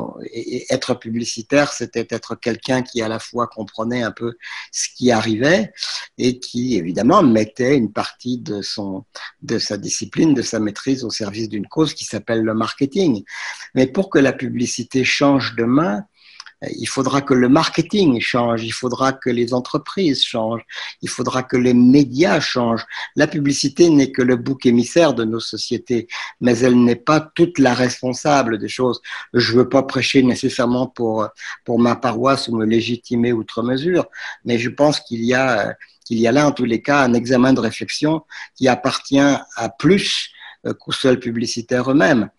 être 0.71 0.95
publicitaire, 0.95 1.73
c'était 1.73 2.07
être 2.11 2.35
quelqu'un 2.37 2.83
qui 2.83 3.03
à 3.03 3.09
la 3.09 3.19
fois 3.19 3.47
comprenait 3.47 4.03
un 4.03 4.13
peu 4.13 4.35
ce 4.73 4.89
qui 4.95 5.11
arrivait 5.11 5.73
et 6.17 6.39
qui 6.39 6.77
évidemment 6.77 7.23
mettait 7.23 7.77
une 7.77 7.93
partie 7.93 8.39
de 8.39 8.63
son 8.63 9.05
de 9.43 9.59
sa 9.59 9.77
discipline, 9.77 10.35
de 10.35 10.43
sa 10.43 10.61
maîtrise 10.61 11.05
au 11.05 11.11
service 11.11 11.49
d'une 11.49 11.67
cause 11.67 11.95
qui 11.95 12.05
s'appelle 12.05 12.43
le 12.43 12.55
marketing. 12.55 13.25
Mais 13.75 13.87
pour 13.87 14.09
que 14.09 14.19
la 14.19 14.33
publicité 14.33 15.05
change 15.05 15.57
de 15.57 15.65
main, 15.65 16.05
il 16.63 16.87
faudra 16.87 17.21
que 17.21 17.35
le 17.35 17.49
marketing 17.49 18.21
change, 18.21 18.65
il 18.65 18.73
faudra 18.73 19.13
que 19.13 19.31
les 19.31 19.55
entreprises 19.55 20.25
changent, 20.25 20.65
il 21.03 21.09
faudra 21.09 21.43
que 21.43 21.57
les 21.57 21.75
médias 21.75 22.41
changent. 22.41 22.85
La 23.15 23.27
publicité 23.27 23.89
n'est 23.91 24.11
que 24.11 24.23
le 24.23 24.37
bouc 24.37 24.67
émissaire 24.67 25.15
de 25.15 25.25
nos 25.25 25.41
sociétés, 25.41 26.09
mais 26.41 26.59
elle 26.59 26.83
n'est 26.83 26.97
pas 26.97 27.21
toute 27.21 27.59
la 27.59 27.75
responsable 27.75 28.59
des 28.59 28.69
choses. 28.69 29.01
Je 29.35 29.53
veux 29.53 29.69
pas 29.69 29.85
prêcher 29.85 30.23
nécessairement 30.23 30.89
pour, 30.89 31.29
pour 31.65 31.79
ma 31.79 31.95
paroisse 31.95 32.49
ou 32.49 32.57
me 32.57 32.65
légitimer 32.65 33.33
outre 33.33 33.63
mesure, 33.63 34.07
mais 34.45 34.59
je 34.59 34.69
pense 34.71 35.01
qu'il 35.01 35.25
y 35.25 35.35
a, 35.35 35.77
qu'il 36.05 36.19
y 36.19 36.27
a 36.27 36.33
là, 36.33 36.47
en 36.47 36.53
tous 36.53 36.65
les 36.65 36.83
cas, 36.83 37.03
un 37.03 37.15
examen 37.15 37.53
de 37.53 37.61
réflexion 37.61 38.23
qui 38.57 38.67
appartient 38.67 39.19
à 39.19 39.69
plus 39.79 40.33
qu'aux 40.79 40.93
seuls 40.93 41.19
publicitaires 41.19 41.91
eux-mêmes. 41.91 42.31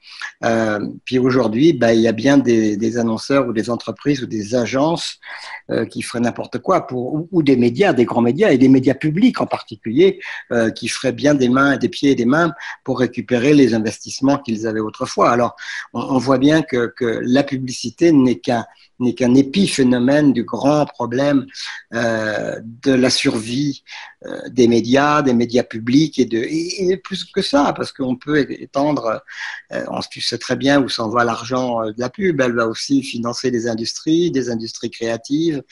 Euh, 0.43 0.79
puis 1.05 1.19
aujourd'hui, 1.19 1.73
ben, 1.73 1.91
il 1.91 2.01
y 2.01 2.07
a 2.07 2.11
bien 2.11 2.37
des, 2.37 2.77
des, 2.77 2.97
annonceurs 2.97 3.47
ou 3.47 3.53
des 3.53 3.69
entreprises 3.69 4.21
ou 4.23 4.25
des 4.25 4.55
agences 4.55 5.19
euh, 5.69 5.85
qui 5.85 6.01
feraient 6.01 6.19
n'importe 6.19 6.59
quoi, 6.59 6.87
pour, 6.87 7.27
ou, 7.31 7.43
des 7.43 7.55
médias, 7.55 7.93
des 7.93 8.05
grands 8.05 8.21
médias, 8.21 8.51
et 8.51 8.57
des 8.57 8.69
médias 8.69 8.93
publics 8.93 9.41
en 9.41 9.45
particulier, 9.45 10.19
euh, 10.51 10.69
qui 10.69 10.87
feraient 10.87 11.11
bien 11.11 11.33
des 11.33 11.49
mains, 11.49 11.77
des 11.77 11.89
pieds 11.89 12.11
et 12.11 12.15
des 12.15 12.25
mains 12.25 12.53
pour 12.83 12.99
récupérer 12.99 13.53
les 13.53 13.73
investissements 13.73 14.37
qu'ils 14.37 14.67
avaient 14.67 14.79
autrefois. 14.79 15.31
Alors, 15.31 15.55
on, 15.93 16.01
on 16.01 16.17
voit 16.17 16.37
bien 16.37 16.61
que, 16.61 16.91
que 16.95 17.21
la 17.23 17.43
publicité 17.43 18.11
n'est 18.11 18.39
qu'un 18.39 18.65
n'est 18.99 19.13
qu'un 19.13 19.35
épiphénomène 19.35 20.33
du 20.33 20.43
grand 20.43 20.85
problème 20.85 21.45
euh, 21.93 22.59
de 22.63 22.91
la 22.91 23.09
survie 23.09 23.83
euh, 24.25 24.37
des 24.49 24.67
médias, 24.67 25.21
des 25.21 25.33
médias 25.33 25.63
publics 25.63 26.19
et, 26.19 26.25
de, 26.25 26.95
plus 26.97 27.23
que 27.23 27.41
ça, 27.41 27.71
parce 27.71 27.93
qu'on 27.93 28.17
peut 28.17 28.45
étendre, 28.51 29.23
euh, 29.71 29.85
on 29.87 30.01
sait 30.01 30.37
très 30.37 30.57
bien 30.57 30.81
où 30.81 30.89
s'en 30.89 31.07
va 31.07 31.23
l'argent 31.23 31.85
de 31.85 31.95
la 31.97 32.09
pub, 32.09 32.41
elle 32.41 32.53
va 32.53 32.67
aussi 32.67 33.01
financer 33.01 33.49
des 33.49 33.69
industries, 33.69 34.29
des 34.29 34.49
industries 34.49 34.91
créatives, 34.91 35.63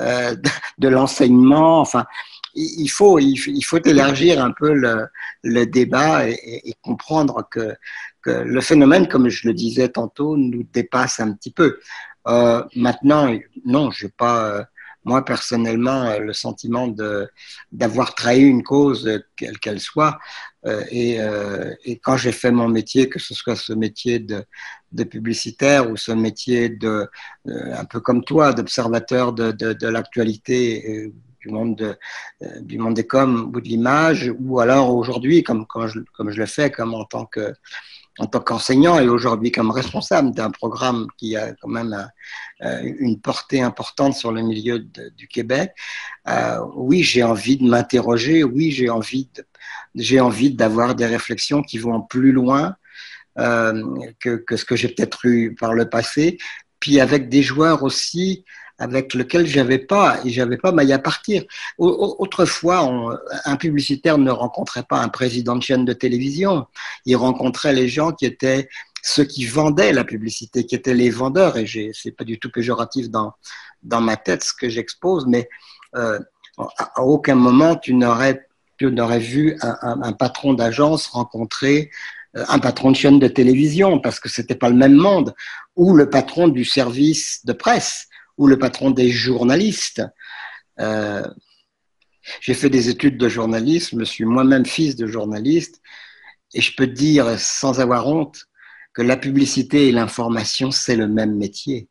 euh, 0.00 0.34
de 0.78 0.88
l'enseignement, 0.88 1.80
enfin, 1.80 2.04
il 2.56 2.88
faut, 2.88 3.20
il 3.20 3.62
faut 3.62 3.78
élargir 3.84 4.44
un 4.44 4.50
peu 4.50 4.74
le, 4.74 5.66
débat 5.66 6.28
et, 6.28 6.74
comprendre 6.82 7.48
que 7.48 7.76
le 8.26 8.60
phénomène, 8.60 9.06
comme 9.06 9.28
je 9.28 9.46
le 9.46 9.54
disais 9.54 9.90
tantôt, 9.90 10.36
nous 10.36 10.64
dépasse 10.72 11.20
un 11.20 11.32
petit 11.32 11.52
peu. 11.52 11.78
Euh, 12.28 12.62
maintenant, 12.76 13.34
non, 13.64 13.90
je 13.90 14.06
n'ai 14.06 14.12
pas, 14.12 14.46
euh, 14.46 14.64
moi 15.04 15.24
personnellement, 15.24 16.04
euh, 16.04 16.18
le 16.18 16.32
sentiment 16.32 16.88
d'avoir 17.72 18.14
trahi 18.14 18.42
une 18.42 18.62
cause, 18.62 19.20
quelle 19.36 19.58
qu'elle 19.58 19.80
soit. 19.80 20.18
Et, 20.90 21.18
quand 22.02 22.16
j'ai 22.16 22.32
fait 22.32 22.52
mon 22.52 22.68
métier, 22.68 23.08
que 23.08 23.18
ce 23.18 23.34
soit 23.34 23.56
ce 23.56 23.72
métier 23.72 24.20
de, 24.20 24.44
publicitaire 25.04 25.90
ou 25.90 25.96
ce 25.96 26.12
métier 26.12 26.68
de, 26.68 27.08
un 27.46 27.84
peu 27.84 28.00
comme 28.00 28.24
toi, 28.24 28.52
d'observateur 28.52 29.32
de, 29.32 29.86
l'actualité 29.88 31.12
du 31.40 31.48
monde 31.48 31.74
de, 31.76 31.98
du 32.60 32.78
monde 32.78 32.94
des 32.94 33.06
coms 33.06 33.50
ou 33.52 33.60
de 33.60 33.68
l'image, 33.68 34.32
ou 34.38 34.60
alors 34.60 34.94
aujourd'hui, 34.94 35.42
comme, 35.42 35.66
comme 35.66 35.88
je 35.88 36.38
le 36.38 36.46
fais, 36.46 36.70
comme 36.70 36.94
en 36.94 37.04
tant 37.04 37.26
que 37.26 37.52
en 38.18 38.26
tant 38.26 38.40
qu'enseignant 38.40 38.98
et 38.98 39.08
aujourd'hui 39.08 39.50
comme 39.50 39.70
responsable 39.70 40.32
d'un 40.32 40.50
programme 40.50 41.06
qui 41.16 41.36
a 41.36 41.52
quand 41.54 41.68
même 41.68 42.10
euh, 42.62 42.92
une 42.98 43.20
portée 43.20 43.62
importante 43.62 44.14
sur 44.14 44.32
le 44.32 44.42
milieu 44.42 44.78
du 44.78 45.28
Québec, 45.28 45.72
euh, 46.28 46.58
oui, 46.74 47.02
j'ai 47.02 47.22
envie 47.22 47.56
de 47.56 47.64
m'interroger, 47.64 48.44
oui, 48.44 48.70
j'ai 48.70 48.90
envie 48.90 49.28
j'ai 49.94 50.20
envie 50.20 50.54
d'avoir 50.54 50.94
des 50.94 51.06
réflexions 51.06 51.62
qui 51.62 51.78
vont 51.78 52.00
plus 52.00 52.32
loin 52.32 52.76
euh, 53.38 53.82
que, 54.20 54.36
que, 54.36 54.56
ce 54.56 54.64
que 54.64 54.76
j'ai 54.76 54.88
peut-être 54.88 55.24
eu 55.26 55.54
par 55.54 55.74
le 55.74 55.88
passé, 55.88 56.38
puis 56.80 57.00
avec 57.00 57.28
des 57.28 57.42
joueurs 57.42 57.82
aussi 57.82 58.44
avec 58.82 59.14
lequel 59.14 59.46
j'avais 59.46 59.78
pas 59.78 60.18
j'avais 60.24 60.56
pas 60.56 60.72
maille 60.72 60.92
à 60.92 60.98
partir. 60.98 61.44
Autrefois, 61.78 62.78
un 63.44 63.56
publicitaire 63.56 64.18
ne 64.18 64.32
rencontrait 64.32 64.82
pas 64.82 64.98
un 64.98 65.08
président 65.08 65.54
de 65.54 65.62
chaîne 65.62 65.84
de 65.84 65.92
télévision. 65.92 66.66
Il 67.06 67.16
rencontrait 67.16 67.72
les 67.72 67.88
gens 67.88 68.10
qui 68.10 68.26
étaient 68.26 68.68
ceux 69.04 69.24
qui 69.24 69.46
vendaient 69.46 69.92
la 69.92 70.04
publicité, 70.04 70.66
qui 70.66 70.74
étaient 70.74 70.94
les 70.94 71.10
vendeurs. 71.10 71.56
Et 71.56 71.92
c'est 71.94 72.10
pas 72.10 72.24
du 72.24 72.40
tout 72.40 72.50
péjoratif 72.50 73.08
dans 73.08 73.32
dans 73.84 74.00
ma 74.00 74.16
tête 74.16 74.42
ce 74.42 74.52
que 74.52 74.68
j'expose, 74.68 75.26
mais 75.28 75.48
euh, 75.94 76.18
à 76.58 77.02
aucun 77.02 77.36
moment 77.36 77.76
tu 77.76 77.94
n'aurais 77.94 78.46
tu 78.78 78.90
n'aurais 78.90 79.20
vu 79.20 79.56
un 79.60 80.12
patron 80.12 80.54
d'agence 80.54 81.06
rencontrer 81.06 81.90
euh, 82.36 82.44
un 82.48 82.58
patron 82.58 82.90
de 82.90 82.96
chaîne 82.96 83.20
de 83.20 83.28
télévision 83.28 84.00
parce 84.00 84.18
que 84.18 84.28
c'était 84.28 84.56
pas 84.56 84.70
le 84.70 84.74
même 84.76 84.94
monde 84.94 85.34
ou 85.76 85.94
le 85.94 86.10
patron 86.10 86.48
du 86.48 86.64
service 86.64 87.44
de 87.44 87.52
presse 87.52 88.08
ou 88.38 88.46
le 88.46 88.58
patron 88.58 88.90
des 88.90 89.10
journalistes. 89.10 90.02
Euh, 90.80 91.26
j'ai 92.40 92.54
fait 92.54 92.70
des 92.70 92.88
études 92.88 93.18
de 93.18 93.28
journalisme, 93.28 94.00
je 94.00 94.04
suis 94.04 94.24
moi-même 94.24 94.64
fils 94.64 94.96
de 94.96 95.06
journaliste, 95.06 95.80
et 96.54 96.60
je 96.60 96.74
peux 96.76 96.86
dire 96.86 97.38
sans 97.38 97.80
avoir 97.80 98.06
honte 98.06 98.46
que 98.94 99.02
la 99.02 99.16
publicité 99.16 99.88
et 99.88 99.92
l'information, 99.92 100.70
c'est 100.70 100.96
le 100.96 101.08
même 101.08 101.36
métier. 101.36 101.88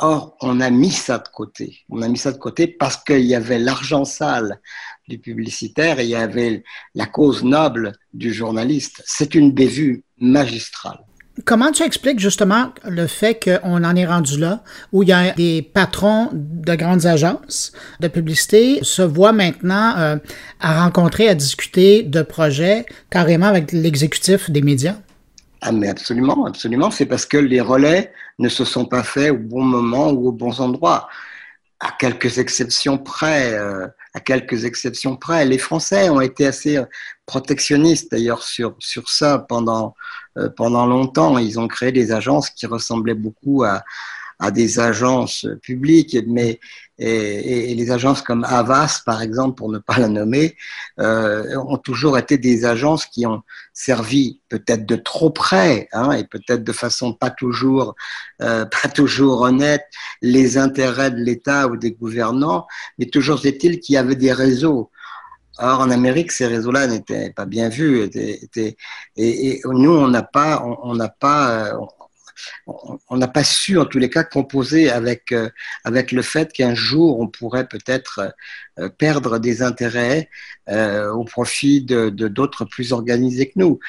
Or, 0.00 0.36
on 0.40 0.60
a 0.60 0.70
mis 0.70 0.92
ça 0.92 1.18
de 1.18 1.28
côté. 1.28 1.80
On 1.88 2.02
a 2.02 2.08
mis 2.08 2.18
ça 2.18 2.30
de 2.30 2.38
côté 2.38 2.68
parce 2.68 3.02
qu'il 3.02 3.26
y 3.26 3.34
avait 3.34 3.58
l'argent 3.58 4.04
sale 4.04 4.60
du 5.08 5.18
publicitaire 5.18 5.98
et 5.98 6.04
il 6.04 6.10
y 6.10 6.14
avait 6.14 6.62
la 6.94 7.06
cause 7.06 7.42
noble 7.42 7.92
du 8.12 8.32
journaliste. 8.32 9.02
C'est 9.06 9.34
une 9.34 9.50
bévue 9.50 10.04
magistrale. 10.18 11.04
Comment 11.44 11.72
tu 11.72 11.82
expliques 11.82 12.18
justement 12.18 12.72
le 12.84 13.06
fait 13.06 13.38
qu'on 13.42 13.84
en 13.84 13.96
est 13.96 14.06
rendu 14.06 14.38
là, 14.38 14.62
où 14.92 15.02
il 15.02 15.10
y 15.10 15.12
a 15.12 15.32
des 15.32 15.62
patrons 15.62 16.30
de 16.32 16.74
grandes 16.74 17.06
agences 17.06 17.72
de 18.00 18.08
publicité 18.08 18.80
se 18.82 19.02
voient 19.02 19.32
maintenant 19.32 19.94
euh, 19.98 20.16
à 20.60 20.82
rencontrer, 20.82 21.28
à 21.28 21.34
discuter 21.34 22.02
de 22.02 22.22
projets 22.22 22.86
carrément 23.10 23.46
avec 23.46 23.72
l'exécutif 23.72 24.50
des 24.50 24.62
médias? 24.62 24.96
Ah 25.60 25.72
mais 25.72 25.88
absolument, 25.88 26.46
absolument. 26.46 26.90
C'est 26.90 27.06
parce 27.06 27.26
que 27.26 27.36
les 27.36 27.60
relais 27.60 28.12
ne 28.38 28.48
se 28.48 28.64
sont 28.64 28.84
pas 28.84 29.02
faits 29.02 29.32
au 29.32 29.38
bon 29.38 29.62
moment 29.62 30.10
ou 30.10 30.28
aux 30.28 30.32
bons 30.32 30.60
endroits. 30.60 31.08
À 31.80 31.92
quelques 31.98 32.38
exceptions 32.38 32.98
près, 32.98 33.52
euh, 33.52 33.86
à 34.18 34.20
quelques 34.20 34.64
exceptions 34.64 35.16
près. 35.16 35.44
Les 35.44 35.58
Français 35.58 36.10
ont 36.10 36.20
été 36.20 36.44
assez 36.44 36.82
protectionnistes 37.24 38.10
d'ailleurs 38.10 38.42
sur, 38.42 38.74
sur 38.80 39.08
ça 39.08 39.38
pendant, 39.48 39.94
euh, 40.38 40.48
pendant 40.48 40.86
longtemps. 40.86 41.38
Ils 41.38 41.60
ont 41.60 41.68
créé 41.68 41.92
des 41.92 42.10
agences 42.10 42.50
qui 42.50 42.66
ressemblaient 42.66 43.14
beaucoup 43.14 43.62
à, 43.62 43.84
à 44.38 44.50
des 44.50 44.78
agences 44.78 45.46
publiques, 45.62 46.16
mais 46.26 46.60
et, 46.98 47.70
et, 47.70 47.74
les 47.74 47.90
agences 47.92 48.22
comme 48.22 48.44
Avas, 48.44 49.02
par 49.06 49.22
exemple, 49.22 49.54
pour 49.56 49.70
ne 49.70 49.78
pas 49.78 49.98
la 49.98 50.08
nommer, 50.08 50.56
euh, 50.98 51.56
ont 51.56 51.78
toujours 51.78 52.18
été 52.18 52.38
des 52.38 52.64
agences 52.64 53.06
qui 53.06 53.24
ont 53.24 53.42
servi 53.72 54.40
peut-être 54.48 54.84
de 54.84 54.96
trop 54.96 55.30
près 55.30 55.88
hein, 55.92 56.10
et 56.12 56.24
peut-être 56.24 56.64
de 56.64 56.72
façon 56.72 57.12
pas 57.12 57.30
toujours 57.30 57.94
euh, 58.42 58.64
pas 58.82 58.88
toujours 58.88 59.42
honnête 59.42 59.84
les 60.22 60.58
intérêts 60.58 61.12
de 61.12 61.18
l'État 61.18 61.68
ou 61.68 61.76
des 61.76 61.92
gouvernants, 61.92 62.66
mais 62.98 63.06
toujours 63.06 63.46
est-il 63.46 63.78
qu'il 63.78 63.94
y 63.94 63.98
avait 63.98 64.16
des 64.16 64.32
réseaux. 64.32 64.90
Or, 65.60 65.80
en 65.80 65.90
Amérique, 65.90 66.30
ces 66.30 66.46
réseaux-là 66.46 66.86
n'étaient 66.86 67.32
pas 67.32 67.44
bien 67.44 67.68
vus. 67.68 68.02
Étaient, 68.02 68.38
étaient, 68.42 68.76
et, 69.16 69.48
et, 69.48 69.60
nous, 69.64 69.90
on 69.90 70.06
n'a 70.06 70.22
pas, 70.22 70.62
on 70.84 70.94
n'a 70.94 71.08
pas, 71.08 71.76
on 72.66 73.16
n'a 73.16 73.28
pas 73.28 73.44
su 73.44 73.78
en 73.78 73.84
tous 73.84 73.98
les 73.98 74.10
cas 74.10 74.24
composer 74.24 74.90
avec 74.90 75.32
euh, 75.32 75.48
avec 75.84 76.12
le 76.12 76.22
fait 76.22 76.52
qu'un 76.52 76.74
jour 76.74 77.20
on 77.20 77.28
pourrait 77.28 77.66
peut-être 77.66 78.34
euh, 78.78 78.88
perdre 78.88 79.38
des 79.38 79.62
intérêts 79.62 80.28
euh, 80.68 81.10
au 81.10 81.24
profit 81.24 81.82
de 81.82 82.10
d'autres 82.10 82.64
plus 82.64 82.92
organisés 82.92 83.48
que 83.48 83.58
nous. 83.58 83.80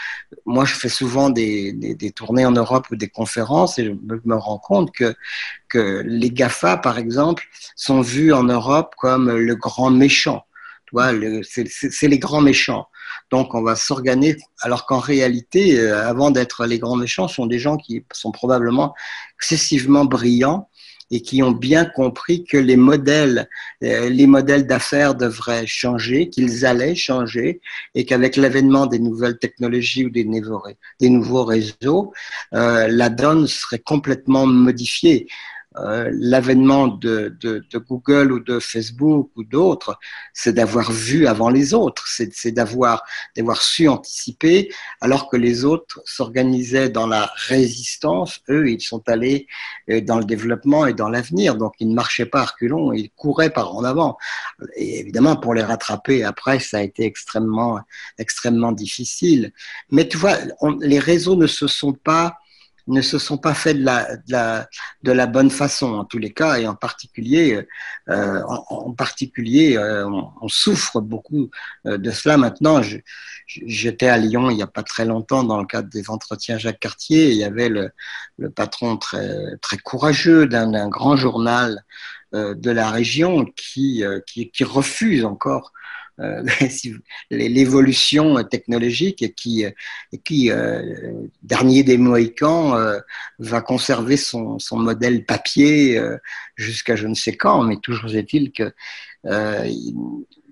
Moi, 0.46 0.66
je 0.66 0.74
fais 0.74 0.90
souvent 0.90 1.30
des, 1.30 1.74
des, 1.74 2.12
tournées 2.12 2.46
en 2.46 2.52
Europe 2.52 2.88
ou 2.90 2.96
des 2.96 3.10
conférences 3.10 3.78
et 3.78 3.86
je 3.86 3.92
me 4.26 4.36
rends 4.36 4.58
compte 4.58 4.92
que 4.92 5.14
que 5.68 6.02
les 6.06 6.32
Gafa, 6.32 6.78
par 6.78 6.98
exemple, 6.98 7.48
sont 7.76 8.02
vus 8.02 8.34
en 8.34 8.44
Europe 8.44 8.96
comme 8.98 9.32
le 9.32 9.56
grand 9.56 9.92
méchant. 9.92 10.46
C'est 11.44 12.08
les 12.08 12.20
grands 12.20 12.42
méchants. 12.42 12.88
Donc 13.32 13.54
on 13.54 13.62
va 13.62 13.76
s'organiser, 13.76 14.40
alors 14.62 14.86
qu'en 14.86 15.00
réalité, 15.00 15.80
euh, 15.80 16.08
avant 16.08 16.32
d'être 16.32 16.66
les 16.66 16.80
grands 16.80 16.96
méchants, 16.96 17.28
sont 17.28 17.46
des 17.46 17.60
gens 17.60 17.78
qui 17.78 18.04
sont 18.12 18.32
probablement 18.32 18.96
excessivement 19.38 20.06
brillants 20.06 20.68
et 21.12 21.22
qui 21.22 21.42
ont 21.42 21.52
bien 21.52 21.86
compris 21.86 22.44
que 22.44 22.58
les 22.58 22.76
modèles, 22.76 23.50
euh, 23.84 24.10
les 24.10 24.28
modèles 24.28 24.68
d'affaires 24.68 25.16
devraient 25.16 25.66
changer, 25.66 26.30
qu'ils 26.30 26.66
allaient 26.66 26.96
changer, 26.96 27.62
et 27.96 28.06
qu'avec 28.06 28.36
l'avènement 28.36 28.86
des 28.86 29.00
nouvelles 29.00 29.40
technologies 29.40 30.06
ou 30.06 30.10
des 30.10 30.28
des 31.00 31.10
nouveaux 31.10 31.44
réseaux, 31.44 32.14
euh, 32.54 32.88
la 32.88 33.10
donne 33.10 33.48
serait 33.48 33.80
complètement 33.80 34.46
modifiée. 34.46 35.28
Euh, 35.86 36.10
l'avènement 36.14 36.88
de, 36.88 37.36
de, 37.40 37.64
de, 37.70 37.78
Google 37.78 38.32
ou 38.32 38.40
de 38.40 38.60
Facebook 38.60 39.30
ou 39.36 39.44
d'autres, 39.44 39.98
c'est 40.34 40.54
d'avoir 40.54 40.92
vu 40.92 41.28
avant 41.28 41.50
les 41.50 41.74
autres, 41.74 42.06
c'est 42.08 42.52
d'avoir 42.52 43.04
d'avoir 43.36 43.62
su 43.62 43.88
anticiper, 43.88 44.72
alors 45.02 45.30
que 45.30 45.38
les 45.38 45.66
autres 45.66 46.02
s'organisaient 46.06 46.90
dans 46.90 47.08
la 47.08 47.32
résistance. 47.48 48.42
Eux, 48.50 48.70
ils 48.70 48.82
sont 48.82 49.08
allés 49.08 49.48
euh, 49.90 50.02
dans 50.02 50.18
le 50.18 50.26
développement 50.26 50.86
et 50.86 50.94
dans 50.94 51.10
l'avenir, 51.10 51.56
donc 51.56 51.74
ils 51.80 51.90
ne 51.90 51.96
marchaient 51.96 52.26
pas 52.26 52.42
à 52.42 52.46
reculons, 52.46 52.92
ils 52.94 53.12
couraient 53.12 53.52
par 53.52 53.76
en 53.76 53.84
avant. 53.84 54.18
Et 54.76 55.00
évidemment, 55.00 55.36
pour 55.36 55.54
les 55.54 55.64
rattraper 55.64 56.24
après, 56.24 56.60
ça 56.60 56.78
a 56.80 56.82
été 56.82 57.06
extrêmement 57.06 57.80
extrêmement 58.18 58.72
difficile. 58.72 59.54
Mais 59.92 60.08
tu 60.08 60.18
vois, 60.18 60.38
les 60.82 61.00
réseaux 61.00 61.36
ne 61.36 61.48
se 61.48 61.68
sont 61.68 61.94
pas 61.94 62.38
ne 62.90 63.02
se 63.02 63.20
sont 63.20 63.38
pas 63.38 63.54
faits 63.54 63.78
de 63.78 63.86
la, 63.86 64.16
de 64.16 64.32
la, 64.32 64.68
de 65.04 65.12
la 65.12 65.28
bonne 65.28 65.50
façon 65.50 65.94
en 65.94 66.06
tous 66.06 66.18
les 66.18 66.34
cas 66.34 66.58
et 66.58 66.68
en 66.68 66.76
particulier 66.76 67.66
euh, 68.10 68.42
en, 68.48 68.92
particulier 68.94 69.78
euh, 69.78 70.10
on, 70.42 70.48
souffre 70.48 71.00
beaucoup 71.00 71.50
euh, 71.86 71.98
de 71.98 72.12
cela. 72.12 72.38
Maintenant 72.38 72.82
j'étais 73.48 74.08
à 74.08 74.18
Lyon 74.18 74.50
il 74.50 74.58
n'y 74.58 74.64
a 74.64 74.68
pas 74.68 74.84
très 74.84 75.06
longtemps 75.06 75.44
dans 75.44 75.60
le 75.60 75.66
cadre 75.66 75.90
des 75.90 76.10
entretiens 76.10 76.58
Jacques 76.58 76.80
Cartier 76.80 77.30
il 77.30 77.38
y 77.38 77.44
avait 77.44 77.70
le, 77.70 77.92
le 78.38 78.50
patron 78.50 78.98
très 78.98 79.58
très 79.62 79.78
courageux 79.78 80.48
d'un 80.48 80.90
grand 80.90 81.16
journal 81.16 81.84
de 82.34 82.70
la 82.70 82.92
région 82.92 83.46
qui, 83.56 84.04
qui, 84.28 84.52
qui 84.52 84.64
refuse 84.64 85.26
encore 85.26 85.72
euh, 86.20 86.44
l'évolution 87.30 88.44
technologique 88.44 89.34
qui, 89.36 89.66
qui 90.26 90.52
euh, 90.52 91.14
dernier 91.44 91.84
des 91.84 91.98
Mohicans, 91.98 92.76
euh, 92.76 93.00
va 93.40 93.62
conserver 93.62 94.18
son, 94.18 94.60
son 94.60 94.78
modèle 94.78 95.26
papier 95.26 96.02
jusqu'à 96.56 96.96
je 96.96 97.08
ne 97.08 97.16
sais 97.16 97.36
quand, 97.36 97.64
mais 97.64 97.78
toujours 97.78 98.14
est-il 98.16 98.52
que 98.52 98.74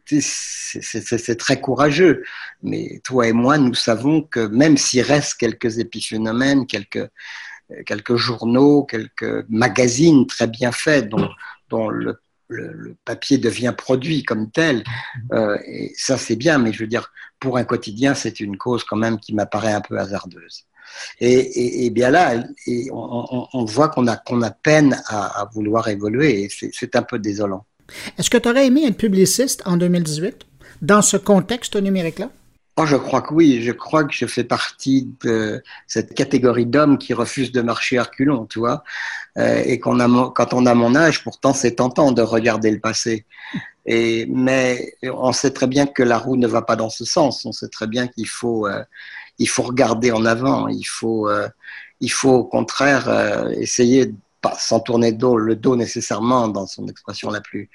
c'est 0.06 1.38
très 1.38 1.60
courageux. 1.60 2.24
Mais 2.64 3.02
toi 3.04 3.28
et 3.28 3.34
moi, 3.34 3.58
nous 3.58 3.74
savons 3.74 4.22
que 4.22 4.48
même 4.48 4.78
s'il 4.78 5.02
reste 5.02 5.36
quelques 5.36 5.80
épiphénomènes, 5.80 6.66
quelques, 6.66 7.10
quelques 7.86 8.16
journaux, 8.16 8.84
quelques 8.84 9.46
magazines 9.50 10.26
très 10.28 10.48
bien 10.48 10.72
faits 10.72 11.10
dont, 11.10 11.30
dont 11.70 11.90
le 11.90 12.20
le, 12.48 12.96
papier 13.06 13.38
devient 13.38 13.74
produit 13.78 14.24
comme 14.24 14.50
tel. 14.52 14.84
Euh, 15.34 15.58
et 15.66 15.92
ça, 15.98 16.18
c'est 16.18 16.36
bien, 16.36 16.58
mais 16.58 16.72
je 16.72 16.84
veux 16.84 16.88
dire, 16.88 17.12
pour 17.40 17.58
un 17.58 17.66
quotidien, 17.66 18.14
c'est 18.14 18.40
une 18.40 18.56
cause 18.56 18.84
quand 18.84 18.96
même 18.96 19.20
qui 19.20 19.34
m'apparaît 19.34 19.74
un 19.74 19.82
peu 19.82 20.00
hasardeuse. 20.00 20.64
Et, 21.20 21.86
et, 21.86 21.90
bien 21.90 22.12
là, 22.12 22.46
et 22.66 22.88
on, 22.92 23.66
voit 23.66 23.90
qu'on 23.90 24.08
a, 24.08 24.16
qu'on 24.16 24.42
a 24.42 24.52
peine 24.52 24.96
à, 25.08 25.50
vouloir 25.54 25.88
évoluer, 25.90 26.44
et 26.44 26.72
c'est 26.72 26.96
un 26.96 27.02
peu 27.02 27.20
désolant. 27.20 27.66
Est-ce 28.18 28.30
que 28.30 28.38
tu 28.38 28.48
aurais 28.48 28.68
aimé 28.68 28.86
être 28.86 28.98
publiciste 28.98 29.64
en 29.66 29.76
2018 29.76 30.46
dans 30.82 31.02
ce 31.02 31.18
contexte 31.18 31.76
numérique-là? 31.76 32.30
Oh, 32.80 32.86
je 32.86 32.96
crois 32.96 33.24
que 33.24 33.34
oui, 33.34 33.64
je 33.64 33.72
crois 33.72 34.04
que 34.04 34.14
je 34.14 34.28
fais 34.28 34.44
partie 34.44 35.10
de 35.24 35.64
cette 35.88 36.14
catégorie 36.14 36.68
d'hommes 36.68 37.00
qui 37.00 37.12
refusent 37.16 37.52
de 37.52 37.62
marcher 37.62 37.98
à 37.98 38.04
reculons, 38.04 38.46
tu 38.46 38.60
vois. 38.60 38.84
Euh, 39.40 39.64
et 39.66 39.80
qu'on 39.80 40.00
a, 40.00 40.32
quand 40.36 40.54
on 40.54 40.68
a 40.68 40.76
mon 40.76 40.96
âge, 40.96 41.24
pourtant, 41.24 41.54
c'est 41.54 41.76
tentant 41.76 42.12
de 42.12 42.22
regarder 42.22 42.70
le 42.70 42.80
passé. 42.80 43.26
Et, 43.88 44.28
mais 44.30 44.94
on 45.04 45.32
sait 45.32 45.52
très 45.52 45.66
bien 45.66 45.88
que 45.88 46.04
la 46.04 46.20
roue 46.20 46.38
ne 46.38 46.46
va 46.46 46.62
pas 46.62 46.76
dans 46.76 46.90
ce 46.90 47.04
sens. 47.04 47.46
On 47.46 47.52
sait 47.52 47.70
très 47.70 47.88
bien 47.88 48.08
qu'il 48.08 48.28
faut, 48.28 48.68
euh, 48.68 48.84
faut 49.48 49.64
regarder 49.64 50.12
en 50.12 50.24
avant. 50.26 50.68
Il 50.68 50.86
faut, 50.86 51.28
euh, 51.30 51.48
il 52.00 52.12
faut 52.12 52.34
au 52.34 52.46
contraire 52.46 53.50
essayer 53.58 54.14
pas 54.42 54.56
sans 54.60 54.80
tourner 54.80 55.12
le 55.12 55.56
dos 55.56 55.76
nécessairement 55.76 56.48
dans 56.48 56.68
son 56.68 56.88
expression 56.88 57.32
la 57.32 57.42
plus 57.42 57.72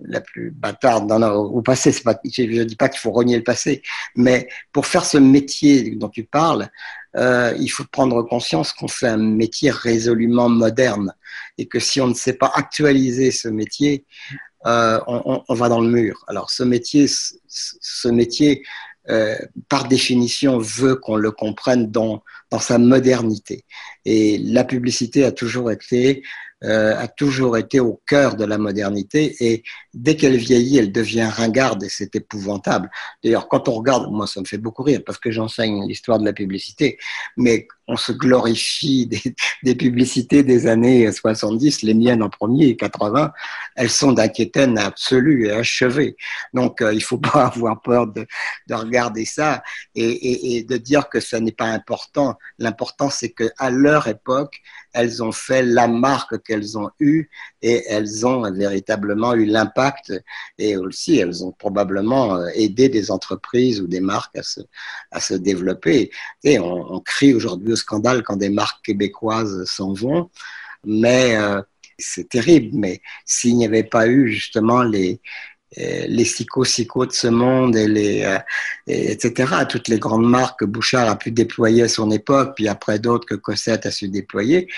la 0.00 0.20
plus 0.20 0.50
bâtarde 0.50 1.06
dans 1.06 1.22
au 1.34 1.62
passé. 1.62 1.92
Pas, 2.04 2.18
je 2.24 2.42
ne 2.42 2.64
dis 2.64 2.76
pas 2.76 2.88
qu'il 2.88 3.00
faut 3.00 3.12
renier 3.12 3.36
le 3.36 3.44
passé, 3.44 3.82
mais 4.14 4.48
pour 4.72 4.86
faire 4.86 5.04
ce 5.04 5.18
métier 5.18 5.90
dont 5.96 6.08
tu 6.08 6.24
parles, 6.24 6.68
euh, 7.16 7.54
il 7.58 7.68
faut 7.68 7.84
prendre 7.84 8.22
conscience 8.22 8.72
qu'on 8.72 8.88
fait 8.88 9.08
un 9.08 9.16
métier 9.16 9.70
résolument 9.70 10.48
moderne 10.48 11.14
et 11.56 11.66
que 11.66 11.80
si 11.80 12.00
on 12.00 12.08
ne 12.08 12.14
sait 12.14 12.34
pas 12.34 12.52
actualiser 12.54 13.30
ce 13.30 13.48
métier, 13.48 14.04
euh, 14.66 15.00
on, 15.06 15.42
on, 15.48 15.54
va 15.54 15.68
dans 15.68 15.80
le 15.80 15.88
mur. 15.88 16.24
Alors 16.28 16.50
ce 16.50 16.62
métier, 16.62 17.06
ce 17.08 18.08
métier 18.08 18.64
euh, 19.08 19.36
par 19.68 19.86
définition, 19.86 20.58
veut 20.58 20.96
qu'on 20.96 21.14
le 21.14 21.30
comprenne 21.30 21.90
dans, 21.92 22.24
dans 22.50 22.58
sa 22.58 22.76
modernité. 22.76 23.64
Et 24.04 24.38
la 24.38 24.64
publicité 24.64 25.24
a 25.24 25.30
toujours 25.30 25.70
été 25.70 26.24
euh, 26.66 26.98
a 26.98 27.08
toujours 27.08 27.56
été 27.56 27.80
au 27.80 28.00
cœur 28.06 28.36
de 28.36 28.44
la 28.44 28.58
modernité 28.58 29.36
et 29.40 29.62
dès 29.94 30.16
qu'elle 30.16 30.36
vieillit, 30.36 30.78
elle 30.78 30.92
devient 30.92 31.28
ringarde 31.30 31.84
et 31.84 31.88
c'est 31.88 32.14
épouvantable. 32.16 32.90
D'ailleurs, 33.22 33.48
quand 33.48 33.68
on 33.68 33.72
regarde, 33.72 34.10
moi 34.10 34.26
ça 34.26 34.40
me 34.40 34.46
fait 34.46 34.58
beaucoup 34.58 34.82
rire 34.82 35.00
parce 35.06 35.18
que 35.18 35.30
j'enseigne 35.30 35.86
l'histoire 35.86 36.18
de 36.18 36.24
la 36.24 36.32
publicité, 36.32 36.98
mais 37.36 37.68
on 37.88 37.96
se 37.96 38.12
glorifie 38.12 39.06
des, 39.62 39.74
publicités 39.74 40.42
des 40.42 40.66
années 40.66 41.10
70, 41.10 41.82
les 41.82 41.94
miennes 41.94 42.22
en 42.22 42.28
premier, 42.28 42.76
80, 42.76 43.32
elles 43.76 43.90
sont 43.90 44.12
d'inquiétaine 44.12 44.78
absolue 44.78 45.46
et 45.46 45.52
achevée. 45.52 46.16
Donc, 46.52 46.82
euh, 46.82 46.92
il 46.92 47.02
faut 47.02 47.18
pas 47.32 47.46
avoir 47.46 47.80
peur 47.80 48.06
de, 48.06 48.26
de 48.66 48.74
regarder 48.74 49.24
ça 49.24 49.62
et, 49.94 50.04
et, 50.04 50.56
et, 50.56 50.64
de 50.64 50.76
dire 50.76 51.08
que 51.08 51.20
ça 51.20 51.40
n'est 51.40 51.52
pas 51.52 51.66
important. 51.66 52.36
L'important, 52.58 53.10
c'est 53.10 53.30
que 53.30 53.50
à 53.58 53.70
leur 53.70 54.08
époque, 54.08 54.60
elles 54.96 55.22
ont 55.22 55.32
fait 55.32 55.62
la 55.62 55.88
marque 55.88 56.42
qu'elles 56.42 56.78
ont 56.78 56.90
eue 57.00 57.28
et 57.60 57.84
elles 57.88 58.26
ont 58.26 58.50
véritablement 58.50 59.34
eu 59.34 59.44
l'impact 59.44 60.12
et 60.58 60.76
aussi 60.76 61.18
elles 61.18 61.44
ont 61.44 61.52
probablement 61.52 62.36
euh, 62.36 62.48
aidé 62.54 62.88
des 62.88 63.10
entreprises 63.10 63.80
ou 63.80 63.86
des 63.86 64.00
marques 64.00 64.36
à 64.38 65.20
se, 65.20 65.34
développer. 65.34 66.10
Et 66.44 66.58
on, 66.58 66.94
on 66.94 67.00
crie 67.00 67.34
aujourd'hui 67.34 67.72
au 67.72 67.76
scandale 67.76 68.22
quand 68.22 68.36
des 68.36 68.48
marques 68.48 68.84
québécoises 68.86 69.64
s'en 69.64 69.92
vont, 69.92 70.30
mais 70.84 71.36
euh, 71.36 71.60
c'est 71.98 72.28
terrible. 72.28 72.70
Mais 72.72 73.02
s'il 73.26 73.56
n'y 73.56 73.66
avait 73.66 73.84
pas 73.84 74.06
eu 74.08 74.30
justement 74.30 74.82
les, 74.82 75.20
les 75.76 76.24
psycho 76.24 77.06
de 77.06 77.12
ce 77.12 77.26
monde 77.26 77.76
et 77.76 77.88
les 77.88 78.22
euh, 78.22 78.38
etc 78.86 79.52
toutes 79.68 79.88
les 79.88 79.98
grandes 79.98 80.28
marques 80.28 80.60
que 80.60 80.64
Bouchard 80.64 81.08
a 81.08 81.16
pu 81.16 81.32
déployer 81.32 81.82
à 81.82 81.88
son 81.88 82.10
époque 82.12 82.52
puis 82.54 82.68
après 82.68 83.00
d'autres 83.00 83.26
que 83.26 83.34
Cossette 83.34 83.84
a 83.84 83.90
su 83.90 84.08
déployer. 84.08 84.68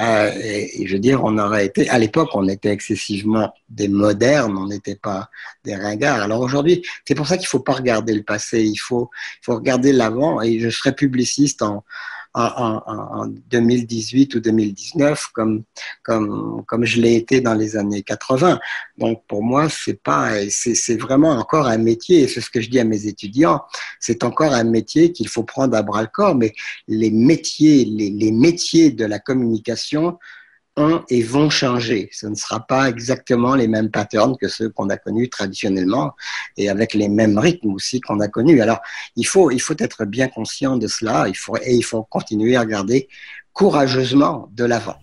Euh, 0.00 0.30
et, 0.42 0.86
je 0.86 0.92
veux 0.92 1.00
dire 1.00 1.24
on 1.24 1.38
aurait 1.38 1.64
été 1.64 1.88
à 1.88 1.98
l'époque 1.98 2.28
on 2.34 2.46
était 2.48 2.70
excessivement 2.70 3.54
des 3.70 3.88
modernes 3.88 4.56
on 4.58 4.66
n'était 4.66 4.96
pas 4.96 5.30
des 5.64 5.76
ringards. 5.76 6.20
Alors 6.20 6.40
aujourd'hui 6.40 6.84
c'est 7.06 7.14
pour 7.14 7.26
ça 7.26 7.38
qu'il 7.38 7.48
faut 7.48 7.60
pas 7.60 7.72
regarder 7.72 8.14
le 8.14 8.22
passé 8.22 8.62
il 8.62 8.76
faut 8.76 9.10
il 9.40 9.44
faut 9.46 9.54
regarder 9.54 9.92
l'avant. 9.92 10.42
Et 10.42 10.60
je 10.60 10.68
serai 10.68 10.94
publiciste 10.94 11.62
en 11.62 11.84
en, 12.34 12.82
en, 12.86 13.26
2018 13.26 14.34
ou 14.34 14.40
2019 14.40 15.28
comme 15.32 15.62
comme 16.02 16.64
comme 16.66 16.84
je 16.84 17.00
l'ai 17.00 17.14
été 17.14 17.40
dans 17.40 17.54
les 17.54 17.76
années 17.76 18.02
80. 18.02 18.58
Donc 18.98 19.22
pour 19.28 19.42
moi 19.42 19.68
c'est 19.68 20.02
pas 20.02 20.32
c'est 20.50 21.00
vraiment 21.00 21.30
encore 21.30 21.66
un 21.66 21.78
métier 21.78 22.22
et 22.22 22.28
c'est 22.28 22.40
ce 22.40 22.50
que 22.50 22.60
je 22.60 22.68
dis 22.68 22.80
à 22.80 22.84
mes 22.84 23.06
étudiants 23.06 23.62
c'est 24.00 24.24
encore 24.24 24.52
un 24.52 24.64
métier 24.64 25.12
qu'il 25.12 25.28
faut 25.28 25.44
prendre 25.44 25.76
à 25.76 25.82
bras 25.82 26.02
le 26.02 26.08
corps 26.08 26.34
mais 26.34 26.52
les 26.88 27.10
métiers 27.10 27.84
les, 27.84 28.10
les 28.10 28.32
métiers 28.32 28.90
de 28.90 29.04
la 29.04 29.18
communication 29.18 30.18
ont 30.76 31.02
et 31.08 31.22
vont 31.22 31.50
changer. 31.50 32.08
Ce 32.12 32.26
ne 32.26 32.34
sera 32.34 32.60
pas 32.60 32.88
exactement 32.88 33.54
les 33.54 33.68
mêmes 33.68 33.90
patterns 33.90 34.36
que 34.36 34.48
ceux 34.48 34.70
qu'on 34.70 34.88
a 34.88 34.96
connus 34.96 35.28
traditionnellement 35.28 36.12
et 36.56 36.68
avec 36.68 36.94
les 36.94 37.08
mêmes 37.08 37.38
rythmes 37.38 37.72
aussi 37.72 38.00
qu'on 38.00 38.20
a 38.20 38.28
connus. 38.28 38.60
Alors, 38.60 38.80
il 39.16 39.26
faut, 39.26 39.50
il 39.50 39.60
faut 39.60 39.76
être 39.78 40.04
bien 40.04 40.28
conscient 40.28 40.76
de 40.76 40.86
cela 40.86 41.28
il 41.28 41.36
faut, 41.36 41.56
et 41.56 41.74
il 41.74 41.84
faut 41.84 42.02
continuer 42.02 42.56
à 42.56 42.60
regarder 42.60 43.08
courageusement 43.52 44.48
de 44.52 44.64
l'avant. 44.64 44.96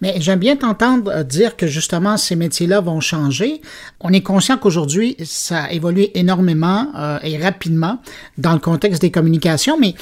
Mais 0.00 0.20
j'aime 0.20 0.38
bien 0.38 0.54
t'entendre 0.54 1.24
dire 1.24 1.56
que 1.56 1.66
justement 1.66 2.16
ces 2.16 2.36
métiers-là 2.36 2.80
vont 2.80 3.00
changer. 3.00 3.60
On 3.98 4.12
est 4.12 4.20
conscient 4.20 4.56
qu'aujourd'hui 4.56 5.16
ça 5.24 5.64
a 5.64 5.72
évolué 5.72 6.16
énormément 6.16 6.92
euh, 6.96 7.18
et 7.24 7.38
rapidement 7.38 7.98
dans 8.36 8.52
le 8.52 8.60
contexte 8.60 9.02
des 9.02 9.10
communications, 9.10 9.76
mais 9.76 9.94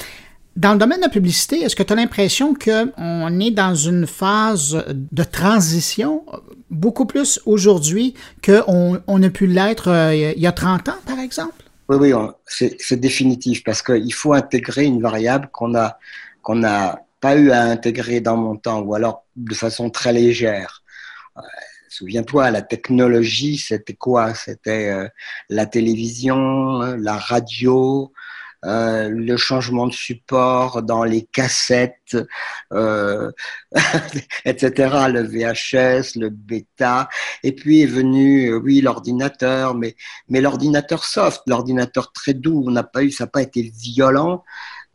dans 0.57 0.73
le 0.73 0.79
domaine 0.79 0.97
de 0.97 1.03
la 1.03 1.09
publicité, 1.09 1.61
est-ce 1.61 1.75
que 1.75 1.83
tu 1.83 1.93
as 1.93 1.95
l'impression 1.95 2.55
qu'on 2.55 3.39
est 3.39 3.51
dans 3.51 3.75
une 3.75 4.07
phase 4.07 4.83
de 4.87 5.23
transition 5.23 6.25
beaucoup 6.71 7.05
plus 7.05 7.39
aujourd'hui 7.45 8.15
qu'on 8.43 8.99
on 9.05 9.23
a 9.23 9.29
pu 9.29 9.45
l'être 9.45 9.89
euh, 9.89 10.15
il 10.15 10.41
y 10.41 10.47
a 10.47 10.51
30 10.51 10.89
ans, 10.89 10.97
par 11.05 11.19
exemple? 11.19 11.63
Oui, 11.89 12.11
oui, 12.11 12.11
c'est 12.47 12.99
définitif 12.99 13.63
parce 13.63 13.83
qu'il 13.83 14.13
faut 14.13 14.33
intégrer 14.33 14.85
une 14.85 15.01
variable 15.01 15.47
qu'on 15.53 15.75
a 15.75 15.99
qu'on 16.41 16.55
n'a 16.55 17.01
pas 17.21 17.35
eu 17.35 17.51
à 17.51 17.61
intégrer 17.61 18.19
dans 18.19 18.35
mon 18.35 18.57
temps 18.57 18.79
ou 18.79 18.95
alors 18.95 19.25
de 19.35 19.53
façon 19.53 19.89
très 19.89 20.11
légère. 20.11 20.81
Euh, 21.37 21.41
souviens-toi, 21.87 22.49
la 22.51 22.63
technologie, 22.63 23.57
c'était 23.57 23.93
quoi? 23.93 24.33
C'était 24.33 24.89
euh, 24.89 25.07
la 25.49 25.65
télévision, 25.65 26.79
la 26.97 27.17
radio, 27.17 28.11
euh, 28.65 29.09
le 29.09 29.37
changement 29.37 29.87
de 29.87 29.93
support 29.93 30.81
dans 30.81 31.03
les 31.03 31.23
cassettes, 31.23 32.17
euh, 32.73 33.31
etc., 34.45 35.07
le 35.09 35.21
VHS, 35.21 36.17
le 36.19 36.29
bêta, 36.29 37.07
et 37.43 37.53
puis 37.53 37.81
est 37.81 37.87
venu, 37.87 38.51
euh, 38.51 38.57
oui, 38.57 38.81
l'ordinateur, 38.81 39.75
mais, 39.75 39.95
mais 40.29 40.41
l'ordinateur 40.41 41.05
soft, 41.05 41.43
l'ordinateur 41.45 42.11
très 42.11 42.33
doux, 42.33 42.63
on 42.65 42.71
n'a 42.71 42.83
pas 42.83 43.03
eu, 43.03 43.11
ça 43.11 43.25
n'a 43.25 43.29
pas 43.29 43.43
été 43.43 43.61
violent, 43.61 44.43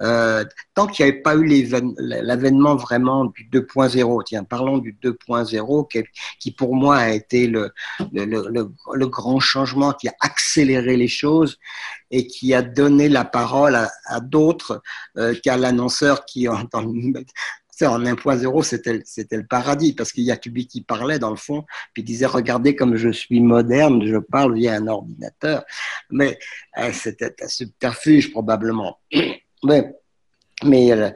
euh, 0.03 0.45
tant 0.75 0.87
qu'il 0.87 1.05
n'y 1.05 1.13
avait 1.13 1.21
pas 1.21 1.37
eu 1.37 1.47
l'avènement 1.99 2.77
vraiment 2.77 3.27
du 3.27 3.49
2.0, 3.51 4.25
tiens, 4.25 4.45
parlons 4.45 4.79
du 4.79 4.97
2.0, 5.03 5.89
qui, 6.39 6.51
pour 6.51 6.75
moi 6.75 6.97
a 6.97 7.11
été 7.11 7.47
le, 7.47 7.73
grand 9.07 9.41
changement, 9.41 9.93
qui 9.93 10.09
a 10.09 10.15
accéléré 10.21 10.97
les 10.97 11.09
choses 11.09 11.59
et 12.11 12.27
qui 12.27 12.53
a 12.53 12.63
donné 12.63 13.09
la 13.09 13.25
parole 13.25 13.75
à, 13.75 14.21
d'autres 14.21 14.83
euh, 15.17 15.35
qu'à 15.43 15.57
l'annonceur 15.57 16.25
qui, 16.25 16.49
en, 16.49 16.67
en 17.87 18.01
1.0, 18.01 18.63
c'était, 18.63 19.37
le 19.37 19.47
paradis, 19.47 19.93
parce 19.93 20.13
qu'il 20.13 20.25
y 20.25 20.31
a 20.31 20.39
lui 20.47 20.67
qui 20.67 20.83
parlait 20.83 21.19
dans 21.19 21.31
le 21.31 21.37
fond, 21.37 21.65
puis 21.93 22.03
disait, 22.03 22.27
regardez 22.27 22.77
comme 22.77 22.97
je 22.97 23.11
suis 23.11 23.41
moderne, 23.41 24.05
je 24.07 24.17
parle 24.17 24.55
via 24.55 24.75
un 24.75 24.87
ordinateur. 24.87 25.65
Mais 26.11 26.39
euh, 26.79 26.93
c'était 26.93 27.35
un 27.43 27.49
subterfuge 27.49 28.31
probablement. 28.33 28.99
Mais, 29.65 29.95
mais 30.65 30.93
euh, 30.93 31.11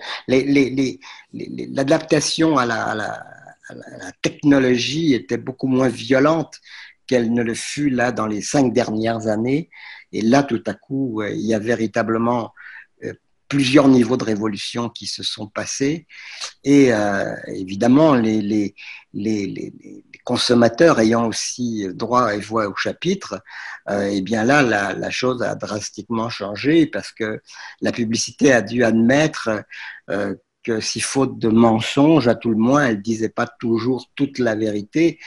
l'adaptation 1.32 2.58
à, 2.58 2.62
à 2.64 2.94
la, 2.94 3.22
technologie 4.22 5.14
était 5.14 5.38
beaucoup 5.38 5.66
moins 5.66 5.88
violente 5.88 6.60
qu'elle 7.08 7.32
ne 7.32 7.42
le 7.42 7.54
fut 7.54 7.90
là 7.90 8.12
dans 8.12 8.26
les 8.26 8.40
cinq 8.40 8.72
dernières 8.72 9.26
années. 9.26 9.70
Et 10.12 10.22
là, 10.22 10.42
tout 10.42 10.62
à 10.66 10.74
coup, 10.74 11.20
euh, 11.20 11.30
il 11.30 11.46
y 11.46 11.54
a 11.54 11.58
véritablement 11.58 12.52
plusieurs 13.48 13.88
niveaux 13.88 14.16
de 14.16 14.24
révolution 14.24 14.88
qui 14.88 15.06
se 15.06 15.22
sont 15.22 15.46
passés. 15.46 16.06
Et 16.64 16.92
euh, 16.92 17.34
évidemment, 17.48 18.14
les, 18.14 18.42
les, 18.42 18.74
les, 19.12 19.72
consommateurs 20.26 20.98
ayant 20.98 21.28
aussi 21.28 21.86
droit 21.94 22.34
et 22.34 22.40
voix 22.40 22.66
au 22.66 22.74
chapitre, 22.74 23.40
euh, 23.88 24.08
et 24.08 24.16
eh 24.16 24.22
bien 24.22 24.42
là, 24.42 24.60
la, 24.62 25.10
chose 25.10 25.40
a 25.40 25.54
drastiquement 25.54 26.28
changé 26.28 26.86
parce 26.86 27.12
que 27.12 27.40
la 27.80 27.92
publicité 27.92 28.52
a 28.52 28.60
dû 28.60 28.82
admettre 28.82 29.62
euh, 30.10 30.34
que 30.64 30.80
si 30.80 31.00
faute 31.00 31.38
de 31.38 31.48
mensonges, 31.48 32.26
à 32.26 32.34
tout 32.34 32.50
le 32.50 32.56
moins, 32.56 32.86
elle 32.88 33.02
disait 33.02 33.28
pas 33.28 33.46
toujours 33.60 34.10
toute 34.16 34.40
la 34.40 34.56
vérité, 34.56 35.20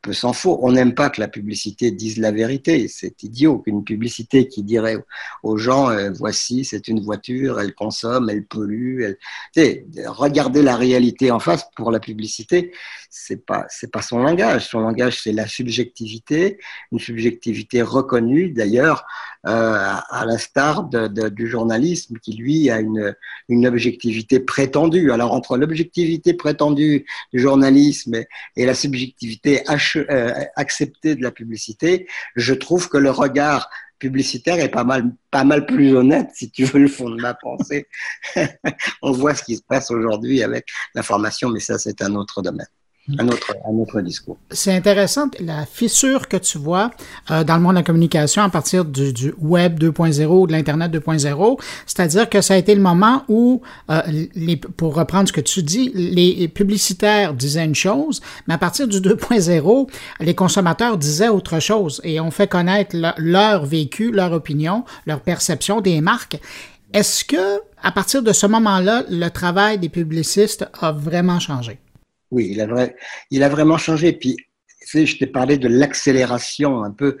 peu 0.00 0.12
s'en 0.12 0.32
faut. 0.32 0.58
On 0.62 0.72
n'aime 0.72 0.94
pas 0.94 1.10
que 1.10 1.20
la 1.20 1.28
publicité 1.28 1.90
dise 1.90 2.18
la 2.18 2.30
vérité. 2.30 2.88
C'est 2.88 3.22
idiot 3.22 3.58
qu'une 3.58 3.84
publicité 3.84 4.48
qui 4.48 4.62
dirait 4.62 4.96
aux 5.42 5.56
gens 5.56 5.90
euh, 5.90 6.10
voici, 6.12 6.64
c'est 6.64 6.88
une 6.88 7.00
voiture, 7.00 7.60
elle 7.60 7.74
consomme, 7.74 8.30
elle 8.30 8.44
pollue. 8.44 9.02
Elle... 9.02 9.18
Tu 9.54 9.84
regarder 10.06 10.62
la 10.62 10.76
réalité 10.76 11.30
en 11.30 11.38
face 11.38 11.64
pour 11.76 11.90
la 11.90 12.00
publicité, 12.00 12.72
c'est 13.10 13.44
pas 13.44 13.66
c'est 13.68 13.90
pas 13.90 14.02
son 14.02 14.18
langage. 14.20 14.68
Son 14.68 14.80
langage, 14.80 15.20
c'est 15.22 15.32
la 15.32 15.46
subjectivité, 15.46 16.58
une 16.90 16.98
subjectivité 16.98 17.82
reconnue 17.82 18.50
d'ailleurs, 18.50 19.04
à 19.44 20.24
l'instar 20.26 20.84
de, 20.84 21.08
de, 21.08 21.28
du 21.28 21.48
journalisme 21.48 22.16
qui 22.22 22.34
lui 22.34 22.70
a 22.70 22.78
une 22.80 23.14
une 23.48 23.66
objectivité 23.66 24.40
prétendue. 24.40 25.10
Alors 25.10 25.32
entre 25.32 25.56
l'objectivité 25.56 26.34
prétendue 26.34 27.06
du 27.32 27.40
journalisme 27.40 28.14
et, 28.56 28.66
la 28.66 28.74
subjectivité 28.74 29.62
euh, 29.68 30.32
accepter 30.56 31.14
de 31.14 31.22
la 31.22 31.30
publicité, 31.30 32.06
je 32.36 32.54
trouve 32.54 32.88
que 32.88 32.98
le 32.98 33.10
regard 33.10 33.68
publicitaire 33.98 34.58
est 34.58 34.68
pas 34.68 34.84
mal, 34.84 35.12
pas 35.30 35.44
mal 35.44 35.64
plus 35.66 35.94
honnête, 35.94 36.28
si 36.34 36.50
tu 36.50 36.64
veux 36.64 36.80
le 36.80 36.88
fond 36.88 37.08
de 37.10 37.20
ma 37.20 37.34
pensée. 37.34 37.86
On 39.02 39.12
voit 39.12 39.34
ce 39.34 39.44
qui 39.44 39.56
se 39.56 39.62
passe 39.62 39.90
aujourd'hui 39.90 40.42
avec 40.42 40.66
l'information, 40.94 41.50
mais 41.50 41.60
ça, 41.60 41.78
c'est 41.78 42.02
un 42.02 42.14
autre 42.16 42.42
domaine 42.42 42.66
discours. 44.02 44.38
C'est 44.50 44.72
intéressant 44.72 45.28
la 45.40 45.66
fissure 45.66 46.28
que 46.28 46.36
tu 46.36 46.58
vois 46.58 46.90
euh, 47.30 47.42
dans 47.42 47.56
le 47.56 47.62
monde 47.62 47.72
de 47.72 47.78
la 47.78 47.82
communication 47.82 48.42
à 48.42 48.48
partir 48.48 48.84
du, 48.84 49.12
du 49.12 49.34
web 49.38 49.78
2.0 49.78 50.46
de 50.46 50.52
l'internet 50.52 50.92
2.0, 50.92 51.60
c'est-à-dire 51.86 52.28
que 52.28 52.40
ça 52.40 52.54
a 52.54 52.56
été 52.56 52.74
le 52.74 52.80
moment 52.80 53.24
où, 53.28 53.62
euh, 53.90 54.02
les, 54.34 54.56
pour 54.56 54.94
reprendre 54.94 55.28
ce 55.28 55.32
que 55.32 55.40
tu 55.40 55.62
dis, 55.62 55.90
les 55.94 56.46
publicitaires 56.48 57.34
disaient 57.34 57.64
une 57.64 57.74
chose, 57.74 58.20
mais 58.46 58.54
à 58.54 58.58
partir 58.58 58.86
du 58.86 58.98
2.0, 59.00 59.88
les 60.20 60.34
consommateurs 60.34 60.96
disaient 60.96 61.28
autre 61.28 61.58
chose 61.58 62.00
et 62.04 62.20
on 62.20 62.30
fait 62.30 62.46
connaître 62.46 62.96
leur 63.18 63.66
vécu, 63.66 64.12
leur 64.12 64.32
opinion, 64.32 64.84
leur 65.06 65.20
perception 65.20 65.80
des 65.80 66.00
marques. 66.00 66.38
Est-ce 66.92 67.24
que, 67.24 67.60
à 67.82 67.90
partir 67.90 68.22
de 68.22 68.32
ce 68.32 68.46
moment-là, 68.46 69.04
le 69.08 69.28
travail 69.28 69.78
des 69.78 69.88
publicistes 69.88 70.66
a 70.80 70.92
vraiment 70.92 71.40
changé? 71.40 71.80
Oui, 72.32 72.56
il 73.30 73.42
a, 73.42 73.48
vraiment 73.48 73.76
changé. 73.76 74.12
Puis, 74.14 74.36
je 74.92 75.16
t'ai 75.18 75.26
parlé 75.26 75.58
de 75.58 75.68
l'accélération 75.68 76.82
un 76.82 76.90
peu 76.90 77.18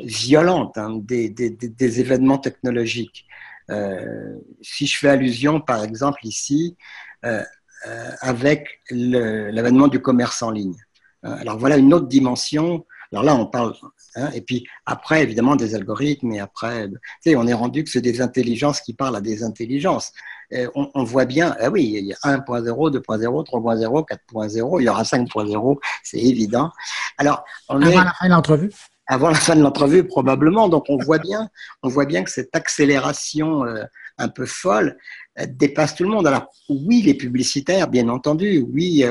violente 0.00 0.78
hein, 0.78 1.00
des, 1.02 2.00
événements 2.00 2.38
technologiques. 2.38 3.26
Euh, 3.70 4.36
si 4.62 4.86
je 4.86 4.96
fais 4.96 5.08
allusion, 5.08 5.60
par 5.60 5.82
exemple, 5.82 6.24
ici, 6.24 6.76
euh, 7.24 7.42
euh, 7.88 8.10
avec 8.20 8.80
l'avènement 8.90 9.88
du 9.88 10.00
commerce 10.00 10.40
en 10.42 10.52
ligne. 10.52 10.76
Euh, 11.24 11.34
alors 11.40 11.58
voilà 11.58 11.76
une 11.76 11.92
autre 11.92 12.06
dimension. 12.06 12.86
Alors 13.10 13.24
là, 13.24 13.34
on 13.34 13.46
parle, 13.46 13.74
hein, 14.14 14.30
et 14.34 14.40
puis 14.40 14.64
après, 14.86 15.24
évidemment, 15.24 15.56
des 15.56 15.74
algorithmes, 15.74 16.30
et 16.30 16.38
après, 16.38 16.88
on 17.26 17.46
est 17.48 17.52
rendu 17.52 17.82
que 17.82 17.90
c'est 17.90 18.00
des 18.00 18.20
intelligences 18.20 18.80
qui 18.80 18.94
parlent 18.94 19.16
à 19.16 19.20
des 19.20 19.42
intelligences. 19.42 20.12
Euh, 20.54 20.68
on, 20.74 21.04
voit 21.04 21.24
bien, 21.24 21.56
ah 21.60 21.70
oui, 21.70 21.94
il 21.98 22.06
y 22.06 22.12
a 22.12 22.16
1.0, 22.16 22.66
2.0, 22.66 23.00
3.0, 23.00 24.08
4.0, 24.32 24.80
il 24.80 24.84
y 24.84 24.88
aura 24.88 25.02
5.0, 25.02 25.78
c'est 26.02 26.18
évident. 26.18 26.70
Alors, 27.16 27.44
on 27.68 27.80
avant 27.80 28.04
la 28.04 28.12
fin 28.12 28.26
de 28.26 28.32
l'entrevue. 28.32 28.70
Avant 29.06 29.28
la 29.30 29.34
fin 29.34 29.56
de 29.56 29.62
l'entrevue, 29.62 30.04
probablement. 30.04 30.68
Donc, 30.68 30.84
on 30.88 30.98
voit 30.98 31.18
bien, 31.18 31.48
on 31.82 31.88
voit 31.88 32.04
bien 32.04 32.22
que 32.22 32.30
cette 32.30 32.54
accélération 32.54 33.64
euh, 33.64 33.84
un 34.18 34.28
peu 34.28 34.44
folle 34.44 34.98
euh, 35.38 35.46
dépasse 35.48 35.94
tout 35.94 36.04
le 36.04 36.10
monde. 36.10 36.26
Alors, 36.26 36.46
oui, 36.68 37.02
les 37.02 37.14
publicitaires, 37.14 37.88
bien 37.88 38.08
entendu, 38.08 38.64
oui, 38.72 39.04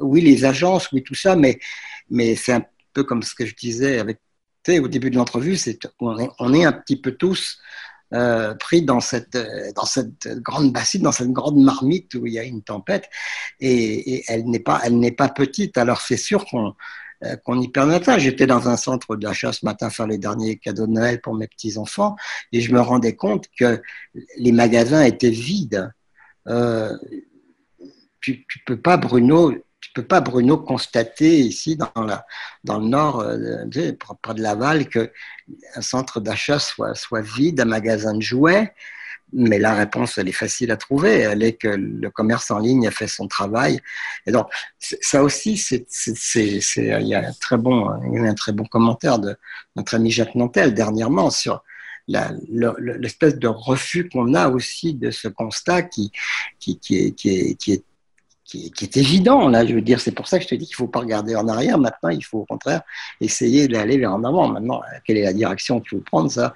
oui, 0.00 0.20
les 0.20 0.44
agences, 0.44 0.90
oui, 0.92 1.02
tout 1.02 1.14
ça, 1.14 1.36
mais, 1.36 1.60
mais 2.10 2.34
c'est 2.34 2.52
un 2.52 2.64
peu 2.92 3.04
comme 3.04 3.22
ce 3.22 3.34
que 3.34 3.46
je 3.46 3.54
disais 3.54 4.00
avec, 4.00 4.20
au 4.68 4.88
début 4.88 5.10
de 5.10 5.16
l'entrevue, 5.16 5.56
c'est 5.56 5.78
on 6.00 6.18
est, 6.18 6.30
on 6.38 6.54
est 6.54 6.64
un 6.64 6.72
petit 6.72 6.96
peu 6.96 7.12
tous 7.12 7.58
euh, 8.12 8.54
pris 8.54 8.82
dans 8.82 9.00
cette, 9.00 9.34
euh, 9.34 9.72
dans 9.74 9.86
cette 9.86 10.28
grande 10.40 10.72
bassine, 10.72 11.02
dans 11.02 11.10
cette 11.10 11.32
grande 11.32 11.56
marmite 11.56 12.14
où 12.14 12.26
il 12.26 12.34
y 12.34 12.38
a 12.38 12.44
une 12.44 12.62
tempête, 12.62 13.08
et, 13.60 14.22
elle 14.28 14.44
n'est 14.44 14.60
pas, 14.60 14.82
pas 15.16 15.28
petite. 15.28 15.78
Alors 15.78 16.00
c'est 16.00 16.18
sûr 16.18 16.44
qu'on 16.44 16.74
euh, 17.24 17.60
y 17.60 17.68
perd 17.68 17.88
notre 17.88 18.18
J'étais 18.18 18.46
dans 18.46 18.68
un 18.68 18.76
centre 18.76 19.16
d'achat 19.16 19.52
ce 19.52 19.64
matin 19.64 19.90
faire 19.90 20.06
les 20.06 20.18
derniers 20.18 20.58
cadeaux 20.58 20.86
de 20.86 20.92
Noël 20.92 21.20
pour 21.20 21.34
mes 21.34 21.48
petits 21.48 21.78
enfants, 21.78 22.14
et 22.52 22.60
je 22.60 22.72
me 22.72 22.80
rendais 22.80 23.16
compte 23.16 23.46
que 23.58 23.82
les 24.36 24.52
magasins 24.52 25.02
étaient 25.02 25.30
vides. 25.30 25.92
Tu, 28.20 28.46
tu 28.48 28.58
peux 28.64 28.80
pas, 28.80 28.96
Bruno, 28.96 29.52
peux 29.94 30.02
pas, 30.02 30.20
Bruno, 30.20 30.58
constater 30.58 31.38
ici 31.38 31.76
dans, 31.76 31.90
le 32.78 32.86
nord, 32.86 33.20
euh, 33.20 33.64
près 34.20 34.34
de 34.34 34.42
Laval, 34.42 34.88
qu'un 34.88 35.08
centre 35.80 36.20
d'achat 36.20 36.58
soit, 36.58 37.20
vide, 37.20 37.60
un 37.60 37.64
magasin 37.64 38.14
de 38.14 38.20
jouets. 38.22 38.74
Mais 39.32 39.58
la 39.58 39.74
réponse, 39.74 40.18
elle 40.18 40.28
est 40.28 40.32
facile 40.32 40.70
à 40.70 40.76
trouver. 40.76 41.20
Elle 41.20 41.42
est 41.42 41.54
que 41.54 41.68
le 41.68 42.10
commerce 42.10 42.50
en 42.50 42.58
ligne 42.58 42.86
a 42.86 42.90
fait 42.90 43.08
son 43.08 43.26
travail. 43.26 43.80
Et 44.26 44.32
donc, 44.32 44.48
ça 44.78 45.22
aussi, 45.22 45.54
il 45.54 47.06
y 47.06 47.14
a 47.14 47.26
un 47.26 47.32
très 47.32 47.56
bon, 47.56 48.64
commentaire 48.70 49.18
de 49.18 49.36
notre 49.76 49.94
ami 49.94 50.10
Jacques 50.10 50.34
Nantel 50.34 50.74
dernièrement 50.74 51.30
sur 51.30 51.64
l'espèce 52.06 53.38
de 53.38 53.48
refus 53.48 54.08
qu'on 54.08 54.34
a 54.34 54.48
aussi 54.48 54.94
de 54.94 55.10
ce 55.10 55.26
constat 55.28 55.82
qui 55.82 56.12
est 56.60 57.84
qui, 58.74 58.84
est 58.84 58.96
évident. 58.96 59.48
Là, 59.48 59.66
je 59.66 59.74
veux 59.74 59.80
dire, 59.80 60.00
c'est 60.00 60.12
pour 60.12 60.28
ça 60.28 60.38
que 60.38 60.44
je 60.44 60.48
te 60.48 60.54
dis 60.54 60.66
qu'il 60.66 60.76
faut 60.76 60.86
pas 60.86 61.00
regarder 61.00 61.34
en 61.36 61.48
arrière. 61.48 61.78
Maintenant, 61.78 62.10
il 62.10 62.24
faut 62.24 62.40
au 62.40 62.44
contraire 62.44 62.82
essayer 63.20 63.68
d'aller 63.68 63.98
vers 63.98 64.12
en 64.12 64.24
avant. 64.24 64.48
Maintenant, 64.48 64.82
quelle 65.04 65.18
est 65.18 65.24
la 65.24 65.32
direction 65.32 65.80
qu'il 65.80 65.90
faut 65.90 66.04
prendre 66.04 66.30
Ça, 66.30 66.54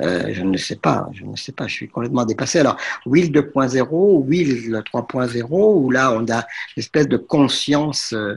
euh, 0.00 0.30
je 0.32 0.42
ne 0.42 0.56
sais 0.56 0.76
pas. 0.76 1.08
Je 1.12 1.24
ne 1.24 1.36
sais 1.36 1.52
pas. 1.52 1.66
Je 1.66 1.74
suis 1.74 1.88
complètement 1.88 2.24
dépassé. 2.24 2.58
Alors, 2.58 2.76
Will 3.06 3.30
2.0, 3.30 4.24
Will 4.26 4.82
3.0, 4.92 5.46
où 5.50 5.90
là, 5.90 6.12
on 6.12 6.28
a 6.30 6.38
une 6.38 6.44
espèce 6.76 7.08
de 7.08 7.16
conscience, 7.16 8.12
euh, 8.12 8.36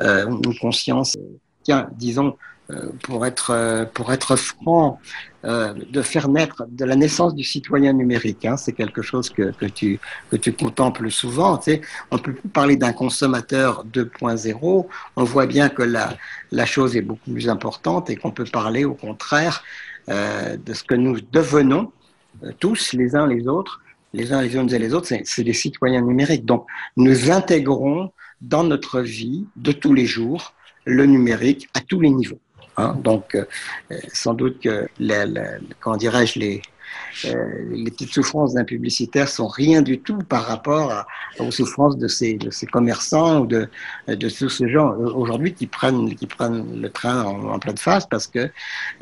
euh 0.00 0.26
une 0.26 0.58
conscience, 0.58 1.16
tiens, 1.62 1.88
disons, 1.96 2.28
euh, 2.28 2.47
pour 3.02 3.24
être, 3.24 3.50
euh, 3.50 3.84
pour 3.86 4.12
être 4.12 4.36
franc, 4.36 5.00
euh, 5.44 5.72
de 5.90 6.02
faire 6.02 6.28
naître 6.28 6.66
de 6.68 6.84
la 6.84 6.96
naissance 6.96 7.34
du 7.34 7.42
citoyen 7.42 7.94
numérique. 7.94 8.44
Hein, 8.44 8.58
c'est 8.58 8.72
quelque 8.72 9.00
chose 9.00 9.30
que, 9.30 9.52
que, 9.52 9.64
tu, 9.64 9.98
que 10.30 10.36
tu 10.36 10.52
contemples 10.52 11.10
souvent. 11.10 11.56
Tu 11.56 11.72
sais. 11.72 11.80
On 12.10 12.18
peut 12.18 12.34
plus 12.34 12.48
parler 12.50 12.76
d'un 12.76 12.92
consommateur 12.92 13.86
2.0. 13.86 14.86
On 15.16 15.24
voit 15.24 15.46
bien 15.46 15.70
que 15.70 15.82
la, 15.82 16.16
la 16.52 16.66
chose 16.66 16.94
est 16.96 17.02
beaucoup 17.02 17.30
plus 17.32 17.48
importante 17.48 18.10
et 18.10 18.16
qu'on 18.16 18.32
peut 18.32 18.44
parler 18.44 18.84
au 18.84 18.94
contraire 18.94 19.62
euh, 20.10 20.56
de 20.58 20.74
ce 20.74 20.84
que 20.84 20.94
nous 20.94 21.20
devenons 21.20 21.92
tous 22.60 22.92
les 22.92 23.16
uns 23.16 23.26
les 23.26 23.48
autres, 23.48 23.80
les 24.12 24.32
uns 24.32 24.42
les 24.42 24.54
unes 24.56 24.72
et 24.72 24.78
les 24.78 24.92
autres, 24.94 25.08
c'est 25.24 25.44
des 25.44 25.52
citoyens 25.54 26.02
numériques. 26.02 26.44
Donc, 26.44 26.66
nous 26.96 27.30
intégrons 27.30 28.12
dans 28.40 28.62
notre 28.62 29.00
vie 29.00 29.46
de 29.56 29.72
tous 29.72 29.94
les 29.94 30.06
jours 30.06 30.52
le 30.84 31.06
numérique 31.06 31.68
à 31.74 31.80
tous 31.80 32.00
les 32.00 32.10
niveaux. 32.10 32.38
Hein. 32.78 32.96
Donc, 33.02 33.34
euh, 33.34 33.44
sans 34.12 34.34
doute 34.34 34.60
que, 34.60 34.88
les, 34.98 35.24
comment 35.80 35.96
dirais-je, 35.96 36.38
les, 36.38 36.62
euh, 37.24 37.84
petites 37.84 38.12
souffrances 38.12 38.54
d'un 38.54 38.64
publicitaire 38.64 39.28
sont 39.28 39.48
rien 39.48 39.82
du 39.82 39.98
tout 39.98 40.18
par 40.18 40.44
rapport 40.44 41.04
aux 41.40 41.50
souffrances 41.50 41.98
de 41.98 42.06
ces, 42.06 42.38
commerçants 42.72 43.40
ou 43.40 43.46
de, 43.46 43.68
de 44.06 44.28
tous 44.30 44.48
ces 44.48 44.68
gens 44.68 44.94
aujourd'hui 44.94 45.52
qui 45.52 45.66
prennent, 45.66 46.14
qui 46.14 46.26
prennent 46.26 46.80
le 46.80 46.88
train 46.88 47.24
en, 47.24 47.58
pleine 47.58 47.76
face 47.76 48.06
parce 48.06 48.26
que 48.26 48.38
euh, 48.38 48.50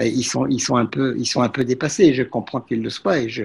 ils, 0.00 0.24
sont, 0.24 0.46
ils, 0.46 0.60
sont 0.60 0.76
un 0.76 0.86
peu, 0.86 1.22
sont 1.24 1.42
un 1.42 1.50
peu 1.50 1.64
dépassés. 1.64 2.14
Je 2.14 2.22
comprends 2.22 2.60
qu'ils 2.60 2.82
le 2.82 2.90
soient 2.90 3.18
et 3.18 3.28
je, 3.28 3.44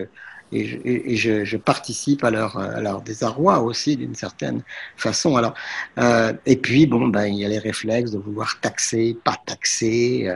et, 0.52 0.66
je, 0.66 0.78
et 0.84 1.16
je, 1.16 1.46
je, 1.46 1.58
participe 1.58 2.24
à 2.24 2.32
leur, 2.32 2.58
à 2.58 2.82
leur 2.82 3.02
désarroi 3.02 3.60
aussi 3.60 3.98
d'une 3.98 4.16
certaine 4.16 4.62
façon. 4.98 5.36
Alors, 5.36 5.54
euh, 6.00 6.34
et 6.46 6.58
puis 6.58 6.86
bon, 6.88 7.08
ben 7.08 7.26
il 7.26 7.40
y 7.40 7.46
a 7.46 7.50
les 7.50 7.60
réflexes 7.60 8.12
de 8.12 8.18
vouloir 8.20 8.60
taxer, 8.60 9.18
pas 9.24 9.38
taxer. 9.46 10.28
Euh, 10.28 10.36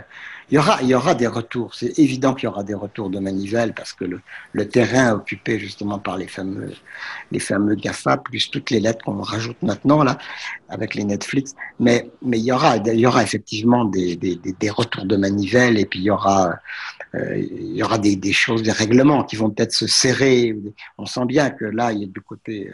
il 0.51 0.55
y 0.55 0.57
aura, 0.59 0.78
il 0.82 0.89
y 0.89 0.93
aura 0.93 1.16
des 1.16 1.26
retours. 1.26 1.74
C'est 1.74 1.97
évident 1.97 2.36
qu'il 2.36 2.45
y 2.45 2.47
aura 2.47 2.63
des 2.63 2.76
retours 2.76 3.09
de 3.09 3.20
manivelle 3.20 3.74
parce 3.74 3.93
que 3.93 4.05
le, 4.05 4.22
le 4.53 4.68
terrain 4.68 5.13
occupé 5.13 5.57
justement 5.57 5.97
par 5.97 6.18
les 6.18 6.28
fameux, 6.28 6.72
les 7.32 7.39
fameux 7.39 7.74
GAFA, 7.74 8.18
plus 8.18 8.51
toutes 8.51 8.70
les 8.70 8.80
lettres 8.80 9.03
qu'on 9.03 9.22
rajoute 9.22 9.57
maintenant 9.63 10.03
là, 10.03 10.20
avec 10.70 10.93
les 10.93 11.03
Netflix. 11.03 11.55
Mais, 11.80 12.11
mais 12.22 12.38
il 12.38 12.45
y 12.45 12.51
aura, 12.51 12.78
il 12.78 12.99
y 12.99 13.07
aura 13.07 13.24
effectivement 13.24 13.86
des, 13.86 14.16
des, 14.16 14.36
des 14.36 14.70
retours 14.70 15.05
de 15.05 15.16
manivelle 15.18 15.80
et 15.80 15.86
puis 15.86 15.99
il 15.99 16.05
y 16.05 16.11
aura, 16.11 16.59
euh, 17.16 17.38
il 17.38 17.76
y 17.76 17.84
aura 17.84 17.97
des, 17.97 18.34
choses, 18.34 18.63
des 18.63 18.72
règlements 18.72 19.24
qui 19.24 19.36
vont 19.36 19.49
peut-être 19.49 19.74
se 19.74 19.88
serrer. 19.88 20.55
On 20.97 21.05
sent 21.05 21.26
bien 21.26 21.49
que 21.49 21.66
là, 21.66 21.91
il 21.91 22.01
y 22.01 22.03
a 22.03 22.07
du 22.07 22.22
côté 22.22 22.72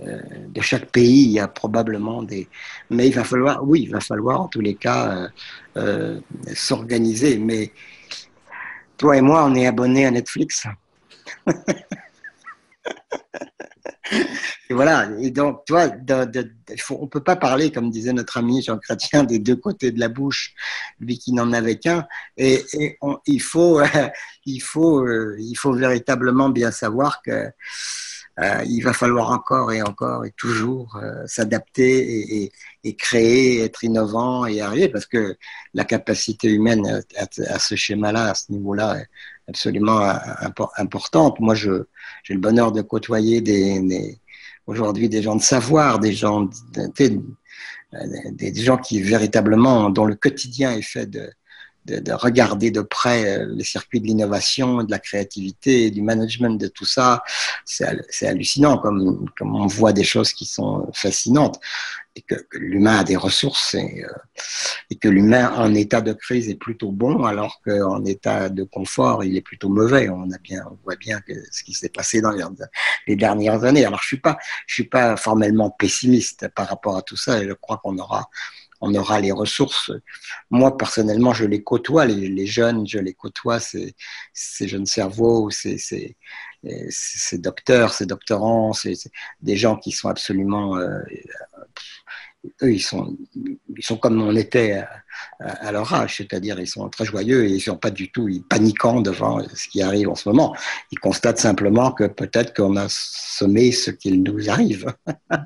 euh, 0.00 0.20
de 0.48 0.60
chaque 0.60 0.86
pays, 0.86 1.24
il 1.24 1.32
y 1.32 1.40
a 1.40 1.48
probablement 1.48 2.22
des. 2.22 2.48
Mais 2.90 3.08
il 3.08 3.14
va 3.14 3.24
falloir, 3.24 3.66
oui, 3.66 3.82
il 3.82 3.90
va 3.90 4.00
falloir 4.00 4.42
en 4.42 4.48
tous 4.48 4.60
les 4.60 4.74
cas 4.74 5.28
euh 5.76 6.20
s'organiser. 6.54 7.38
Mais 7.38 7.72
toi 8.96 9.16
et 9.16 9.20
moi, 9.20 9.44
on 9.44 9.54
est 9.54 9.66
abonnés 9.66 10.06
à 10.06 10.10
Netflix. 10.10 10.66
Et 14.70 14.72
voilà. 14.72 15.10
Et 15.18 15.32
donc, 15.32 15.64
toi, 15.66 15.88
de, 15.88 16.24
de, 16.24 16.52
faut, 16.78 16.96
on 17.00 17.08
peut 17.08 17.24
pas 17.24 17.34
parler, 17.34 17.72
comme 17.72 17.90
disait 17.90 18.12
notre 18.12 18.38
ami 18.38 18.62
Jean 18.62 18.78
Chrétien, 18.78 19.24
des 19.24 19.40
deux 19.40 19.56
côtés 19.56 19.90
de 19.90 19.98
la 19.98 20.08
bouche, 20.08 20.54
lui 21.00 21.18
qui 21.18 21.32
n'en 21.32 21.52
avait 21.52 21.76
qu'un. 21.76 22.06
Et, 22.36 22.64
il 23.26 23.42
faut, 23.42 23.82
il 24.46 24.60
faut, 24.60 25.04
euh, 25.04 25.36
il 25.40 25.56
faut 25.56 25.72
véritablement 25.72 26.50
bien 26.50 26.70
savoir 26.70 27.20
que 27.20 27.50
euh, 28.38 28.64
il 28.64 28.80
va 28.82 28.92
falloir 28.92 29.30
encore 29.30 29.72
et 29.72 29.82
encore 29.82 30.24
et 30.24 30.30
toujours 30.30 30.96
euh, 31.02 31.26
s'adapter 31.26 32.50
et, 32.84 32.94
créer, 32.94 33.62
être 33.62 33.82
innovant 33.82 34.46
et 34.46 34.60
arriver, 34.60 34.88
parce 34.88 35.06
que 35.06 35.36
la 35.74 35.84
capacité 35.84 36.48
humaine 36.48 37.02
à, 37.16 37.58
ce 37.58 37.74
schéma-là, 37.74 38.30
à 38.30 38.34
ce 38.34 38.52
niveau-là, 38.52 39.00
est 39.00 39.08
absolument 39.48 40.00
euh, 40.00 40.14
importante. 40.78 41.40
Moi, 41.40 41.56
j'ai 41.56 41.70
le 42.30 42.38
bonheur 42.38 42.70
de 42.70 42.82
côtoyer 42.82 43.40
des 43.40 44.20
aujourd'hui 44.66 45.08
des 45.08 45.22
gens 45.22 45.36
de 45.36 45.42
savoir, 45.42 45.98
des 45.98 46.12
gens, 46.12 46.48
des, 46.96 48.54
gens 48.54 48.76
qui 48.76 49.02
véritablement, 49.02 49.90
dont 49.90 50.04
le 50.04 50.14
quotidien 50.14 50.72
est 50.72 50.82
fait 50.82 51.06
de, 51.06 51.30
de, 51.86 51.98
de, 51.98 52.12
regarder 52.12 52.70
de 52.70 52.80
près 52.80 53.38
euh, 53.38 53.46
les 53.50 53.64
circuits 53.64 54.00
de 54.00 54.06
l'innovation, 54.06 54.82
de 54.82 54.90
la 54.90 54.98
créativité, 54.98 55.90
du 55.90 56.02
management, 56.02 56.60
de 56.60 56.68
tout 56.68 56.84
ça. 56.84 57.22
C'est 57.64 58.26
hallucinant 58.26 58.78
comme, 58.78 59.28
comme 59.38 59.54
on 59.56 59.66
voit 59.66 59.92
des 59.92 60.04
choses 60.04 60.32
qui 60.32 60.44
sont 60.44 60.90
fascinantes 60.92 61.60
et 62.16 62.22
que, 62.22 62.34
l'humain 62.52 62.98
a 62.98 63.04
des 63.04 63.16
ressources 63.16 63.74
et, 63.74 64.04
euh, 64.04 64.08
et 64.90 64.96
que 64.96 65.08
l'humain 65.08 65.52
en 65.56 65.74
état 65.74 66.00
de 66.00 66.12
crise 66.12 66.48
est 66.48 66.56
plutôt 66.56 66.90
bon 66.90 67.24
alors 67.24 67.60
qu'en 67.64 68.04
état 68.04 68.48
de 68.48 68.64
confort 68.64 69.24
il 69.24 69.36
est 69.36 69.40
plutôt 69.42 69.68
mauvais. 69.68 70.08
On 70.08 70.30
a 70.30 70.38
bien, 70.38 70.64
on 70.70 70.78
voit 70.84 70.96
bien 70.96 71.20
ce 71.50 71.62
qui 71.62 71.72
s'est 71.72 71.88
passé 71.88 72.20
dans 72.20 72.32
les, 73.06 73.16
dernières 73.16 73.64
années. 73.64 73.84
Alors 73.84 74.00
je 74.02 74.08
suis 74.08 74.22
suis 74.66 74.84
pas 74.84 75.16
formellement 75.16 75.70
pessimiste 75.70 76.48
par 76.48 76.68
rapport 76.68 76.96
à 76.96 77.02
tout 77.02 77.16
ça 77.16 77.42
et 77.42 77.48
je 77.48 77.52
crois 77.52 77.78
qu'on 77.82 77.98
aura 77.98 78.28
on 78.80 78.94
aura 78.94 79.20
les 79.20 79.32
ressources. 79.32 79.90
Moi, 80.50 80.76
personnellement, 80.76 81.32
je 81.32 81.44
les 81.44 81.62
côtoie, 81.62 82.06
les, 82.06 82.46
jeunes, 82.46 82.86
je 82.86 82.98
les 82.98 83.14
côtoie, 83.14 83.60
ces, 83.60 83.94
ces 84.32 84.68
jeunes 84.68 84.86
cerveaux, 84.86 85.50
ces, 85.50 85.78
ces, 85.78 86.16
ces 86.88 87.38
docteurs, 87.38 87.92
ces 87.92 88.06
doctorants, 88.06 88.72
c'est 88.72 88.94
des 89.40 89.56
gens 89.56 89.76
qui 89.76 89.92
sont 89.92 90.08
absolument 90.08 90.76
euh, 90.76 91.00
eux, 92.62 92.72
ils 92.72 92.80
sont, 92.80 93.16
ils 93.34 93.82
sont 93.82 93.96
comme 93.96 94.20
on 94.20 94.34
était 94.34 94.72
à, 94.72 94.88
à 95.40 95.72
leur 95.72 95.92
âge, 95.92 96.16
c'est-à-dire 96.18 96.58
ils 96.58 96.66
sont 96.66 96.88
très 96.88 97.04
joyeux 97.04 97.44
et 97.44 97.50
ils 97.50 97.60
sont 97.60 97.76
pas 97.76 97.90
du 97.90 98.10
tout 98.10 98.28
ils 98.28 98.42
paniquant 98.42 99.00
devant 99.00 99.42
ce 99.54 99.68
qui 99.68 99.82
arrive 99.82 100.08
en 100.08 100.14
ce 100.14 100.28
moment. 100.28 100.54
Ils 100.92 100.98
constatent 100.98 101.38
simplement 101.38 101.92
que 101.92 102.04
peut-être 102.04 102.54
qu'on 102.54 102.76
a 102.76 102.86
semé 102.88 103.72
ce 103.72 103.90
qu'il 103.90 104.22
nous 104.22 104.50
arrive. 104.50 104.92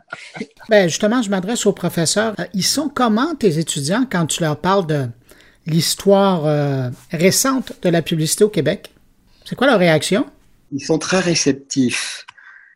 ben 0.69 0.89
justement, 0.89 1.23
je 1.23 1.31
m'adresse 1.31 1.67
aux 1.67 1.73
professeurs. 1.73 2.35
Ils 2.53 2.65
sont 2.65 2.89
comment 2.89 3.35
tes 3.35 3.59
étudiants 3.59 4.07
quand 4.11 4.27
tu 4.27 4.43
leur 4.43 4.57
parles 4.57 4.87
de 4.87 5.07
l'histoire 5.67 6.47
euh, 6.47 6.91
récente 7.11 7.73
de 7.83 7.89
la 7.89 8.03
publicité 8.03 8.45
au 8.45 8.51
Québec? 8.51 8.93
C'est 9.45 9.57
quoi 9.57 9.67
leur 9.67 9.79
réaction? 9.79 10.27
Ils 10.73 10.85
sont 10.85 10.99
très 10.99 11.21
réceptifs. 11.21 12.27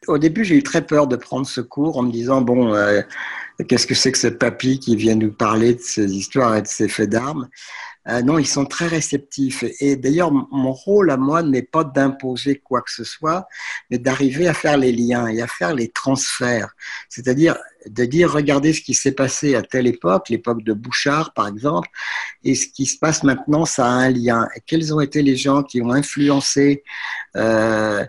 Au 0.07 0.19
début, 0.19 0.45
j'ai 0.45 0.55
eu 0.55 0.63
très 0.63 0.83
peur 0.83 1.07
de 1.07 1.17
prendre 1.17 1.47
ce 1.47 1.61
cours 1.61 1.99
en 1.99 2.03
me 2.03 2.13
disant, 2.13 2.41
bon, 2.41 2.73
euh, 2.73 3.03
qu'est-ce 3.67 3.87
que 3.87 3.95
c'est 3.95 4.13
que 4.13 4.19
ce 4.19 4.29
papy 4.29 4.79
qui 4.79 4.97
vient 4.97 5.15
nous 5.15 5.33
parler 5.33 5.75
de 5.75 5.81
ces 5.81 6.13
histoires 6.15 6.57
et 6.57 6.63
de 6.63 6.67
ces 6.69 6.89
faits 6.89 7.11
d'armes? 7.11 7.49
Euh, 8.09 8.23
Non, 8.23 8.39
ils 8.39 8.47
sont 8.47 8.65
très 8.65 8.87
réceptifs. 8.87 9.63
Et, 9.63 9.75
et 9.81 9.97
d'ailleurs, 9.97 10.33
mon 10.33 10.73
rôle 10.73 11.11
à 11.11 11.17
moi 11.17 11.43
n'est 11.43 11.63
pas 11.63 11.85
d'imposer 11.85 12.57
quoi 12.57 12.81
que 12.83 12.91
ce 12.91 13.05
soit, 13.05 13.47
mais 13.91 13.99
d'arriver 13.99 14.49
à 14.49 14.55
faire 14.55 14.77
les 14.79 14.93
liens 14.93 15.27
et 15.29 15.43
à 15.43 15.47
faire 15.47 15.75
les 15.75 15.89
transferts. 15.89 16.71
C'est-à-dire 17.09 17.57
de 17.87 18.05
dire, 18.05 18.33
regardez 18.33 18.73
ce 18.73 18.81
qui 18.81 18.95
s'est 18.95 19.13
passé 19.13 19.55
à 19.55 19.63
telle 19.63 19.87
époque, 19.87 20.29
l'époque 20.29 20.63
de 20.63 20.73
Bouchard 20.73 21.33
par 21.33 21.49
exemple, 21.49 21.89
et 22.45 22.55
ce 22.55 22.67
qui 22.69 22.87
se 22.87 22.99
passe 22.99 23.23
maintenant, 23.23 23.65
ça 23.65 23.87
a 23.87 23.91
un 23.91 24.11
lien. 24.11 24.49
Et 24.57 24.61
quels 24.67 24.95
ont 24.95 25.01
été 25.01 25.23
les 25.23 25.37
gens 25.37 25.63
qui 25.63 25.83
ont 25.83 25.91
influencé, 25.91 26.83
euh, 27.37 28.05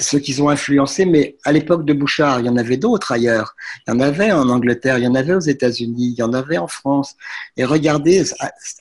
ceux 0.00 0.18
qui 0.18 0.40
ont 0.40 0.48
influencé, 0.48 1.04
mais 1.04 1.36
à 1.44 1.52
l'époque 1.52 1.84
de 1.84 1.92
Bouchard, 1.92 2.40
il 2.40 2.46
y 2.46 2.48
en 2.48 2.56
avait 2.56 2.76
d'autres 2.76 3.12
ailleurs. 3.12 3.54
Il 3.86 3.92
y 3.92 3.96
en 3.96 4.00
avait 4.00 4.32
en 4.32 4.48
Angleterre, 4.48 4.98
il 4.98 5.04
y 5.04 5.06
en 5.06 5.14
avait 5.14 5.34
aux 5.34 5.40
États-Unis, 5.40 6.14
il 6.16 6.18
y 6.18 6.22
en 6.22 6.32
avait 6.32 6.58
en 6.58 6.68
France. 6.68 7.14
Et 7.56 7.64
regardez, 7.64 8.24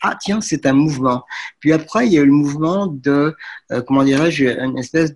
ah 0.02 0.18
tiens, 0.22 0.42
c'est 0.42 0.66
un 0.66 0.74
mouvement. 0.74 1.24
Puis 1.60 1.74
après, 1.74 2.08
il 2.08 2.14
y 2.14 2.18
a 2.18 2.22
eu 2.22 2.26
le 2.26 2.32
mouvement 2.32 2.88
de, 2.88 3.36
euh, 3.72 3.82
comment 3.82 4.04
dirais-je, 4.04 4.46
une 4.46 4.78
espèce 4.78 5.14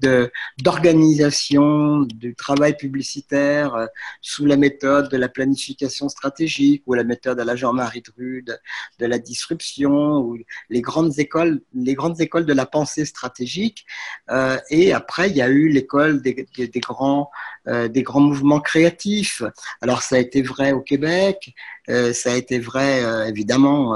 d'organisation 0.60 2.02
du 2.02 2.36
travail 2.36 2.76
publicitaire 2.76 3.76
euh, 3.76 3.86
sous 4.22 4.46
la 4.46 4.58
méthode 4.58 5.14
de 5.16 5.22
la 5.22 5.30
planification 5.30 6.10
stratégique 6.10 6.84
ou 6.86 6.94
la 6.94 7.06
méthode 7.06 7.40
à 7.40 7.46
la 7.46 7.56
Jean-Marie 7.56 8.02
Drude 8.02 8.60
de 9.00 9.06
la 9.06 9.18
disruption 9.18 10.20
ou 10.20 10.38
les 10.70 10.82
grandes 10.82 11.18
écoles, 11.20 11.62
les 11.74 11.96
grandes 11.96 12.20
écoles 12.20 12.46
de 12.46 12.54
la 12.54 12.66
pensée 12.66 13.06
stratégique. 13.06 13.86
Euh, 14.30 14.58
et 14.70 14.92
après, 14.92 15.30
il 15.30 15.38
y 15.38 15.42
a 15.42 15.48
eu 15.48 15.70
l'école 15.70 16.22
des, 16.22 16.36
grands, 16.82 17.32
euh, 17.68 17.88
des 17.88 18.04
grands 18.04 18.20
mouvements 18.20 18.60
créatifs. 18.60 19.42
Alors, 19.82 20.02
ça 20.02 20.18
a 20.18 20.20
été 20.20 20.42
vrai 20.42 20.74
au 20.74 20.82
Québec, 20.82 21.54
euh, 21.90 22.12
ça 22.12 22.34
a 22.34 22.36
été 22.36 22.60
vrai, 22.60 23.02
évidemment, 23.30 23.96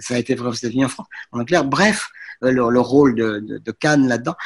ça 0.00 0.14
a 0.14 0.18
été 0.18 0.34
vrai 0.34 0.48
aux 0.48 0.52
États-Unis, 0.52 0.84
en 0.84 0.88
France, 0.88 1.06
en 1.32 1.44
clair. 1.44 1.64
Bref, 1.64 2.10
le, 2.40 2.70
le, 2.70 2.80
rôle 2.80 3.14
de, 3.14 3.40
de, 3.40 3.58
de 3.58 3.70
Cannes 3.72 4.06
là-dedans, 4.08 4.36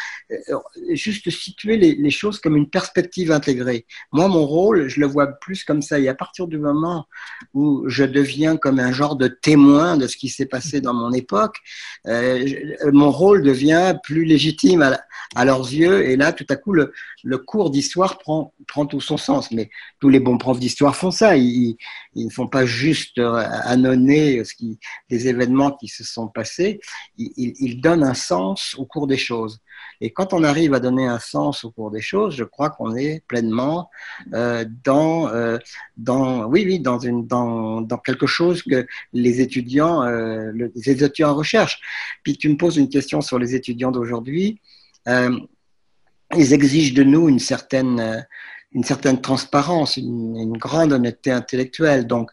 juste 0.91 1.29
situer 1.31 1.77
les, 1.77 1.95
les, 1.95 2.11
choses 2.11 2.41
comme 2.41 2.57
une 2.57 2.69
perspective 2.69 3.31
intégrée. 3.31 3.87
Moi, 4.13 4.29
mon 4.29 4.47
rôle, 4.47 4.89
je 4.89 5.01
le 5.01 5.07
vois 5.07 5.27
plus 5.27 5.65
comme 5.65 5.83
ça. 5.83 5.99
Et 5.99 6.09
à 6.09 6.15
partir 6.15 6.47
du 6.47 6.59
moment 6.59 7.07
où 7.55 7.85
je 7.89 8.05
deviens 8.05 8.57
comme 8.57 8.79
un 8.79 8.93
genre 8.93 9.17
de 9.17 9.29
témoin 9.29 9.97
de 9.97 10.07
ce 10.07 10.17
qui 10.17 10.29
s'est 10.29 10.47
passé 10.47 10.81
dans 10.81 10.95
mon 10.95 11.13
époque, 11.13 11.59
euh, 12.07 12.47
mon 12.93 13.11
rôle 13.11 13.43
devient 13.43 13.95
plus 14.03 14.25
légitime 14.25 14.83
à, 14.83 15.01
à, 15.35 15.45
leurs 15.45 15.73
yeux. 15.73 16.07
Et 16.09 16.17
là, 16.17 16.33
tout 16.33 16.47
à 16.49 16.57
coup, 16.57 16.73
le, 16.73 16.93
le 17.25 17.39
cours 17.39 17.71
d'histoire 17.71 18.19
prend, 18.19 18.55
prend 18.67 18.87
tout 18.87 19.01
son 19.01 19.17
sens. 19.17 19.51
Mais 19.51 19.71
tous 20.01 20.09
les 20.09 20.21
bons 20.21 20.39
profs 20.39 20.61
d'histoire 20.61 20.97
font 20.97 21.11
ça. 21.11 21.37
Ils, 21.37 21.77
ils, 22.15 22.27
ne 22.27 22.31
font 22.31 22.49
pas 22.49 22.65
juste 22.65 23.19
annoncer 23.19 24.43
ce 24.45 24.55
qui, 24.55 24.79
les 25.11 25.29
événements 25.29 25.73
qui 25.73 25.89
se 25.89 26.05
sont 26.05 26.29
passés. 26.29 26.81
Ils, 27.17 27.55
ils 27.59 27.81
donne 27.81 28.03
un 28.03 28.15
sens 28.15 28.75
au 28.79 28.87
cours 28.87 29.07
des 29.07 29.17
choses. 29.17 29.61
Et 30.01 30.11
quand 30.11 30.33
on 30.33 30.43
arrive 30.43 30.75
à 30.75 30.81
donner 30.81 31.07
un 31.07 31.21
sens 31.21 31.65
au 31.65 31.71
cours 31.71 31.93
des 31.93 32.01
choses, 32.01 32.35
je 32.35 32.43
crois 32.43 32.71
qu'on 32.71 32.97
est 32.97 33.25
pleinement 33.29 33.89
euh, 34.35 34.65
dans, 34.83 35.29
euh, 35.29 35.59
dans, 35.97 36.47
oui, 36.47 36.65
oui, 36.67 36.81
dans, 36.81 36.99
une, 36.99 37.27
dans, 37.27 37.81
dans 37.81 37.99
quelque 37.99 38.27
chose 38.27 38.65
que 38.65 38.85
les 39.13 39.41
étudiants, 39.41 40.03
euh, 40.03 40.51
les 40.75 40.91
étudiants 40.91 41.35
recherchent. 41.35 41.81
Puis 42.25 42.37
tu 42.37 42.49
me 42.49 42.57
poses 42.57 42.79
une 42.79 42.89
question 42.89 43.21
sur 43.21 43.39
les 43.39 43.55
étudiants 43.55 43.93
d'aujourd'hui. 43.93 44.61
Ils 45.07 46.53
exigent 46.53 46.95
de 46.95 47.05
nous 47.05 47.29
une 47.29 47.39
certaine, 47.39 48.27
une 48.73 48.85
certaine 48.85 49.21
transparence, 49.21 49.99
une, 49.99 50.57
grande 50.57 50.93
honnêteté 50.93 51.31
intellectuelle. 51.31 52.07
Donc, 52.07 52.31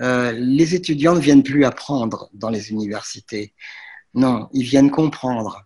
euh, 0.00 0.32
les 0.32 0.74
étudiants 0.74 1.14
ne 1.14 1.20
viennent 1.20 1.42
plus 1.42 1.64
apprendre 1.64 2.30
dans 2.32 2.50
les 2.50 2.70
universités. 2.70 3.54
Non, 4.14 4.48
ils 4.52 4.64
viennent 4.64 4.90
comprendre. 4.90 5.64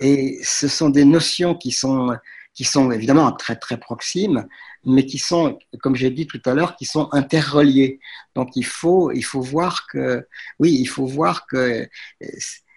Et 0.00 0.40
ce 0.42 0.68
sont 0.68 0.90
des 0.90 1.04
notions 1.04 1.54
qui 1.54 1.70
sont, 1.70 2.16
qui 2.54 2.64
sont 2.64 2.90
évidemment 2.90 3.32
très 3.32 3.56
très 3.56 3.78
proximes, 3.78 4.46
mais 4.84 5.06
qui 5.06 5.18
sont, 5.18 5.58
comme 5.80 5.96
j'ai 5.96 6.10
dit 6.10 6.26
tout 6.26 6.40
à 6.44 6.54
l'heure, 6.54 6.76
qui 6.76 6.84
sont 6.84 7.08
interreliées. 7.12 8.00
Donc 8.34 8.56
il 8.56 8.66
faut, 8.66 9.12
il 9.12 9.22
faut 9.22 9.40
voir 9.40 9.86
que, 9.86 10.26
oui, 10.58 10.76
il 10.80 10.86
faut 10.86 11.06
voir 11.06 11.46
que 11.46 11.88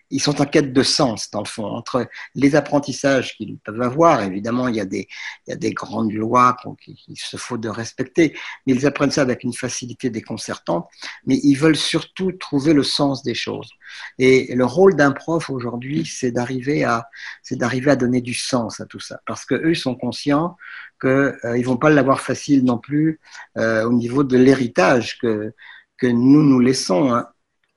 ils 0.10 0.22
sont 0.22 0.42
en 0.42 0.46
quête 0.46 0.74
de 0.74 0.84
sens, 0.84 1.30
dans 1.32 1.42
le 1.42 1.48
fond, 1.48 1.66
entre 1.66 2.08
les 2.36 2.56
apprentissages 2.56 3.36
qu'ils 3.36 3.58
peuvent 3.58 3.82
avoir. 3.82 4.24
Évidemment, 4.24 4.68
il 4.68 4.76
y 4.76 4.80
a 4.80 4.86
des, 4.86 5.08
il 5.46 5.52
y 5.52 5.54
a 5.54 5.56
des 5.56 5.74
grandes 5.74 6.14
lois 6.14 6.56
qu'il 6.82 7.18
se 7.18 7.38
faut 7.38 7.58
de 7.58 7.70
respecter, 7.70 8.36
mais 8.66 8.74
ils 8.74 8.86
apprennent 8.86 9.12
ça 9.12 9.22
avec 9.22 9.44
une 9.44 9.54
facilité 9.54 10.10
déconcertante, 10.10 10.88
mais 11.26 11.40
ils 11.44 11.56
veulent 11.56 11.76
surtout 11.76 12.32
trouver 12.32 12.74
le 12.74 12.84
sens 12.84 13.24
des 13.24 13.36
choses. 13.36 13.70
Et 14.18 14.54
le 14.56 14.66
rôle 14.66 14.96
d'un 14.96 15.12
prof 15.12 15.50
aujourd'hui, 15.50 16.06
c'est 16.06 16.32
d'arriver 16.32 16.84
à, 16.84 17.10
c'est 17.44 17.58
d'arriver 17.58 17.92
à 17.92 17.96
donner 17.96 18.22
du 18.22 18.34
sens 18.34 18.80
à 18.80 18.86
tout 18.86 19.00
ça, 19.00 19.20
parce 19.26 19.46
que 19.46 19.56
eux 19.56 19.76
sont 19.76 19.96
conscients 19.96 20.56
qu'ils 21.00 21.10
euh, 21.10 21.58
ils 21.58 21.66
vont 21.66 21.78
pas 21.78 21.90
l'avoir 21.90 22.22
facile 22.22 22.64
non 22.64 22.78
plus 22.78 23.20
euh, 23.58 23.84
au 23.84 23.94
niveau 23.94 24.24
de 24.24 24.38
l'héritage 24.38 25.18
que, 25.20 25.54
que 25.98 26.08
nous 26.08 26.44
nous 26.44 26.60
laissons. 26.60 27.14
Hein. 27.14 27.28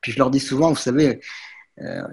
Puis 0.01 0.12
je 0.12 0.18
leur 0.18 0.31
dis 0.31 0.41
souvent, 0.41 0.70
vous 0.70 0.76
savez, 0.76 1.20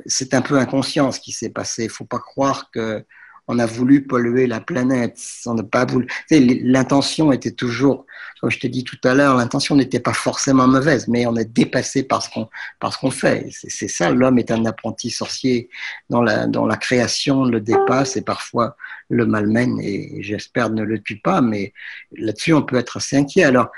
c'est 0.05 0.33
un 0.33 0.41
peu 0.41 0.57
inconscient 0.57 1.11
ce 1.11 1.19
qui 1.19 1.31
s'est 1.31 1.49
passé. 1.49 1.85
Il 1.85 1.89
faut 1.89 2.05
pas 2.05 2.19
croire 2.19 2.71
que 2.71 3.05
on 3.47 3.59
a 3.59 3.65
voulu 3.65 4.05
polluer 4.05 4.45
la 4.45 4.59
planète. 4.59 5.19
On 5.45 5.53
n'a 5.53 5.63
pas 5.63 5.85
voulu. 5.85 6.07
L'intention 6.29 7.31
était 7.31 7.51
toujours, 7.51 8.05
comme 8.41 8.51
je 8.51 8.59
t'ai 8.59 8.69
dit 8.69 8.83
tout 8.83 8.99
à 9.03 9.13
l'heure, 9.13 9.35
l'intention 9.35 9.75
n'était 9.75 10.01
pas 10.01 10.13
forcément 10.13 10.67
mauvaise, 10.67 11.07
mais 11.07 11.25
on 11.25 11.35
est 11.35 11.45
dépassé 11.45 12.03
par 12.03 12.21
ce 12.21 12.29
qu'on 12.29 12.49
par 12.79 12.93
ce 12.93 12.99
qu'on 12.99 13.11
fait. 13.11 13.47
C'est 13.51 13.87
ça. 13.87 14.11
L'homme 14.11 14.37
est 14.37 14.51
un 14.51 14.65
apprenti 14.65 15.09
sorcier 15.09 15.69
dans 16.09 16.21
la 16.21 16.45
dans 16.45 16.65
la 16.65 16.75
création, 16.77 17.45
le 17.45 17.61
dépasse 17.61 18.17
et 18.17 18.21
parfois 18.21 18.75
le 19.09 19.25
malmène 19.25 19.79
et 19.81 20.21
j'espère 20.21 20.69
ne 20.69 20.83
le 20.83 21.01
tue 21.01 21.19
pas. 21.19 21.41
Mais 21.41 21.73
là-dessus, 22.17 22.53
on 22.53 22.61
peut 22.61 22.77
être 22.77 22.97
assez 22.97 23.15
inquiet. 23.15 23.43
Alors 23.43 23.69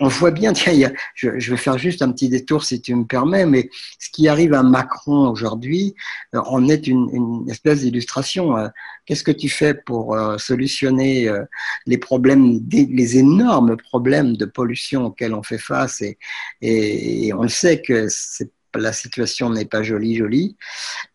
on 0.00 0.08
voit 0.08 0.30
bien, 0.30 0.52
tiens, 0.54 0.90
je, 1.14 1.30
vais 1.30 1.56
faire 1.56 1.78
juste 1.78 2.02
un 2.02 2.12
petit 2.12 2.28
détour 2.28 2.64
si 2.64 2.80
tu 2.80 2.94
me 2.94 3.04
permets, 3.04 3.46
mais 3.46 3.70
ce 3.98 4.10
qui 4.10 4.28
arrive 4.28 4.54
à 4.54 4.62
Macron 4.62 5.28
aujourd'hui 5.28 5.94
euh, 6.34 6.40
en 6.40 6.68
est 6.68 6.86
une, 6.86 7.46
espèce 7.48 7.80
d'illustration. 7.80 8.56
Euh, 8.56 8.68
qu'est-ce 9.06 9.24
que 9.24 9.32
tu 9.32 9.48
fais 9.48 9.74
pour 9.74 10.14
euh, 10.14 10.38
solutionner 10.38 11.28
les 11.86 11.98
problèmes, 11.98 12.60
les 12.70 13.18
énormes 13.18 13.76
problèmes 13.76 14.36
de 14.36 14.44
pollution 14.44 15.06
auxquels 15.06 15.34
on 15.34 15.42
fait 15.42 15.58
face 15.58 16.02
et, 16.02 16.18
et 16.60 17.32
on 17.32 17.42
le 17.42 17.48
sait 17.48 17.80
que 17.80 18.06
c'est 18.08 18.50
la 18.74 18.92
situation 18.92 19.50
n'est 19.50 19.64
pas 19.64 19.82
jolie, 19.82 20.16
jolie, 20.16 20.56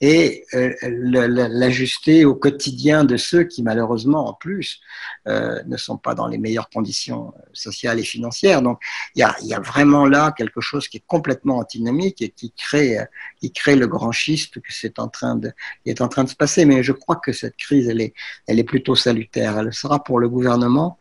et 0.01 0.45
euh, 0.54 0.74
l'ajuster 0.84 2.26
au 2.26 2.36
quotidien 2.36 3.04
de 3.04 3.18
ceux 3.18 3.43
qui, 3.43 3.64
malheureusement, 3.64 4.28
en 4.28 4.34
plus, 4.34 4.82
euh, 5.28 5.62
ne 5.66 5.78
sont 5.78 5.97
pas 5.97 6.16
dans 6.16 6.28
les 6.28 6.38
meilleures 6.38 6.70
conditions 6.70 7.34
euh, 7.38 7.41
sociales 7.54 7.99
et 7.99 8.04
financières. 8.04 8.62
Donc, 8.62 8.80
il 9.16 9.20
y 9.20 9.54
a, 9.54 9.60
vraiment 9.60 10.06
là 10.06 10.34
quelque 10.36 10.62
chose 10.62 10.88
qui 10.88 10.97
est 10.97 11.04
complètement 11.06 11.58
antinomique 11.60 12.22
et 12.22 12.30
qui 12.30 12.51
crée, 12.51 12.97
qui 13.39 13.51
crée 13.51 13.76
le 13.76 13.88
grand 13.88 14.12
schiste 14.12 14.60
que 14.60 14.72
en 14.97 15.08
train 15.08 15.36
de, 15.36 15.51
qui 15.84 15.89
est 15.89 16.01
en 16.01 16.08
train 16.08 16.24
de 16.24 16.30
se 16.30 16.36
passer. 16.36 16.66
Mais 16.66 16.84
je 16.84 16.91
crois 16.91 17.16
que 17.16 17.32
cette 17.32 17.56
crise, 17.56 17.88
elle 17.88 18.01
est, 18.01 18.14
elle 18.47 18.60
est 18.60 18.64
plutôt 18.64 18.95
salutaire. 18.95 19.58
Elle 19.60 19.74
sera 19.74 20.04
pour 20.04 20.20
le 20.20 20.28
gouvernement 20.28 20.97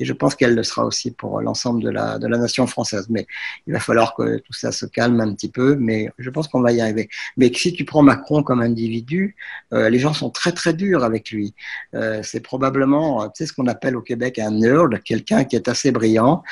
et 0.00 0.04
je 0.04 0.12
pense 0.12 0.34
qu'elle 0.34 0.54
le 0.54 0.62
sera 0.62 0.84
aussi 0.84 1.10
pour 1.10 1.40
l'ensemble 1.40 1.82
de 1.82 1.90
la, 1.90 2.18
de 2.18 2.26
la 2.26 2.38
nation 2.38 2.66
française. 2.66 3.06
Mais 3.08 3.26
il 3.66 3.72
va 3.72 3.80
falloir 3.80 4.14
que 4.14 4.38
tout 4.38 4.52
ça 4.52 4.72
se 4.72 4.86
calme 4.86 5.20
un 5.20 5.32
petit 5.34 5.50
peu, 5.50 5.76
mais 5.76 6.10
je 6.18 6.30
pense 6.30 6.48
qu'on 6.48 6.60
va 6.60 6.72
y 6.72 6.80
arriver. 6.80 7.08
Mais 7.36 7.52
si 7.54 7.72
tu 7.72 7.84
prends 7.84 8.02
Macron 8.02 8.42
comme 8.42 8.60
individu, 8.60 9.36
euh, 9.72 9.88
les 9.88 9.98
gens 9.98 10.12
sont 10.12 10.30
très 10.30 10.52
très 10.52 10.74
durs 10.74 11.04
avec 11.04 11.30
lui. 11.30 11.54
Euh, 11.94 12.20
c'est 12.22 12.40
probablement, 12.40 13.28
tu 13.28 13.30
sais, 13.36 13.46
ce 13.46 13.52
qu'on 13.52 13.66
appelle 13.66 13.96
au 13.96 14.02
Québec 14.02 14.38
un 14.38 14.50
nerd, 14.50 15.02
quelqu'un 15.02 15.44
qui 15.44 15.56
est 15.56 15.68
assez 15.68 15.92
brillant, 15.92 16.42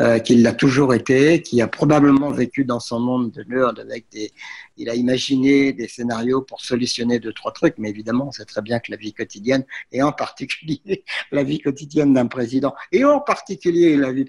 euh, 0.00 0.18
qui 0.18 0.36
l'a 0.36 0.52
toujours 0.52 0.94
été, 0.94 1.42
qui 1.42 1.62
a 1.62 1.68
probablement 1.68 2.30
vécu 2.30 2.64
dans 2.64 2.80
son 2.80 3.00
monde 3.00 3.30
de 3.32 3.44
nerd 3.44 3.78
avec 3.78 4.06
des, 4.12 4.32
il 4.78 4.88
a 4.88 4.94
imaginé 4.94 5.72
des 5.72 5.88
scénarios 5.88 6.42
pour 6.42 6.60
solutionner 6.60 7.18
deux, 7.18 7.32
trois 7.32 7.52
trucs, 7.52 7.74
mais 7.78 7.90
évidemment, 7.90 8.28
on 8.28 8.32
sait 8.32 8.44
très 8.44 8.62
bien 8.62 8.78
que 8.78 8.90
la 8.90 8.96
vie 8.96 9.12
quotidienne, 9.12 9.64
et 9.92 10.02
en 10.02 10.12
particulier 10.12 11.04
la 11.32 11.42
vie 11.42 11.60
quotidienne 11.60 12.14
d'un 12.14 12.26
président, 12.26 12.74
et 12.92 13.04
en 13.04 13.20
particulier 13.20 13.96
la 13.96 14.12
vie 14.12 14.26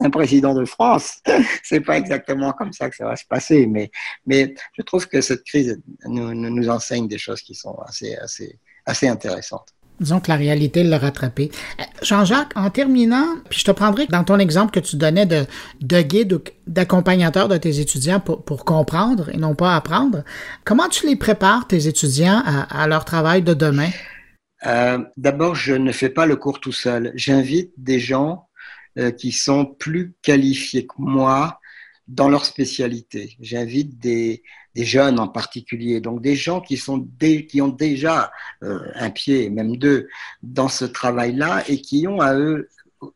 d'un 0.00 0.10
président 0.10 0.54
de 0.54 0.64
France, 0.64 1.20
c'est 1.62 1.80
pas 1.80 1.96
exactement 1.96 2.52
comme 2.52 2.72
ça 2.72 2.90
que 2.90 2.96
ça 2.96 3.06
va 3.06 3.16
se 3.16 3.24
passer, 3.26 3.66
mais, 3.66 3.90
je 4.76 4.82
trouve 4.82 5.06
que 5.06 5.20
cette 5.20 5.44
crise 5.44 5.80
nous, 6.04 6.34
nous 6.34 6.68
enseigne 6.68 7.08
des 7.08 7.18
choses 7.18 7.42
qui 7.42 7.54
sont 7.54 7.76
assez, 7.86 8.16
assez, 8.16 8.58
assez 8.86 9.08
intéressantes. 9.08 9.74
Disons 10.00 10.20
que 10.20 10.28
la 10.28 10.36
réalité 10.36 10.82
l'a 10.82 10.98
rattrapé. 10.98 11.50
Euh, 11.78 11.84
Jean-Jacques, 12.02 12.52
en 12.56 12.70
terminant, 12.70 13.26
puis 13.48 13.60
je 13.60 13.64
te 13.64 13.70
prendrai 13.70 14.06
dans 14.06 14.24
ton 14.24 14.38
exemple 14.38 14.72
que 14.72 14.80
tu 14.80 14.96
donnais 14.96 15.26
de, 15.26 15.44
de 15.80 16.00
guide 16.00 16.32
ou 16.32 16.40
d'accompagnateur 16.66 17.48
de 17.48 17.56
tes 17.56 17.78
étudiants 17.78 18.18
pour, 18.18 18.42
pour, 18.44 18.64
comprendre 18.64 19.30
et 19.30 19.36
non 19.36 19.54
pas 19.54 19.76
apprendre, 19.76 20.24
comment 20.64 20.88
tu 20.88 21.06
les 21.06 21.16
prépares, 21.16 21.68
tes 21.68 21.86
étudiants, 21.86 22.42
à, 22.44 22.86
leur 22.88 23.04
travail 23.04 23.42
de 23.42 23.54
demain? 23.54 23.90
Euh, 24.66 24.98
D'abord, 25.16 25.54
je 25.54 25.74
ne 25.74 25.92
fais 25.92 26.08
pas 26.08 26.26
le 26.26 26.36
cours 26.36 26.60
tout 26.60 26.72
seul. 26.72 27.12
J'invite 27.14 27.72
des 27.76 28.00
gens 28.00 28.48
euh, 28.98 29.10
qui 29.10 29.32
sont 29.32 29.66
plus 29.66 30.14
qualifiés 30.22 30.86
que 30.86 30.94
moi 30.98 31.60
dans 32.08 32.28
leur 32.28 32.44
spécialité. 32.44 33.36
J'invite 33.40 33.98
des, 33.98 34.42
des, 34.74 34.84
jeunes 34.84 35.18
en 35.18 35.28
particulier, 35.28 36.00
donc 36.00 36.20
des 36.20 36.36
gens 36.36 36.60
qui, 36.60 36.76
sont 36.76 37.06
qui 37.20 37.60
ont 37.60 37.68
déjà 37.68 38.32
euh, 38.62 38.80
un 38.94 39.10
pied, 39.10 39.50
même 39.50 39.76
deux, 39.76 40.08
dans 40.42 40.68
ce 40.68 40.84
travail-là 40.84 41.64
et 41.68 41.80
qui 41.80 42.06
ont 42.06 42.20
à 42.20 42.34
eux, 42.34 42.68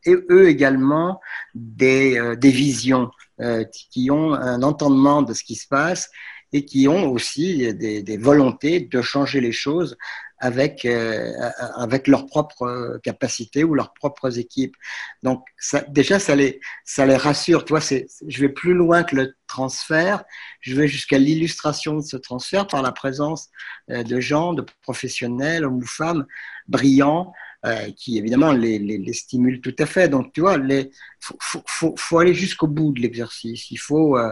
et 0.05 0.15
eux 0.29 0.49
également 0.49 1.19
des, 1.55 2.17
euh, 2.17 2.35
des 2.35 2.51
visions, 2.51 3.09
euh, 3.39 3.63
qui 3.91 4.09
ont 4.11 4.33
un 4.33 4.63
entendement 4.63 5.21
de 5.21 5.33
ce 5.33 5.43
qui 5.43 5.55
se 5.55 5.67
passe 5.67 6.09
et 6.53 6.65
qui 6.65 6.87
ont 6.87 7.11
aussi 7.11 7.73
des, 7.73 8.01
des 8.01 8.17
volontés 8.17 8.79
de 8.79 9.01
changer 9.01 9.41
les 9.41 9.51
choses 9.51 9.97
avec, 10.39 10.85
euh, 10.85 11.31
avec 11.75 12.07
leurs 12.07 12.25
propres 12.25 12.99
capacités 13.03 13.63
ou 13.63 13.73
leurs 13.73 13.93
propres 13.93 14.37
équipes. 14.37 14.75
Donc, 15.23 15.43
ça, 15.57 15.81
déjà, 15.81 16.19
ça 16.19 16.35
les, 16.35 16.59
ça 16.85 17.05
les 17.05 17.17
rassure. 17.17 17.65
Tu 17.65 17.73
vois, 17.73 17.81
c'est, 17.81 18.07
je 18.27 18.39
vais 18.41 18.49
plus 18.49 18.73
loin 18.73 19.03
que 19.03 19.15
le 19.15 19.35
transfert. 19.47 20.23
Je 20.61 20.75
vais 20.75 20.87
jusqu'à 20.87 21.17
l'illustration 21.17 21.95
de 21.95 22.01
ce 22.01 22.17
transfert 22.17 22.67
par 22.67 22.81
la 22.81 22.91
présence 22.91 23.49
euh, 23.89 24.03
de 24.03 24.19
gens, 24.19 24.53
de 24.53 24.63
professionnels, 24.83 25.65
hommes 25.65 25.77
ou 25.77 25.87
femmes, 25.87 26.25
brillants, 26.67 27.33
euh, 27.65 27.91
qui 27.97 28.17
évidemment 28.17 28.51
les, 28.51 28.77
les, 28.77 28.97
les, 28.99 29.13
stimulent 29.13 29.61
tout 29.61 29.75
à 29.79 29.85
fait. 29.87 30.09
Donc, 30.09 30.31
tu 30.33 30.41
vois, 30.41 30.57
il 30.57 30.89
faut, 31.19 31.63
faut, 31.65 31.95
faut, 31.97 32.19
aller 32.19 32.33
jusqu'au 32.35 32.67
bout 32.67 32.91
de 32.91 33.01
l'exercice. 33.01 33.71
Il 33.71 33.77
faut, 33.77 34.17
euh, 34.17 34.31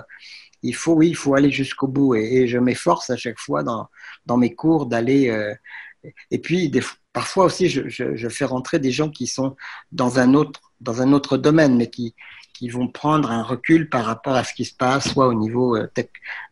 il 0.61 0.75
faut, 0.75 0.93
oui, 0.93 1.09
il 1.09 1.15
faut 1.15 1.35
aller 1.35 1.51
jusqu'au 1.51 1.87
bout. 1.87 2.15
Et, 2.15 2.41
et 2.41 2.47
je 2.47 2.59
m'efforce 2.59 3.09
à 3.09 3.17
chaque 3.17 3.39
fois 3.39 3.63
dans, 3.63 3.87
dans 4.25 4.37
mes 4.37 4.53
cours 4.53 4.85
d'aller 4.85 5.29
euh, 5.29 5.53
et 6.31 6.39
puis, 6.39 6.71
parfois 7.13 7.45
aussi, 7.45 7.69
je, 7.69 8.29
fais 8.29 8.45
rentrer 8.45 8.79
des 8.79 8.91
gens 8.91 9.09
qui 9.09 9.27
sont 9.27 9.55
dans 9.91 10.19
un 10.19 10.33
autre, 10.33 10.59
dans 10.81 11.01
un 11.01 11.13
autre 11.13 11.37
domaine, 11.37 11.75
mais 11.77 11.89
qui, 11.89 12.13
qui 12.57 12.69
vont 12.69 12.87
prendre 12.87 13.31
un 13.31 13.43
recul 13.43 13.89
par 13.89 14.05
rapport 14.05 14.35
à 14.35 14.43
ce 14.43 14.53
qui 14.53 14.63
se 14.63 14.73
passe, 14.73 15.09
soit 15.09 15.27
au 15.27 15.33
niveau, 15.33 15.75
euh, 15.75 15.87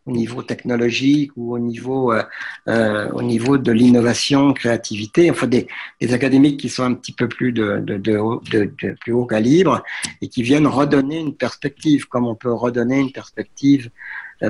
au 0.05 0.11
niveau 0.11 0.43
technologique 0.43 1.31
ou 1.37 1.53
au 1.53 1.59
niveau, 1.59 2.11
euh, 2.11 2.23
euh, 2.67 3.09
au 3.11 3.21
niveau 3.21 3.57
de 3.57 3.71
l'innovation, 3.71 4.53
créativité, 4.53 5.31
enfin 5.31 5.47
des, 5.47 5.65
des, 6.01 6.13
académiques 6.13 6.59
qui 6.59 6.67
sont 6.67 6.83
un 6.83 6.93
petit 6.93 7.13
peu 7.13 7.29
plus 7.29 7.53
de, 7.53 7.79
de, 7.79 8.95
plus 8.99 9.13
haut 9.13 9.25
calibre 9.25 9.81
et 10.21 10.27
qui 10.27 10.43
viennent 10.43 10.67
redonner 10.67 11.19
une 11.19 11.35
perspective, 11.35 12.07
comme 12.07 12.27
on 12.27 12.35
peut 12.35 12.53
redonner 12.53 12.99
une 12.99 13.11
perspective 13.11 13.89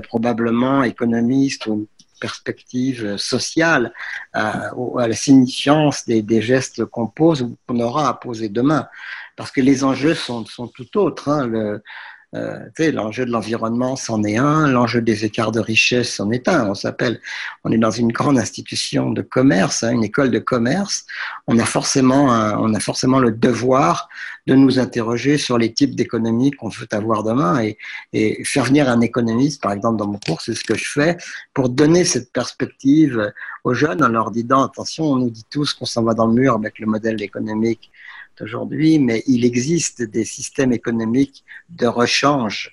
probablement 0.10 0.82
économiste 0.82 1.68
ou 1.68 1.88
perspective 2.26 3.02
sociale, 3.34 3.86
à, 4.32 4.72
à 5.04 5.06
la 5.14 5.18
signifiance 5.26 5.98
des, 6.10 6.22
des 6.32 6.42
gestes 6.52 6.80
qu'on 6.94 7.08
pose 7.22 7.40
ou 7.44 7.48
qu'on 7.66 7.80
aura 7.88 8.04
à 8.12 8.14
poser 8.28 8.50
demain. 8.60 8.84
Parce 9.38 9.52
que 9.52 9.62
les 9.70 9.78
enjeux 9.90 10.18
sont, 10.26 10.46
sont 10.56 10.70
tout 10.78 10.92
autres. 11.06 11.26
Hein. 11.34 11.42
Le, 11.54 11.66
Euh, 12.36 12.92
l'enjeu 13.00 13.26
de 13.28 13.32
l'environnement, 13.32 13.96
c'en 13.96 14.20
est 14.24 14.40
un. 14.54 14.68
L'enjeu 14.76 15.02
des 15.02 15.20
écarts 15.24 15.52
de 15.52 15.62
richesse, 15.74 16.10
c'en 16.16 16.32
est 16.32 16.48
un. 16.48 16.62
On 16.74 16.78
s'appelle, 16.84 17.16
on 17.64 17.72
est 17.72 17.78
dans 17.78 17.96
une 18.04 18.12
grande 18.12 18.40
institution 18.46 19.12
de 19.12 19.22
commerce, 19.22 19.84
hein, 19.84 19.92
une 19.92 20.04
école 20.04 20.32
de 20.32 20.42
commerce. 20.54 21.06
On 21.46 21.60
a 21.60 21.66
forcément, 21.78 22.24
on 22.66 22.74
a 22.74 22.80
forcément 22.80 23.20
le 23.20 23.32
devoir 23.32 24.10
de 24.46 24.56
nous 24.56 24.80
interroger 24.80 25.38
sur 25.38 25.58
les 25.58 25.74
types 25.74 25.96
d'économies 25.96 26.52
qu'on 26.52 26.70
veut 26.70 26.88
avoir 26.92 27.24
demain 27.24 27.62
et, 27.62 27.78
et, 28.12 28.44
faire 28.44 28.66
venir 28.66 28.90
un 28.90 29.00
économiste, 29.02 29.62
par 29.62 29.72
exemple, 29.72 29.98
dans 29.98 30.08
mon 30.08 30.20
cours, 30.20 30.42
c'est 30.42 30.54
ce 30.54 30.64
que 30.64 30.76
je 30.76 30.90
fais, 30.90 31.18
pour 31.54 31.70
donner 31.70 32.04
cette 32.04 32.32
perspective 32.34 33.32
aux 33.64 33.74
jeunes 33.74 34.04
en 34.04 34.10
leur 34.10 34.32
disant, 34.32 34.64
attention, 34.64 35.06
on 35.06 35.16
nous 35.16 35.30
dit 35.30 35.46
tous 35.50 35.74
qu'on 35.74 35.86
s'en 35.86 36.04
va 36.04 36.14
dans 36.14 36.28
le 36.28 36.34
mur 36.34 36.56
avec 36.56 36.80
le 36.80 36.88
modèle 36.88 37.22
économique 37.22 37.90
d'aujourd'hui, 38.38 39.00
mais 39.00 39.24
il 39.28 39.46
existe 39.46 40.02
des 40.02 40.26
systèmes 40.26 40.74
économiques 40.74 41.46
de 41.70 41.88
rechange. 41.88 42.72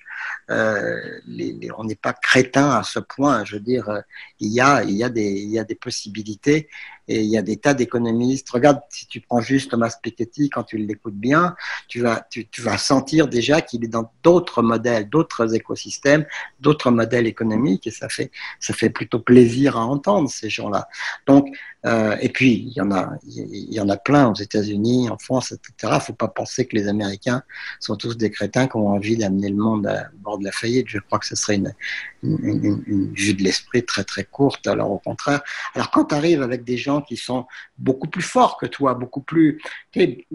Euh, 0.49 0.99
les, 1.27 1.53
les, 1.53 1.69
on 1.77 1.83
n'est 1.85 1.95
pas 1.95 2.13
crétin 2.13 2.71
à 2.71 2.83
ce 2.83 2.99
point. 2.99 3.45
Je 3.45 3.55
veux 3.55 3.61
dire, 3.61 4.01
il 4.39 4.51
y 4.51 4.59
a, 4.59 4.83
il 4.83 4.91
y 4.91 5.03
a, 5.03 5.09
des, 5.09 5.29
il 5.29 5.49
y 5.49 5.59
a 5.59 5.63
des 5.63 5.75
possibilités 5.75 6.67
et 7.07 7.21
il 7.21 7.29
y 7.29 7.37
a 7.37 7.41
des 7.41 7.57
tas 7.57 7.73
d'économistes. 7.73 8.49
Regarde, 8.49 8.79
si 8.89 9.07
tu 9.07 9.21
prends 9.21 9.41
juste 9.41 9.71
Thomas 9.71 9.93
Piketty, 10.01 10.49
quand 10.49 10.63
tu 10.63 10.77
l'écoutes 10.77 11.15
bien, 11.15 11.55
tu 11.87 12.01
vas, 12.01 12.25
tu, 12.29 12.47
vas 12.59 12.77
sentir 12.77 13.27
déjà 13.27 13.61
qu'il 13.61 13.83
est 13.83 13.89
dans 13.89 14.11
d'autres 14.23 14.61
modèles, 14.61 15.09
d'autres 15.09 15.55
écosystèmes, 15.55 16.25
d'autres 16.59 16.91
modèles 16.91 17.27
économiques, 17.27 17.87
et 17.87 17.91
ça 17.91 18.09
fait, 18.09 18.31
ça 18.59 18.73
fait 18.73 18.89
plutôt 18.89 19.19
plaisir 19.19 19.77
à 19.77 19.85
entendre 19.85 20.29
ces 20.29 20.49
gens-là. 20.49 20.87
Donc, 21.25 21.47
euh, 21.85 22.15
et 22.21 22.29
puis 22.29 22.65
il 22.67 22.73
y 22.73 22.81
en 22.81 22.91
a, 22.91 23.13
il 23.25 23.73
y 23.73 23.79
en 23.79 23.89
a 23.89 23.97
plein 23.97 24.29
aux 24.29 24.35
États-Unis, 24.35 25.09
en 25.09 25.17
France, 25.17 25.51
etc. 25.51 25.97
Faut 25.99 26.13
pas 26.13 26.27
penser 26.27 26.65
que 26.65 26.75
les 26.75 26.87
Américains 26.87 27.41
sont 27.79 27.95
tous 27.95 28.17
des 28.17 28.29
crétins 28.29 28.67
qui 28.67 28.75
ont 28.77 28.89
envie 28.89 29.17
d'amener 29.17 29.49
le 29.49 29.55
monde 29.55 29.87
à 29.87 30.09
bord 30.19 30.37
de 30.37 30.43
la 30.43 30.51
faillite. 30.51 30.87
Je 30.89 30.99
crois 30.99 31.17
que 31.17 31.25
ce 31.25 31.35
serait 31.35 31.55
une, 31.55 31.73
une, 32.21 32.83
une, 32.85 33.13
vue 33.13 33.33
de 33.33 33.41
l'esprit 33.41 33.83
très 33.83 34.03
très 34.03 34.23
courte. 34.25 34.67
Alors 34.67 34.91
au 34.91 34.99
contraire, 34.99 35.41
alors 35.73 35.89
quand 35.89 36.05
tu 36.05 36.15
arrives 36.15 36.43
avec 36.43 36.63
des 36.63 36.77
gens 36.77 36.90
qui 36.99 37.15
sont 37.15 37.45
beaucoup 37.77 38.07
plus 38.07 38.21
forts 38.23 38.57
que 38.57 38.65
toi, 38.65 38.93
beaucoup 38.95 39.21
plus, 39.21 39.61
qui 39.93 40.27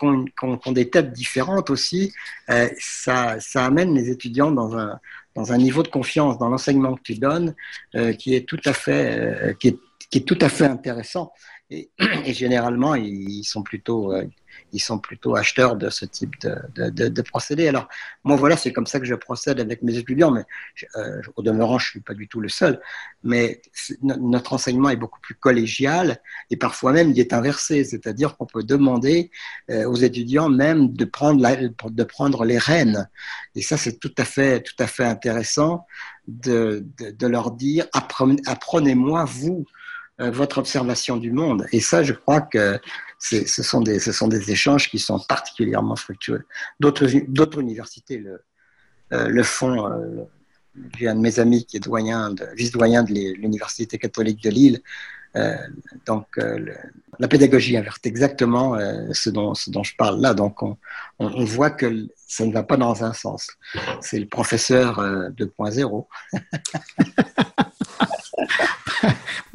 ont, 0.00 0.24
ont, 0.42 0.72
des 0.72 0.88
têtes 0.88 1.12
différentes 1.12 1.68
aussi, 1.68 2.12
euh, 2.48 2.68
ça, 2.78 3.36
amène 3.56 3.94
les 3.94 4.08
étudiants 4.08 4.52
dans 4.52 5.52
un 5.52 5.58
niveau 5.58 5.82
de 5.82 5.88
confiance 5.88 6.38
dans 6.38 6.48
l'enseignement 6.48 6.94
que 6.94 7.02
tu 7.02 7.16
donnes 7.16 7.54
euh, 7.94 8.14
qui 8.14 8.34
est 8.34 8.48
tout 8.48 8.60
à 8.64 8.72
fait 8.72 9.18
euh, 9.18 9.54
qui 10.10 10.18
est 10.18 10.22
tout 10.22 10.38
à 10.40 10.48
fait 10.48 10.66
intéressant. 10.66 11.32
Et, 11.70 11.90
et 12.26 12.34
généralement, 12.34 12.94
ils 12.96 13.44
sont 13.44 13.62
plutôt, 13.62 14.12
euh, 14.12 14.24
ils 14.72 14.80
sont 14.80 14.98
plutôt 14.98 15.36
acheteurs 15.36 15.76
de 15.76 15.88
ce 15.88 16.04
type 16.04 16.38
de, 16.40 16.56
de, 16.74 16.90
de, 16.90 17.08
de 17.08 17.22
procédé. 17.22 17.68
Alors, 17.68 17.88
moi, 18.24 18.36
voilà, 18.36 18.56
c'est 18.56 18.72
comme 18.72 18.86
ça 18.86 18.98
que 18.98 19.06
je 19.06 19.14
procède 19.14 19.60
avec 19.60 19.82
mes 19.82 19.96
étudiants, 19.96 20.32
mais 20.32 20.44
euh, 20.96 21.22
au 21.36 21.42
demeurant, 21.42 21.78
je 21.78 21.88
suis 21.88 22.00
pas 22.00 22.14
du 22.14 22.26
tout 22.26 22.40
le 22.40 22.48
seul. 22.48 22.80
Mais 23.22 23.62
notre 24.02 24.52
enseignement 24.52 24.90
est 24.90 24.96
beaucoup 24.96 25.20
plus 25.20 25.36
collégial 25.36 26.20
et 26.50 26.56
parfois 26.56 26.92
même 26.92 27.10
il 27.10 27.20
est 27.20 27.32
inversé, 27.32 27.84
c'est-à-dire 27.84 28.36
qu'on 28.36 28.46
peut 28.46 28.64
demander 28.64 29.30
euh, 29.70 29.88
aux 29.88 29.96
étudiants 29.96 30.48
même 30.48 30.92
de 30.92 31.04
prendre, 31.04 31.40
la, 31.40 31.56
de 31.56 32.04
prendre 32.04 32.44
les 32.44 32.58
rênes. 32.58 33.08
Et 33.54 33.62
ça, 33.62 33.76
c'est 33.76 33.98
tout 33.98 34.14
à 34.18 34.24
fait, 34.24 34.60
tout 34.62 34.80
à 34.80 34.86
fait 34.86 35.04
intéressant 35.04 35.86
de, 36.26 36.86
de, 36.98 37.26
leur 37.26 37.50
dire 37.52 37.86
apprenez-moi, 37.92 39.24
vous, 39.24 39.66
votre 40.20 40.58
observation 40.58 41.16
du 41.16 41.32
monde. 41.32 41.66
Et 41.72 41.80
ça, 41.80 42.02
je 42.02 42.12
crois 42.12 42.42
que 42.42 42.78
ce 43.20 43.62
sont, 43.62 43.80
des, 43.80 44.50
échanges 44.50 44.88
qui 44.88 44.98
sont 44.98 45.18
particulièrement 45.18 45.96
fructueux. 45.96 46.46
D'autres 46.78 47.60
universités 47.60 48.18
le, 48.18 48.42
euh, 49.12 49.42
font. 49.42 49.90
Euh, 49.90 50.24
J'ai 50.98 51.08
un 51.08 51.16
de 51.16 51.20
mes 51.20 51.38
amis 51.38 51.66
qui 51.66 51.76
est 51.76 51.80
doyen, 51.80 52.34
vice-doyen 52.56 53.02
de 53.02 53.12
l'Université 53.12 53.98
catholique 53.98 54.42
de 54.42 54.50
Lille. 54.50 54.80
Euh, 55.36 55.56
donc, 56.06 56.26
la 57.18 57.28
pédagogie 57.28 57.76
inverse 57.76 58.00
exactement 58.04 58.76
ce, 59.12 59.30
dont, 59.30 59.54
je 59.54 59.96
parle 59.96 60.20
là. 60.20 60.32
Donc, 60.32 60.62
on, 60.62 60.78
on, 61.18 61.26
on, 61.26 61.44
voit 61.44 61.70
que 61.70 62.08
ça 62.16 62.46
ne 62.46 62.52
va 62.52 62.62
pas 62.62 62.76
dans 62.76 63.04
un 63.04 63.12
sens. 63.12 63.48
C'est 64.00 64.18
le 64.18 64.26
professeur 64.26 65.00
2.0. 65.00 66.06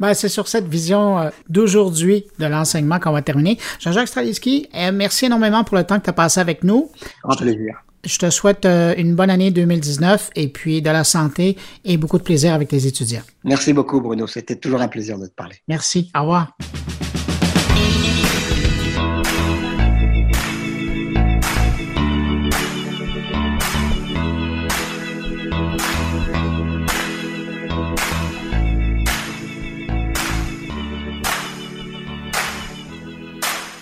ben, 0.00 0.14
c'est 0.14 0.28
sur 0.28 0.48
cette 0.48 0.66
vision 0.66 1.18
euh, 1.18 1.30
d'aujourd'hui 1.48 2.24
de 2.38 2.46
l'enseignement 2.46 2.98
qu'on 2.98 3.12
va 3.12 3.22
terminer. 3.22 3.58
Jean-Jacques 3.80 4.08
Straliski, 4.08 4.68
euh, 4.74 4.92
merci 4.92 5.26
énormément 5.26 5.64
pour 5.64 5.76
le 5.76 5.84
temps 5.84 5.98
que 5.98 6.04
tu 6.04 6.10
as 6.10 6.14
passé 6.14 6.40
avec 6.40 6.64
nous. 6.64 6.90
En 7.24 7.34
plaisir. 7.34 7.82
Je 8.04 8.18
te 8.18 8.30
souhaite 8.30 8.66
euh, 8.66 8.94
une 8.96 9.16
bonne 9.16 9.30
année 9.30 9.50
2019 9.50 10.30
et 10.36 10.48
puis 10.48 10.80
de 10.80 10.90
la 10.90 11.02
santé 11.02 11.56
et 11.84 11.96
beaucoup 11.96 12.18
de 12.18 12.22
plaisir 12.22 12.54
avec 12.54 12.68
tes 12.68 12.86
étudiants. 12.86 13.22
Merci 13.42 13.72
beaucoup, 13.72 14.00
Bruno. 14.00 14.26
C'était 14.28 14.56
toujours 14.56 14.80
un 14.80 14.88
plaisir 14.88 15.18
de 15.18 15.26
te 15.26 15.34
parler. 15.34 15.56
Merci. 15.66 16.10
Au 16.14 16.20
revoir. 16.20 16.56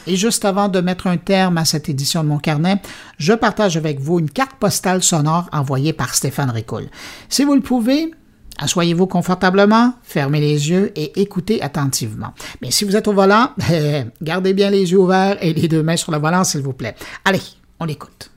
Et 0.06 0.16
juste 0.16 0.44
avant 0.44 0.68
de 0.68 0.80
mettre 0.80 1.06
un 1.06 1.16
terme 1.16 1.58
à 1.58 1.64
cette 1.64 1.88
édition 1.88 2.22
de 2.22 2.28
mon 2.28 2.38
carnet, 2.38 2.80
je 3.18 3.32
partage 3.32 3.76
avec 3.76 4.00
vous 4.00 4.18
une 4.18 4.30
carte 4.30 4.56
postale 4.58 5.02
sonore 5.02 5.48
envoyée 5.52 5.92
par 5.92 6.14
Stéphane 6.14 6.50
Ricoul. 6.50 6.84
Si 7.28 7.44
vous 7.44 7.54
le 7.54 7.62
pouvez, 7.62 8.10
Assoyez-vous 8.58 9.08
confortablement, 9.08 9.94
fermez 10.04 10.40
les 10.40 10.70
yeux 10.70 10.92
et 10.94 11.20
écoutez 11.20 11.60
attentivement. 11.60 12.34
Mais 12.62 12.70
si 12.70 12.84
vous 12.84 12.94
êtes 12.94 13.08
au 13.08 13.12
volant, 13.12 13.50
gardez 14.22 14.54
bien 14.54 14.70
les 14.70 14.92
yeux 14.92 14.98
ouverts 14.98 15.38
et 15.40 15.52
les 15.52 15.66
deux 15.66 15.82
mains 15.82 15.96
sur 15.96 16.12
le 16.12 16.18
volant, 16.18 16.44
s'il 16.44 16.60
vous 16.60 16.72
plaît. 16.72 16.94
Allez, 17.24 17.42
on 17.80 17.88
écoute. 17.88 18.30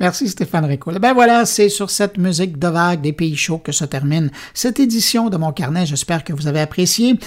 Merci 0.00 0.28
Stéphane 0.28 0.64
Ricoul. 0.64 0.98
Ben 1.00 1.12
voilà, 1.12 1.44
c'est 1.44 1.68
sur 1.68 1.90
cette 1.90 2.18
musique 2.18 2.58
de 2.58 2.68
vague 2.68 3.00
des 3.00 3.12
pays 3.12 3.36
chauds 3.36 3.58
que 3.58 3.72
se 3.72 3.84
termine 3.84 4.30
cette 4.54 4.78
édition 4.78 5.28
de 5.28 5.36
mon 5.36 5.52
carnet. 5.52 5.86
J'espère 5.86 6.22
que 6.22 6.32
vous 6.32 6.46
avez 6.46 6.60
apprécié. 6.60 7.18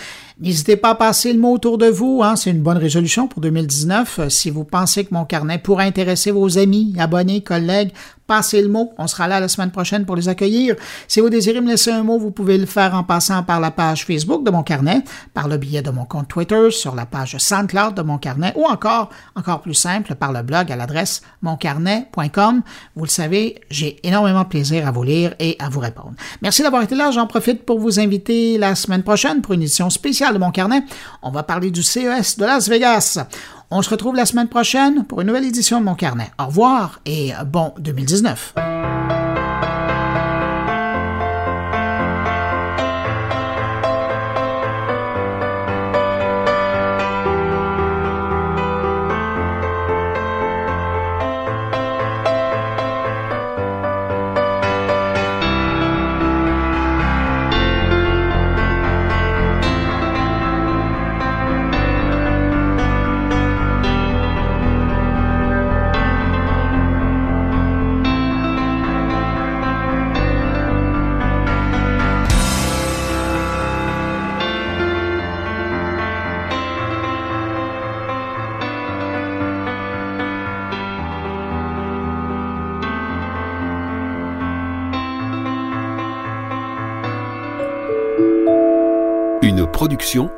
N'hésitez 0.41 0.75
pas 0.75 0.89
à 0.89 0.95
passer 0.95 1.33
le 1.33 1.39
mot 1.39 1.53
autour 1.53 1.77
de 1.77 1.85
vous. 1.85 2.21
Hein, 2.23 2.35
c'est 2.35 2.49
une 2.49 2.63
bonne 2.63 2.77
résolution 2.77 3.27
pour 3.27 3.41
2019. 3.41 4.27
Si 4.29 4.49
vous 4.49 4.63
pensez 4.63 5.05
que 5.05 5.13
mon 5.13 5.23
carnet 5.23 5.59
pourrait 5.59 5.85
intéresser 5.85 6.31
vos 6.31 6.57
amis, 6.57 6.95
abonnés, 6.97 7.41
collègues, 7.41 7.91
passez 8.31 8.61
le 8.61 8.69
mot. 8.69 8.93
On 8.97 9.07
sera 9.07 9.27
là 9.27 9.41
la 9.41 9.49
semaine 9.49 9.71
prochaine 9.71 10.05
pour 10.05 10.15
les 10.15 10.29
accueillir. 10.29 10.75
Si 11.09 11.19
vous 11.19 11.29
désirez 11.29 11.59
me 11.59 11.67
laisser 11.67 11.91
un 11.91 12.03
mot, 12.03 12.17
vous 12.17 12.31
pouvez 12.31 12.57
le 12.57 12.65
faire 12.65 12.95
en 12.95 13.03
passant 13.03 13.43
par 13.43 13.59
la 13.59 13.71
page 13.71 14.05
Facebook 14.05 14.45
de 14.45 14.51
mon 14.51 14.63
carnet, 14.63 15.03
par 15.33 15.49
le 15.49 15.57
billet 15.57 15.81
de 15.81 15.91
mon 15.91 16.05
compte 16.05 16.29
Twitter, 16.29 16.71
sur 16.71 16.95
la 16.95 17.05
page 17.05 17.37
SoundCloud 17.37 17.93
de 17.93 18.01
mon 18.01 18.17
carnet 18.17 18.53
ou 18.55 18.63
encore, 18.63 19.09
encore 19.35 19.61
plus 19.61 19.73
simple, 19.73 20.15
par 20.15 20.31
le 20.31 20.43
blog 20.43 20.71
à 20.71 20.77
l'adresse 20.77 21.23
moncarnet.com. 21.41 22.61
Vous 22.95 23.03
le 23.03 23.09
savez, 23.09 23.59
j'ai 23.69 23.99
énormément 24.07 24.43
de 24.43 24.47
plaisir 24.47 24.87
à 24.87 24.91
vous 24.91 25.03
lire 25.03 25.35
et 25.37 25.57
à 25.59 25.67
vous 25.67 25.81
répondre. 25.81 26.13
Merci 26.41 26.63
d'avoir 26.63 26.83
été 26.83 26.95
là. 26.95 27.11
J'en 27.11 27.27
profite 27.27 27.65
pour 27.65 27.79
vous 27.79 27.99
inviter 27.99 28.57
la 28.57 28.75
semaine 28.75 29.03
prochaine 29.03 29.41
pour 29.41 29.53
une 29.53 29.61
édition 29.61 29.89
spéciale 29.89 30.30
de 30.33 30.37
mon 30.37 30.51
carnet. 30.51 30.83
On 31.21 31.31
va 31.31 31.43
parler 31.43 31.71
du 31.71 31.83
CES 31.83 32.37
de 32.37 32.45
Las 32.45 32.69
Vegas. 32.69 33.25
On 33.69 33.81
se 33.81 33.89
retrouve 33.89 34.15
la 34.15 34.25
semaine 34.25 34.47
prochaine 34.49 35.05
pour 35.05 35.21
une 35.21 35.27
nouvelle 35.27 35.45
édition 35.45 35.79
de 35.79 35.85
mon 35.85 35.95
carnet. 35.95 36.31
Au 36.39 36.47
revoir 36.47 36.99
et 37.05 37.31
bon 37.45 37.73
2019. 37.79 38.53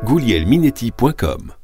goulielminetti.com 0.04 1.63